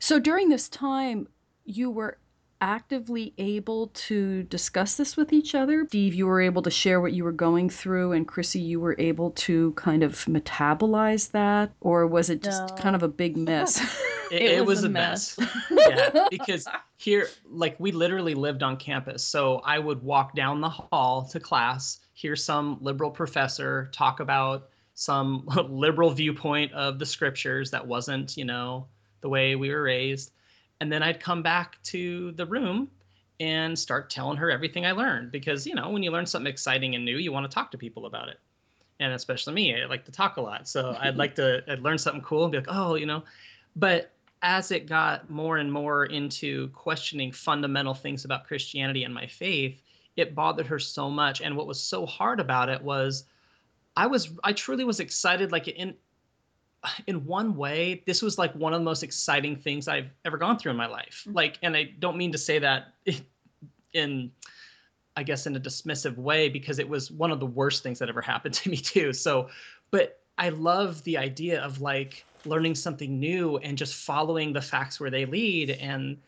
So 0.00 0.18
during 0.18 0.48
this 0.48 0.68
time, 0.68 1.28
you 1.64 1.90
were 1.90 2.18
actively 2.60 3.34
able 3.38 3.88
to 3.88 4.44
discuss 4.44 4.96
this 4.96 5.16
with 5.16 5.32
each 5.32 5.54
other. 5.54 5.84
Steve, 5.88 6.14
you 6.14 6.26
were 6.26 6.40
able 6.40 6.62
to 6.62 6.70
share 6.70 7.00
what 7.00 7.12
you 7.12 7.24
were 7.24 7.32
going 7.32 7.68
through, 7.68 8.12
and 8.12 8.26
Krissy, 8.28 8.64
you 8.64 8.78
were 8.80 8.94
able 8.98 9.30
to 9.32 9.72
kind 9.72 10.02
of 10.04 10.12
metabolize 10.26 11.32
that, 11.32 11.72
or 11.80 12.06
was 12.06 12.30
it 12.30 12.42
just 12.42 12.68
No. 12.68 12.74
kind 12.76 12.94
of 12.94 13.02
a 13.02 13.08
big 13.08 13.36
mess? 13.48 13.80
It, 14.30 14.42
It 14.42 14.58
it 14.58 14.60
was 14.60 14.78
was, 14.78 14.84
a 14.84 14.86
a 14.86 14.90
mess. 14.90 15.38
mess. 15.38 15.48
yeah, 15.70 16.10
because 16.30 16.66
here, 16.98 17.28
like, 17.44 17.78
we 17.80 17.90
literally 17.92 18.34
lived 18.34 18.62
on 18.62 18.76
campus. 18.76 19.24
So 19.24 19.56
I 19.64 19.78
would 19.78 20.02
walk 20.02 20.34
down 20.34 20.60
the 20.60 20.70
hall 20.70 21.24
to 21.32 21.40
class, 21.40 21.98
hear 22.14 22.36
some 22.36 22.78
liberal 22.80 23.10
professor 23.10 23.90
talk 23.92 24.20
about, 24.20 24.68
some 24.94 25.44
liberal 25.68 26.10
viewpoint 26.10 26.72
of 26.72 26.98
the 26.98 27.06
scriptures 27.06 27.72
that 27.72 27.86
wasn't, 27.86 28.36
you 28.36 28.44
know, 28.44 28.86
the 29.20 29.28
way 29.28 29.56
we 29.56 29.70
were 29.70 29.82
raised. 29.82 30.30
And 30.82 30.90
then 30.90 31.00
I'd 31.00 31.20
come 31.20 31.42
back 31.42 31.80
to 31.84 32.32
the 32.32 32.44
room 32.44 32.90
and 33.38 33.78
start 33.78 34.10
telling 34.10 34.36
her 34.38 34.50
everything 34.50 34.84
I 34.84 34.90
learned 34.90 35.30
because, 35.30 35.64
you 35.64 35.76
know, 35.76 35.90
when 35.90 36.02
you 36.02 36.10
learn 36.10 36.26
something 36.26 36.50
exciting 36.50 36.96
and 36.96 37.04
new, 37.04 37.18
you 37.18 37.30
want 37.30 37.48
to 37.48 37.54
talk 37.54 37.70
to 37.70 37.78
people 37.78 38.04
about 38.04 38.28
it. 38.30 38.40
And 38.98 39.12
especially 39.12 39.54
me, 39.54 39.80
I 39.80 39.86
like 39.86 40.06
to 40.06 40.10
talk 40.10 40.38
a 40.38 40.40
lot. 40.40 40.66
So 40.66 40.96
I'd 41.00 41.16
like 41.16 41.36
to 41.36 41.62
I'd 41.68 41.78
learn 41.78 41.98
something 41.98 42.20
cool 42.20 42.42
and 42.42 42.50
be 42.50 42.58
like, 42.58 42.66
oh, 42.68 42.96
you 42.96 43.06
know. 43.06 43.22
But 43.76 44.10
as 44.42 44.72
it 44.72 44.88
got 44.88 45.30
more 45.30 45.56
and 45.56 45.72
more 45.72 46.04
into 46.04 46.66
questioning 46.70 47.30
fundamental 47.30 47.94
things 47.94 48.24
about 48.24 48.48
Christianity 48.48 49.04
and 49.04 49.14
my 49.14 49.28
faith, 49.28 49.80
it 50.16 50.34
bothered 50.34 50.66
her 50.66 50.80
so 50.80 51.08
much. 51.08 51.40
And 51.40 51.56
what 51.56 51.68
was 51.68 51.80
so 51.80 52.06
hard 52.06 52.40
about 52.40 52.68
it 52.68 52.82
was 52.82 53.22
I 53.96 54.08
was 54.08 54.32
I 54.42 54.52
truly 54.52 54.82
was 54.82 54.98
excited 54.98 55.52
like 55.52 55.68
in 55.68 55.94
in 57.06 57.24
one 57.24 57.56
way 57.56 58.02
this 58.06 58.22
was 58.22 58.38
like 58.38 58.52
one 58.54 58.72
of 58.72 58.80
the 58.80 58.84
most 58.84 59.02
exciting 59.02 59.56
things 59.56 59.88
I've 59.88 60.10
ever 60.24 60.36
gone 60.36 60.58
through 60.58 60.72
in 60.72 60.76
my 60.76 60.86
life. 60.86 61.22
Mm-hmm. 61.26 61.36
Like 61.36 61.58
and 61.62 61.76
I 61.76 61.92
don't 61.98 62.16
mean 62.16 62.32
to 62.32 62.38
say 62.38 62.58
that 62.58 62.94
in 63.92 64.30
I 65.16 65.22
guess 65.22 65.46
in 65.46 65.54
a 65.54 65.60
dismissive 65.60 66.16
way 66.16 66.48
because 66.48 66.78
it 66.78 66.88
was 66.88 67.10
one 67.10 67.30
of 67.30 67.38
the 67.38 67.46
worst 67.46 67.82
things 67.82 67.98
that 67.98 68.08
ever 68.08 68.20
happened 68.20 68.54
to 68.62 68.70
me 68.70 68.76
too. 68.76 69.12
So 69.12 69.48
but 69.90 70.20
I 70.38 70.48
love 70.48 71.02
the 71.04 71.18
idea 71.18 71.60
of 71.60 71.80
like 71.80 72.24
learning 72.44 72.74
something 72.74 73.20
new 73.20 73.58
and 73.58 73.78
just 73.78 73.94
following 73.94 74.52
the 74.52 74.62
facts 74.62 74.98
where 74.98 75.10
they 75.10 75.24
lead 75.24 75.70
and 75.70 76.18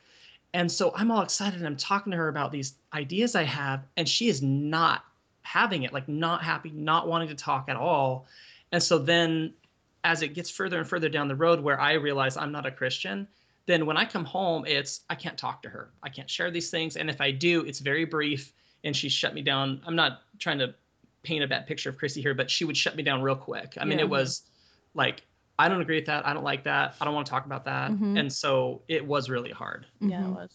and 0.53 0.71
so 0.71 0.93
I'm 0.95 1.11
all 1.11 1.23
excited 1.23 1.59
and 1.59 1.67
I'm 1.67 1.77
talking 1.77 2.13
to 2.13 2.17
her 2.17 2.29
about 2.29 2.53
these 2.53 2.75
ideas 2.93 3.35
I 3.35 3.43
have 3.43 3.85
and 3.97 4.09
she 4.09 4.29
is 4.29 4.41
not 4.41 5.05
having 5.43 5.83
it 5.83 5.93
like 5.93 6.09
not 6.09 6.43
happy 6.45 6.71
not 6.71 7.09
wanting 7.09 7.29
to 7.29 7.35
talk 7.35 7.69
at 7.69 7.77
all 7.77 8.27
and 8.71 8.81
so 8.81 8.99
then 8.99 9.53
as 10.05 10.23
it 10.23 10.35
gets 10.35 10.51
further 10.51 10.79
and 10.79 10.89
further 10.89 11.09
down 11.09 11.29
the 11.29 11.35
road 11.35 11.61
where 11.61 11.81
I 11.81 11.95
realize 11.95 12.37
I'm 12.37 12.53
not 12.53 12.67
a 12.67 12.71
Christian 12.71 13.27
then 13.67 13.87
when 13.87 13.97
I 13.97 14.05
come 14.05 14.25
home 14.25 14.65
it's 14.67 15.01
I 15.11 15.15
can't 15.15 15.39
talk 15.39 15.63
to 15.63 15.69
her 15.69 15.91
I 16.03 16.11
can't 16.11 16.31
share 16.31 16.51
these 16.51 16.71
things 16.71 16.97
and 16.97 17.11
if 17.11 17.21
I 17.21 17.31
do 17.31 17.63
it's 17.63 17.81
very 17.81 18.05
brief 18.05 18.53
and 18.85 18.95
she 18.97 19.09
shut 19.09 19.35
me 19.35 19.43
down 19.43 19.81
I'm 19.87 19.97
not 19.97 20.21
trying 20.39 20.59
to 20.59 20.75
paint 21.23 21.43
a 21.43 21.49
bad 21.49 21.67
picture 21.67 21.91
of 21.91 21.97
Krissy 21.97 22.23
here 22.23 22.35
but 22.35 22.51
she 22.51 22.65
would 22.65 22.77
shut 22.77 22.95
me 22.95 23.03
down 23.03 23.23
real 23.23 23.37
quick 23.37 23.75
I 23.81 23.85
mean 23.85 23.99
yeah. 23.99 24.05
it 24.05 24.11
was 24.11 24.43
like 24.95 25.23
I 25.59 25.69
don't 25.69 25.81
agree 25.81 25.97
with 25.97 26.07
that. 26.07 26.27
I 26.27 26.33
don't 26.33 26.45
like 26.45 26.65
that. 26.65 26.97
I 27.01 27.05
don't 27.05 27.15
want 27.15 27.27
to 27.27 27.31
talk 27.31 27.47
about 27.47 27.65
that. 27.67 27.91
Mm-hmm. 27.91 28.17
And 28.17 28.33
so 28.33 28.83
it 28.89 29.07
was 29.07 29.31
really 29.31 29.53
hard. 29.53 29.87
Yeah, 30.01 30.19
mm-hmm. 30.19 30.33
it 30.33 30.35
was. 30.35 30.51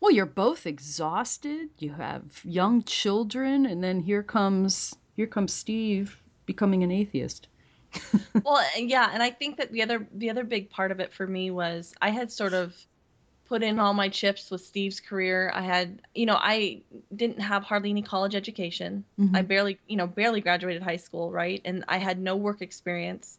Well, 0.00 0.10
you're 0.10 0.26
both 0.26 0.66
exhausted. 0.66 1.68
You 1.78 1.92
have 1.92 2.22
young 2.42 2.82
children, 2.84 3.66
and 3.66 3.84
then 3.84 4.00
here 4.00 4.22
comes 4.22 4.94
here 5.14 5.26
comes 5.26 5.52
Steve 5.52 6.20
becoming 6.46 6.82
an 6.82 6.90
atheist. 6.90 7.48
well, 8.44 8.62
yeah, 8.76 9.10
and 9.12 9.22
I 9.22 9.30
think 9.30 9.56
that 9.56 9.72
the 9.72 9.82
other 9.82 10.06
the 10.12 10.30
other 10.30 10.44
big 10.44 10.70
part 10.70 10.92
of 10.92 11.00
it 11.00 11.12
for 11.12 11.26
me 11.26 11.50
was 11.50 11.94
I 12.00 12.10
had 12.10 12.30
sort 12.30 12.54
of 12.54 12.74
put 13.48 13.62
in 13.64 13.80
all 13.80 13.94
my 13.94 14.08
chips 14.08 14.50
with 14.50 14.64
Steve's 14.64 15.00
career. 15.00 15.50
I 15.52 15.62
had, 15.62 16.00
you 16.14 16.24
know, 16.24 16.38
I 16.38 16.82
didn't 17.14 17.40
have 17.40 17.64
hardly 17.64 17.90
any 17.90 18.02
college 18.02 18.36
education. 18.36 19.04
Mm-hmm. 19.18 19.34
I 19.34 19.42
barely, 19.42 19.80
you 19.88 19.96
know, 19.96 20.06
barely 20.06 20.40
graduated 20.40 20.82
high 20.82 20.98
school, 20.98 21.32
right? 21.32 21.60
And 21.64 21.84
I 21.88 21.98
had 21.98 22.20
no 22.20 22.36
work 22.36 22.62
experience 22.62 23.38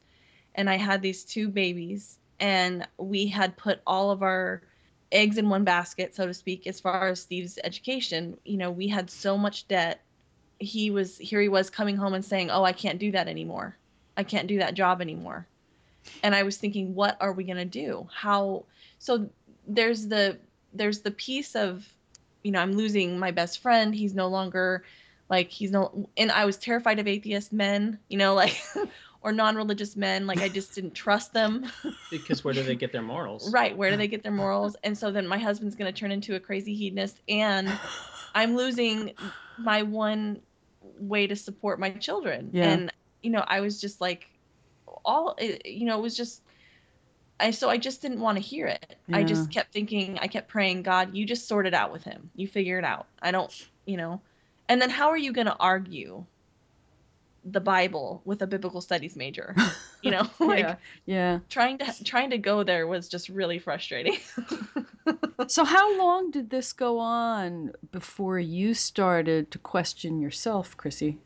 and 0.56 0.70
I 0.70 0.78
had 0.78 1.02
these 1.02 1.24
two 1.24 1.50
babies, 1.50 2.18
and 2.40 2.88
we 2.98 3.28
had 3.28 3.58
put 3.58 3.80
all 3.86 4.12
of 4.12 4.24
our 4.24 4.62
eggs 5.12 5.38
in 5.38 5.50
one 5.50 5.64
basket, 5.64 6.16
so 6.16 6.26
to 6.26 6.34
speak, 6.34 6.68
as 6.68 6.80
far 6.80 7.10
as 7.10 7.22
Steve's 7.22 7.60
education. 7.64 8.38
You 8.44 8.58
know, 8.58 8.72
we 8.72 8.88
had 8.88 9.10
so 9.10 9.38
much 9.38 9.68
debt. 9.68 10.02
He 10.60 10.92
was 10.92 11.18
here 11.18 11.42
he 11.42 11.50
was 11.50 11.70
coming 11.70 11.96
home 11.96 12.14
and 12.14 12.24
saying, 12.24 12.50
"Oh, 12.52 12.64
I 12.64 12.74
can't 12.74 13.00
do 13.00 13.12
that 13.12 13.28
anymore. 13.28 13.78
I 14.22 14.24
can't 14.24 14.48
do 14.48 14.60
that 14.60 14.76
job 14.76 15.02
anymore." 15.02 15.48
And 16.24 16.34
I 16.34 16.44
was 16.44 16.58
thinking, 16.58 16.96
what 16.96 17.18
are 17.20 17.32
we 17.32 17.44
going 17.44 17.58
to 17.58 17.66
do? 17.66 18.08
How 18.14 18.66
so 19.00 19.30
there's 19.68 20.08
the 20.08 20.38
there's 20.74 21.02
the 21.02 21.12
piece 21.12 21.56
of 21.56 21.86
you 22.44 22.52
know, 22.52 22.60
I'm 22.60 22.74
losing 22.74 23.20
my 23.20 23.32
best 23.32 23.60
friend. 23.60 23.94
He's 23.94 24.16
no 24.16 24.28
longer 24.28 24.84
like 25.30 25.50
he's 25.50 25.72
no 25.72 26.10
and 26.18 26.32
I 26.32 26.46
was 26.46 26.58
terrified 26.58 27.00
of 27.00 27.08
atheist 27.08 27.52
men, 27.54 28.00
you 28.10 28.18
know, 28.18 28.34
like 28.36 28.60
or 29.24 29.32
non-religious 29.32 29.96
men 29.96 30.26
like 30.26 30.40
i 30.40 30.50
just 30.50 30.74
didn't 30.76 30.96
trust 30.96 31.32
them 31.32 31.72
because 32.10 32.44
where 32.44 32.54
do 32.56 32.64
they 32.64 32.76
get 32.76 32.92
their 32.92 33.04
morals 33.04 33.54
right 33.54 33.78
where 33.78 33.92
do 33.92 33.98
they 33.98 34.08
get 34.08 34.24
their 34.24 34.32
morals 34.32 34.76
and 34.84 34.98
so 34.98 35.12
then 35.12 35.28
my 35.28 35.38
husband's 35.38 35.76
going 35.76 35.92
to 35.92 36.00
turn 36.00 36.12
into 36.12 36.36
a 36.36 36.40
crazy 36.40 36.74
hedonist 36.74 37.20
and 37.30 37.72
i'm 38.34 38.56
losing 38.56 39.14
my 39.60 39.84
one 39.84 40.42
way 41.00 41.28
to 41.28 41.36
support 41.36 41.80
my 41.80 41.92
children 41.92 42.50
yeah. 42.52 42.72
and 42.72 42.92
you 43.22 43.32
know 43.32 43.44
i 43.48 43.60
was 43.60 43.80
just 43.80 44.02
like 44.02 44.28
all 45.06 45.36
eh, 45.38 45.58
you 45.66 45.86
know 45.86 45.98
it 45.98 46.02
was 46.02 46.16
just 46.16 46.42
I 47.40 47.50
so 47.50 47.70
I 47.72 47.78
just 47.78 48.04
didn't 48.04 48.20
want 48.20 48.38
to 48.38 48.42
hear 48.42 48.68
it. 48.68 48.98
Yeah. 49.08 49.18
I 49.18 49.24
just 49.24 49.50
kept 49.50 49.74
thinking, 49.74 50.20
I 50.22 50.28
kept 50.28 50.48
praying, 50.48 50.84
God, 50.84 51.16
you 51.16 51.26
just 51.26 51.48
sort 51.48 51.66
it 51.66 51.74
out 51.74 51.92
with 51.92 52.04
him. 52.04 52.30
You 52.36 52.48
figure 52.48 52.78
it 52.78 52.86
out. 52.86 53.08
I 53.20 53.32
don't, 53.32 53.52
you 53.88 53.98
know. 53.98 54.22
And 54.70 54.80
then 54.80 54.92
how 54.92 55.10
are 55.10 55.18
you 55.18 55.34
going 55.34 55.48
to 55.48 55.56
argue 55.56 56.24
the 57.46 57.60
Bible 57.60 58.22
with 58.26 58.42
a 58.42 58.48
biblical 58.48 58.82
studies 58.82 59.16
major. 59.16 59.56
You 60.02 60.12
know, 60.12 60.30
like 60.40 60.60
yeah, 60.60 60.76
yeah. 61.06 61.40
Trying 61.50 61.78
to 61.80 62.04
trying 62.04 62.30
to 62.32 62.38
go 62.38 62.64
there 62.64 62.88
was 62.88 63.08
just 63.08 63.30
really 63.30 63.60
frustrating. 63.60 64.18
so 65.48 65.64
how 65.64 65.98
long 65.98 66.32
did 66.32 66.50
this 66.50 66.74
go 66.74 67.00
on 67.00 67.72
before 67.92 68.40
you 68.40 68.74
started 68.74 69.52
to 69.52 69.60
question 69.60 70.20
yourself, 70.20 70.78
Krissy? 70.78 71.18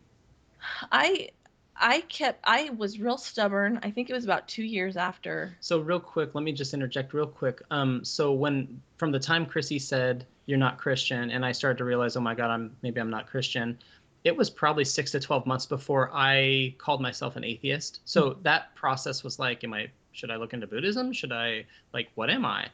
I 0.92 1.30
I 1.78 2.02
kept 2.02 2.40
I 2.44 2.70
was 2.70 3.00
real 3.00 3.18
stubborn. 3.18 3.80
I 3.84 3.92
think 3.92 4.10
it 4.10 4.14
was 4.14 4.24
about 4.24 4.48
2 4.48 4.64
years 4.64 4.98
after. 4.98 5.56
So 5.60 5.80
real 5.80 6.00
quick, 6.00 6.34
let 6.34 6.44
me 6.44 6.52
just 6.52 6.74
interject 6.74 7.14
real 7.14 7.28
quick. 7.28 7.62
Um 7.72 8.04
so 8.06 8.34
when 8.34 8.82
from 8.98 9.12
the 9.12 9.20
time 9.20 9.46
Krissy 9.46 9.82
said 9.82 10.26
you're 10.46 10.58
not 10.58 10.78
Christian 10.78 11.32
and 11.32 11.46
I 11.46 11.52
started 11.52 11.80
to 11.80 11.86
realize, 11.86 12.16
"Oh 12.16 12.22
my 12.22 12.36
god, 12.36 12.52
I'm 12.52 12.76
maybe 12.82 13.02
I'm 13.02 13.10
not 13.10 13.28
Christian." 13.28 13.80
it 14.26 14.36
was 14.36 14.50
probably 14.50 14.84
six 14.84 15.12
to 15.12 15.20
12 15.20 15.46
months 15.46 15.68
before 15.68 16.10
I 16.12 16.74
called 16.80 17.00
myself 17.00 17.36
an 17.36 17.44
atheist. 17.46 18.02
So 18.06 18.32
mm-hmm. 18.32 18.42
that 18.42 18.74
process 18.74 19.24
was 19.24 19.38
like, 19.38 19.64
am 19.64 19.74
I, 19.74 19.92
should 20.14 20.32
I 20.32 20.38
look 20.38 20.52
into 20.52 20.66
Buddhism? 20.66 21.14
Should 21.14 21.32
I, 21.32 21.66
like, 21.94 22.10
what 22.16 22.32
am 22.32 22.44
I? 22.44 22.68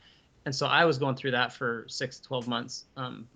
And 0.46 0.56
so 0.56 0.66
I 0.66 0.86
was 0.86 0.98
going 0.98 1.18
through 1.18 1.32
that 1.32 1.52
for 1.52 1.86
six 1.90 2.20
to 2.20 2.24
12 2.24 2.48
months. 2.48 2.86
Um, 2.96 3.28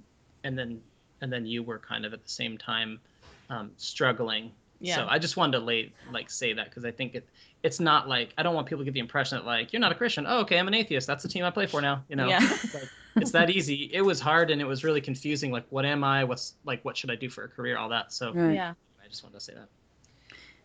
and 0.46 0.58
then, 0.58 0.82
and 1.20 1.32
then 1.32 1.46
you 1.46 1.62
were 1.62 1.78
kind 1.78 2.06
of 2.06 2.14
at 2.14 2.24
the 2.24 2.30
same 2.30 2.58
time 2.58 3.02
um, 3.50 3.72
struggling. 3.76 4.54
Yeah. 4.86 4.96
So 4.96 5.08
I 5.10 5.20
just 5.20 5.36
wanted 5.36 5.60
to 5.60 5.66
lay, 5.66 5.94
like 6.12 6.30
say 6.30 6.54
that 6.54 6.66
because 6.66 6.86
I 6.86 6.92
think 6.92 7.16
it, 7.16 7.28
it's 7.64 7.80
not 7.80 8.08
like 8.08 8.34
I 8.38 8.44
don't 8.44 8.54
want 8.54 8.68
people 8.68 8.80
to 8.80 8.86
get 8.86 8.94
the 8.94 9.00
impression 9.00 9.38
that 9.38 9.46
like 9.46 9.74
you're 9.74 9.80
not 9.80 9.92
a 9.92 9.96
Christian. 9.96 10.26
Oh, 10.28 10.42
okay, 10.42 10.60
I'm 10.60 10.68
an 10.68 10.74
atheist. 10.74 11.08
That's 11.08 11.24
the 11.24 11.30
team 11.30 11.44
I 11.44 11.50
play 11.50 11.66
for 11.66 11.82
now. 11.82 12.04
You 12.08 12.16
know, 12.16 12.28
yeah. 12.28 12.40
like, 12.74 12.90
it's 13.16 13.32
that 13.32 13.50
easy. 13.50 13.90
It 13.92 14.02
was 14.02 14.20
hard 14.20 14.52
and 14.52 14.62
it 14.62 14.66
was 14.66 14.84
really 14.84 15.02
confusing. 15.02 15.52
Like, 15.52 15.66
what 15.70 15.86
am 15.86 16.04
I? 16.04 16.24
What's 16.26 16.54
like, 16.66 16.86
what 16.86 16.96
should 16.96 17.10
I 17.10 17.16
do 17.16 17.30
for 17.30 17.44
a 17.44 17.48
career? 17.48 17.78
All 17.78 17.90
that. 17.90 18.14
So 18.14 18.32
right. 18.34 18.54
yeah, 18.54 18.74
I 19.04 19.08
just 19.08 19.24
wanted 19.24 19.40
to 19.40 19.44
say 19.44 19.54
that. 19.54 19.68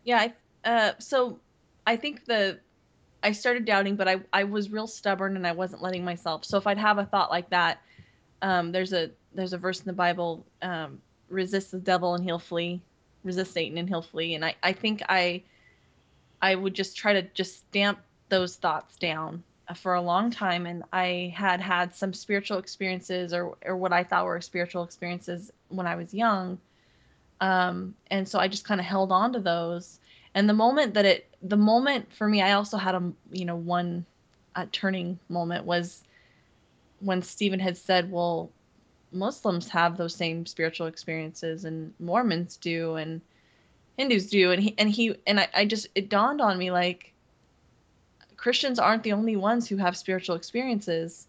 Yeah. 0.04 0.28
I, 0.64 0.68
uh, 0.68 0.92
so 0.98 1.38
I 1.86 1.96
think 1.96 2.26
the 2.26 2.58
I 3.22 3.32
started 3.32 3.64
doubting, 3.64 3.96
but 3.96 4.08
I 4.08 4.20
I 4.32 4.44
was 4.44 4.70
real 4.70 4.86
stubborn 4.86 5.36
and 5.36 5.46
I 5.46 5.52
wasn't 5.52 5.82
letting 5.82 6.04
myself. 6.04 6.44
So 6.44 6.58
if 6.58 6.66
I'd 6.66 6.78
have 6.78 6.98
a 6.98 7.04
thought 7.04 7.30
like 7.30 7.50
that, 7.50 7.80
um, 8.42 8.72
there's 8.72 8.92
a 8.92 9.10
there's 9.34 9.52
a 9.52 9.58
verse 9.58 9.80
in 9.80 9.86
the 9.86 9.92
Bible, 9.92 10.44
um, 10.62 11.00
resist 11.28 11.70
the 11.70 11.78
devil 11.78 12.14
and 12.14 12.24
he'll 12.24 12.38
flee, 12.38 12.82
resist 13.24 13.52
Satan 13.52 13.78
and 13.78 13.88
he'll 13.88 14.02
flee. 14.02 14.34
And 14.34 14.44
I 14.44 14.54
I 14.62 14.72
think 14.72 15.02
I 15.08 15.42
I 16.40 16.54
would 16.54 16.74
just 16.74 16.96
try 16.96 17.14
to 17.14 17.22
just 17.22 17.58
stamp 17.58 18.00
those 18.28 18.56
thoughts 18.56 18.96
down 18.96 19.42
for 19.76 19.94
a 19.94 20.02
long 20.02 20.30
time 20.30 20.66
and 20.66 20.82
I 20.92 21.32
had 21.36 21.60
had 21.60 21.94
some 21.94 22.12
spiritual 22.12 22.58
experiences 22.58 23.32
or 23.32 23.56
or 23.64 23.76
what 23.76 23.92
I 23.92 24.04
thought 24.04 24.24
were 24.24 24.40
spiritual 24.40 24.82
experiences 24.82 25.52
when 25.68 25.86
I 25.86 25.96
was 25.96 26.12
young. 26.12 26.58
Um, 27.40 27.94
and 28.10 28.28
so 28.28 28.38
I 28.38 28.48
just 28.48 28.64
kind 28.64 28.80
of 28.80 28.86
held 28.86 29.12
on 29.12 29.32
to 29.32 29.40
those. 29.40 29.98
And 30.34 30.48
the 30.48 30.54
moment 30.54 30.94
that 30.94 31.04
it 31.04 31.28
the 31.42 31.56
moment 31.56 32.12
for 32.12 32.26
me 32.26 32.42
I 32.42 32.52
also 32.52 32.76
had 32.76 32.94
a 32.94 33.12
you 33.30 33.44
know 33.44 33.56
one 33.56 34.06
turning 34.72 35.18
moment 35.28 35.64
was 35.64 36.02
when 37.00 37.22
Stephen 37.22 37.60
had 37.60 37.76
said, 37.76 38.10
"Well, 38.10 38.50
Muslims 39.12 39.68
have 39.68 39.96
those 39.96 40.14
same 40.14 40.46
spiritual 40.46 40.86
experiences 40.86 41.64
and 41.64 41.92
Mormons 41.98 42.56
do 42.56 42.96
and 42.96 43.20
Hindus 43.96 44.30
do." 44.30 44.52
And 44.52 44.62
he 44.62 44.74
and 44.78 44.90
he 44.90 45.16
and 45.26 45.40
I, 45.40 45.48
I 45.54 45.64
just 45.64 45.88
it 45.94 46.08
dawned 46.08 46.40
on 46.40 46.58
me 46.58 46.70
like 46.70 47.12
Christians 48.36 48.78
aren't 48.78 49.02
the 49.02 49.12
only 49.12 49.36
ones 49.36 49.68
who 49.68 49.76
have 49.76 49.96
spiritual 49.96 50.36
experiences 50.36 51.26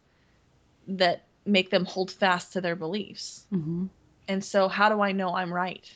that 0.87 1.23
make 1.45 1.69
them 1.69 1.85
hold 1.85 2.09
fast 2.09 2.53
to 2.53 2.61
their 2.61 2.75
beliefs. 2.75 3.45
Mm-hmm. 3.53 3.87
And 4.27 4.43
so, 4.43 4.67
how 4.67 4.89
do 4.89 5.01
I 5.01 5.11
know 5.11 5.35
I'm 5.35 5.53
right? 5.53 5.89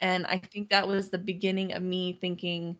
And 0.00 0.26
I 0.26 0.38
think 0.38 0.70
that 0.70 0.86
was 0.86 1.08
the 1.08 1.18
beginning 1.18 1.72
of 1.72 1.82
me 1.82 2.12
thinking 2.12 2.76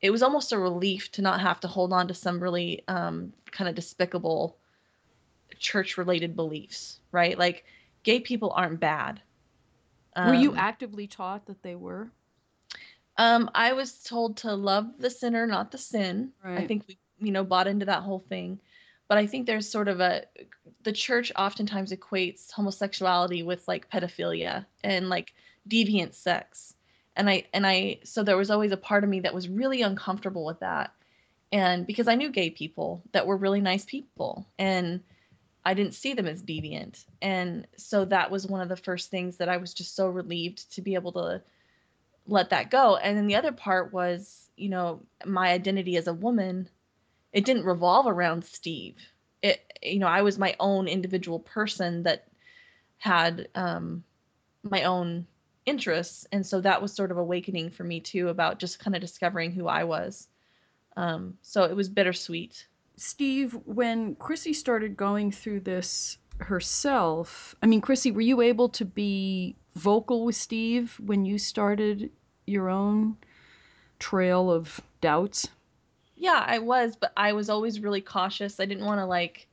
it 0.00 0.10
was 0.10 0.22
almost 0.22 0.52
a 0.52 0.58
relief 0.58 1.10
to 1.12 1.22
not 1.22 1.40
have 1.40 1.60
to 1.60 1.68
hold 1.68 1.92
on 1.92 2.08
to 2.08 2.14
some 2.14 2.40
really 2.40 2.84
um, 2.86 3.32
kind 3.50 3.68
of 3.68 3.74
despicable 3.74 4.56
church 5.62 5.96
related 5.96 6.36
beliefs, 6.36 6.98
right? 7.10 7.38
Like, 7.38 7.64
gay 8.02 8.20
people 8.20 8.52
aren't 8.54 8.80
bad. 8.80 9.20
Um, 10.14 10.28
were 10.28 10.34
you 10.34 10.50
um, 10.50 10.58
actively 10.58 11.06
taught 11.06 11.46
that 11.46 11.62
they 11.62 11.74
were? 11.74 12.10
Um, 13.16 13.50
I 13.54 13.72
was 13.72 13.92
told 13.92 14.38
to 14.38 14.54
love 14.54 14.86
the 14.98 15.10
sinner, 15.10 15.46
not 15.46 15.70
the 15.70 15.78
sin. 15.78 16.32
I 16.44 16.66
think 16.66 16.84
we, 16.88 16.98
you 17.18 17.32
know, 17.32 17.44
bought 17.44 17.66
into 17.66 17.86
that 17.86 18.02
whole 18.02 18.18
thing. 18.18 18.58
But 19.08 19.18
I 19.18 19.26
think 19.26 19.46
there's 19.46 19.68
sort 19.68 19.88
of 19.88 20.00
a 20.00 20.24
the 20.82 20.92
church 20.92 21.32
oftentimes 21.36 21.92
equates 21.92 22.50
homosexuality 22.50 23.42
with 23.42 23.66
like 23.68 23.90
pedophilia 23.90 24.64
and 24.82 25.10
like 25.10 25.34
deviant 25.68 26.14
sex. 26.14 26.74
And 27.14 27.28
I 27.28 27.44
and 27.52 27.66
I 27.66 27.98
so 28.04 28.22
there 28.22 28.38
was 28.38 28.50
always 28.50 28.72
a 28.72 28.76
part 28.78 29.04
of 29.04 29.10
me 29.10 29.20
that 29.20 29.34
was 29.34 29.48
really 29.48 29.82
uncomfortable 29.82 30.46
with 30.46 30.60
that. 30.60 30.94
And 31.52 31.86
because 31.86 32.08
I 32.08 32.14
knew 32.14 32.30
gay 32.30 32.48
people 32.48 33.02
that 33.12 33.26
were 33.26 33.36
really 33.36 33.60
nice 33.60 33.84
people 33.84 34.46
and 34.58 35.02
I 35.64 35.74
didn't 35.74 35.94
see 35.94 36.14
them 36.14 36.26
as 36.26 36.42
deviant. 36.42 37.04
And 37.20 37.66
so 37.76 38.04
that 38.06 38.30
was 38.30 38.46
one 38.46 38.60
of 38.60 38.68
the 38.68 38.76
first 38.76 39.10
things 39.10 39.36
that 39.36 39.48
I 39.48 39.58
was 39.58 39.74
just 39.74 39.94
so 39.94 40.08
relieved 40.08 40.74
to 40.74 40.82
be 40.82 40.94
able 40.94 41.12
to 41.12 41.42
let 42.26 42.50
that 42.50 42.70
go. 42.70 42.96
And 42.96 43.16
then 43.16 43.26
the 43.26 43.36
other 43.36 43.52
part 43.52 43.92
was, 43.92 44.50
you 44.56 44.68
know, 44.68 45.02
my 45.24 45.50
identity 45.50 45.96
as 45.96 46.08
a 46.08 46.14
woman, 46.14 46.68
it 47.32 47.44
didn't 47.44 47.64
revolve 47.64 48.06
around 48.06 48.44
Steve. 48.44 48.96
It, 49.40 49.60
you 49.82 49.98
know, 49.98 50.06
I 50.06 50.22
was 50.22 50.38
my 50.38 50.56
own 50.58 50.88
individual 50.88 51.38
person 51.38 52.04
that 52.04 52.26
had 52.98 53.48
um, 53.54 54.04
my 54.62 54.84
own 54.84 55.26
interests. 55.64 56.26
And 56.32 56.46
so 56.46 56.60
that 56.60 56.82
was 56.82 56.92
sort 56.92 57.10
of 57.10 57.18
awakening 57.18 57.70
for 57.70 57.84
me 57.84 58.00
too 58.00 58.28
about 58.28 58.58
just 58.58 58.78
kind 58.78 58.94
of 58.94 59.00
discovering 59.00 59.52
who 59.52 59.66
I 59.68 59.84
was. 59.84 60.26
Um, 60.96 61.38
so 61.42 61.64
it 61.64 61.76
was 61.76 61.88
bittersweet. 61.88 62.66
Steve, 62.96 63.52
when 63.64 64.14
Krissy 64.16 64.54
started 64.54 64.96
going 64.96 65.30
through 65.32 65.60
this 65.60 66.18
herself, 66.38 67.54
I 67.62 67.66
mean, 67.66 67.80
Krissy, 67.80 68.12
were 68.12 68.20
you 68.20 68.40
able 68.40 68.68
to 68.70 68.84
be 68.84 69.56
vocal 69.74 70.24
with 70.24 70.36
Steve 70.36 71.00
when 71.04 71.24
you 71.24 71.38
started 71.38 72.10
your 72.46 72.68
own 72.68 73.16
trail 73.98 74.50
of 74.50 74.80
doubts? 75.00 75.48
Yeah, 76.16 76.44
I 76.46 76.58
was, 76.58 76.96
but 76.96 77.12
I 77.16 77.32
was 77.32 77.48
always 77.50 77.80
really 77.80 78.00
cautious. 78.00 78.60
I 78.60 78.66
didn't 78.66 78.84
want 78.84 79.00
to 79.00 79.06
like 79.06 79.48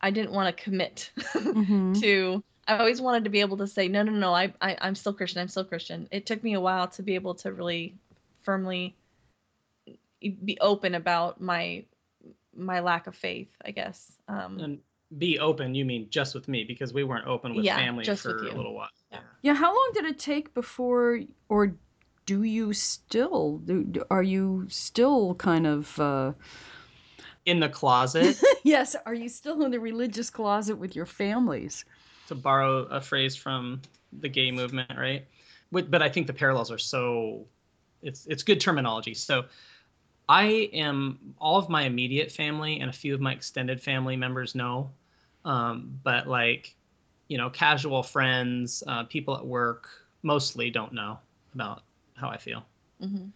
I 0.00 0.10
didn't 0.10 0.32
want 0.32 0.54
to 0.56 0.62
commit 0.62 1.10
Mm-hmm. 1.34 1.94
to 2.00 2.42
I 2.66 2.78
always 2.78 3.00
wanted 3.00 3.24
to 3.24 3.30
be 3.30 3.40
able 3.40 3.56
to 3.58 3.66
say 3.66 3.88
no 3.88 4.02
no 4.02 4.12
no 4.12 4.34
I, 4.34 4.52
I 4.60 4.76
I'm 4.80 4.94
still 4.94 5.12
Christian. 5.12 5.40
I'm 5.40 5.48
still 5.48 5.64
Christian. 5.64 6.08
It 6.10 6.26
took 6.26 6.42
me 6.42 6.54
a 6.54 6.60
while 6.60 6.88
to 6.88 7.02
be 7.02 7.14
able 7.14 7.34
to 7.36 7.52
really 7.52 7.94
firmly 8.42 8.94
be 10.20 10.58
open 10.60 10.94
about 10.94 11.40
my 11.40 11.84
my 12.58 12.80
lack 12.80 13.06
of 13.06 13.14
faith, 13.16 13.50
I 13.64 13.70
guess. 13.70 14.12
Um 14.28 14.58
And 14.60 14.80
be 15.16 15.38
open, 15.38 15.74
you 15.74 15.84
mean 15.84 16.10
just 16.10 16.34
with 16.34 16.48
me 16.48 16.64
because 16.64 16.92
we 16.92 17.04
weren't 17.04 17.26
open 17.26 17.54
with 17.54 17.64
Yeah, 17.64 17.76
family 17.76 18.04
just 18.04 18.26
with 18.26 18.36
for 18.36 18.48
a 18.48 18.54
little 18.56 18.74
while. 18.74 18.90
Yeah. 19.10 19.20
Yeah, 19.42 19.54
how 19.54 19.74
long 19.74 19.90
did 19.94 20.04
it 20.04 20.18
take 20.18 20.52
before, 20.52 21.20
or 21.48 21.74
do 22.26 22.42
you 22.42 22.72
still, 22.74 23.58
do, 23.58 23.84
do- 23.84 24.04
are 24.10 24.22
you 24.22 24.66
still 24.68 25.34
kind 25.36 25.66
of, 25.66 25.98
uh, 25.98 26.32
In 27.46 27.60
the 27.60 27.68
closet, 27.68 28.36
yes, 28.64 28.94
are 29.06 29.14
you 29.14 29.28
still 29.28 29.62
in 29.64 29.70
the 29.70 29.80
religious 29.80 30.30
closet 30.30 30.76
with 30.76 30.94
your 30.94 31.06
families? 31.06 31.84
to 32.26 32.34
borrow 32.34 32.82
a 32.84 33.00
phrase 33.00 33.36
from 33.36 33.80
the 34.12 34.28
gay 34.28 34.50
movement, 34.50 34.90
right? 34.96 35.26
But, 35.72 35.90
but 35.90 36.02
I 36.02 36.08
think 36.08 36.26
the 36.26 36.32
parallels 36.32 36.70
are 36.70 36.78
so 36.78 37.46
it's 38.02 38.26
it's 38.26 38.42
good 38.44 38.60
terminology. 38.60 39.14
So 39.14 39.46
I 40.28 40.70
am 40.72 41.34
all 41.38 41.58
of 41.58 41.68
my 41.68 41.82
immediate 41.82 42.30
family 42.32 42.80
and 42.80 42.90
a 42.90 42.92
few 42.92 43.14
of 43.14 43.20
my 43.20 43.32
extended 43.32 43.80
family 43.80 44.16
members 44.16 44.54
know, 44.54 44.90
um, 45.44 45.98
but 46.02 46.26
like 46.28 46.74
you 47.28 47.38
know, 47.38 47.50
casual 47.50 48.02
friends, 48.02 48.82
uh, 48.86 49.04
people 49.04 49.36
at 49.36 49.46
work 49.46 49.88
mostly 50.22 50.70
don't 50.70 50.92
know 50.92 51.18
about 51.54 51.82
how 52.16 52.28
I 52.28 52.36
feel. 52.38 52.64
mhm. 53.02 53.32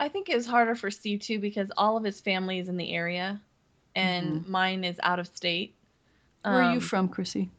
I 0.00 0.08
think 0.08 0.28
it 0.28 0.36
was 0.36 0.46
harder 0.46 0.74
for 0.74 0.90
Steve 0.90 1.20
too 1.20 1.38
because 1.38 1.70
all 1.76 1.96
of 1.96 2.04
his 2.04 2.20
family 2.20 2.58
is 2.58 2.68
in 2.68 2.76
the 2.76 2.92
area 2.94 3.40
and 3.94 4.44
mine 4.46 4.84
is 4.84 4.98
out 5.02 5.18
of 5.20 5.26
state. 5.28 5.76
Where 6.46 6.60
are 6.60 6.62
you 6.62 6.80
Um, 6.80 6.80
from, 6.80 7.08
Krissy? 7.08 7.50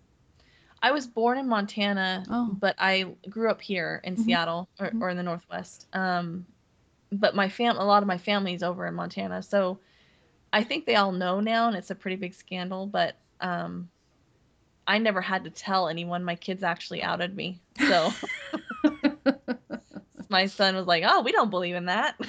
I 0.81 0.91
was 0.91 1.07
born 1.07 1.37
in 1.37 1.47
Montana, 1.47 2.29
Oh. 2.29 2.59
but 2.59 2.75
I 2.79 3.15
grew 3.29 3.49
up 3.49 3.61
here 3.61 4.01
in 4.03 4.17
Mhm. 4.17 4.17
Seattle 4.17 4.69
or, 4.79 4.93
Mhm. 4.93 5.01
or 5.01 5.09
in 5.09 5.17
the 5.17 5.23
Northwest. 5.23 5.87
Um, 5.93 6.45
but 7.19 7.35
my 7.35 7.49
fam, 7.49 7.77
a 7.77 7.85
lot 7.85 8.03
of 8.03 8.07
my 8.07 8.17
family's 8.17 8.63
over 8.63 8.85
in 8.85 8.95
Montana, 8.95 9.41
so 9.41 9.79
I 10.51 10.63
think 10.63 10.85
they 10.85 10.95
all 10.95 11.11
know 11.11 11.39
now, 11.39 11.67
and 11.67 11.75
it's 11.75 11.91
a 11.91 11.95
pretty 11.95 12.15
big 12.15 12.33
scandal. 12.33 12.85
But 12.85 13.15
um, 13.41 13.89
I 14.87 14.97
never 14.97 15.21
had 15.21 15.43
to 15.45 15.49
tell 15.49 15.87
anyone. 15.87 16.23
My 16.23 16.35
kids 16.35 16.63
actually 16.63 17.03
outed 17.03 17.35
me, 17.35 17.59
so 17.79 18.11
my 20.29 20.45
son 20.45 20.75
was 20.75 20.87
like, 20.87 21.03
"Oh, 21.05 21.21
we 21.21 21.31
don't 21.31 21.49
believe 21.49 21.75
in 21.75 21.85
that." 21.85 22.15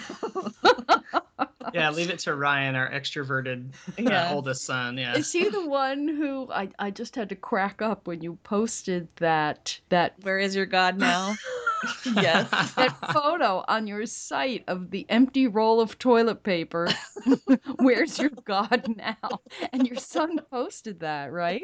Yeah, 1.77 1.91
leave 1.91 2.09
it 2.09 2.21
to 2.21 2.35
Ryan, 2.35 2.75
our 2.75 2.91
extroverted 2.91 3.75
uh, 3.99 4.31
oldest 4.33 4.65
son. 4.65 4.97
Yeah. 4.97 5.15
Is 5.15 5.31
he 5.31 5.49
the 5.49 5.67
one 5.67 6.09
who 6.09 6.51
I, 6.51 6.71
I 6.79 6.91
just 6.91 7.15
had 7.15 7.29
to 7.29 7.37
crack 7.37 7.83
up 7.83 8.07
when 8.07 8.23
you 8.23 8.39
posted 8.45 9.09
that 9.17 9.79
that 9.91 10.15
Where 10.23 10.39
is 10.39 10.57
your 10.57 10.65
God 10.65 10.99
now? 10.99 11.35
yes. 12.15 12.49
that 12.75 12.97
photo 13.13 13.65
on 13.69 13.87
your 13.87 14.07
site 14.07 14.65
of 14.69 14.91
the 14.91 15.05
empty 15.09 15.47
roll 15.47 15.81
of 15.81 15.99
toilet 15.99 16.43
paper. 16.43 16.89
Where's 17.77 18.19
your 18.19 18.31
God 18.45 18.87
now? 18.97 19.41
And 19.73 19.87
your 19.87 19.97
son 19.97 20.41
posted 20.51 21.01
that, 21.01 21.33
right? 21.33 21.63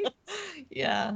yeah. 0.69 1.13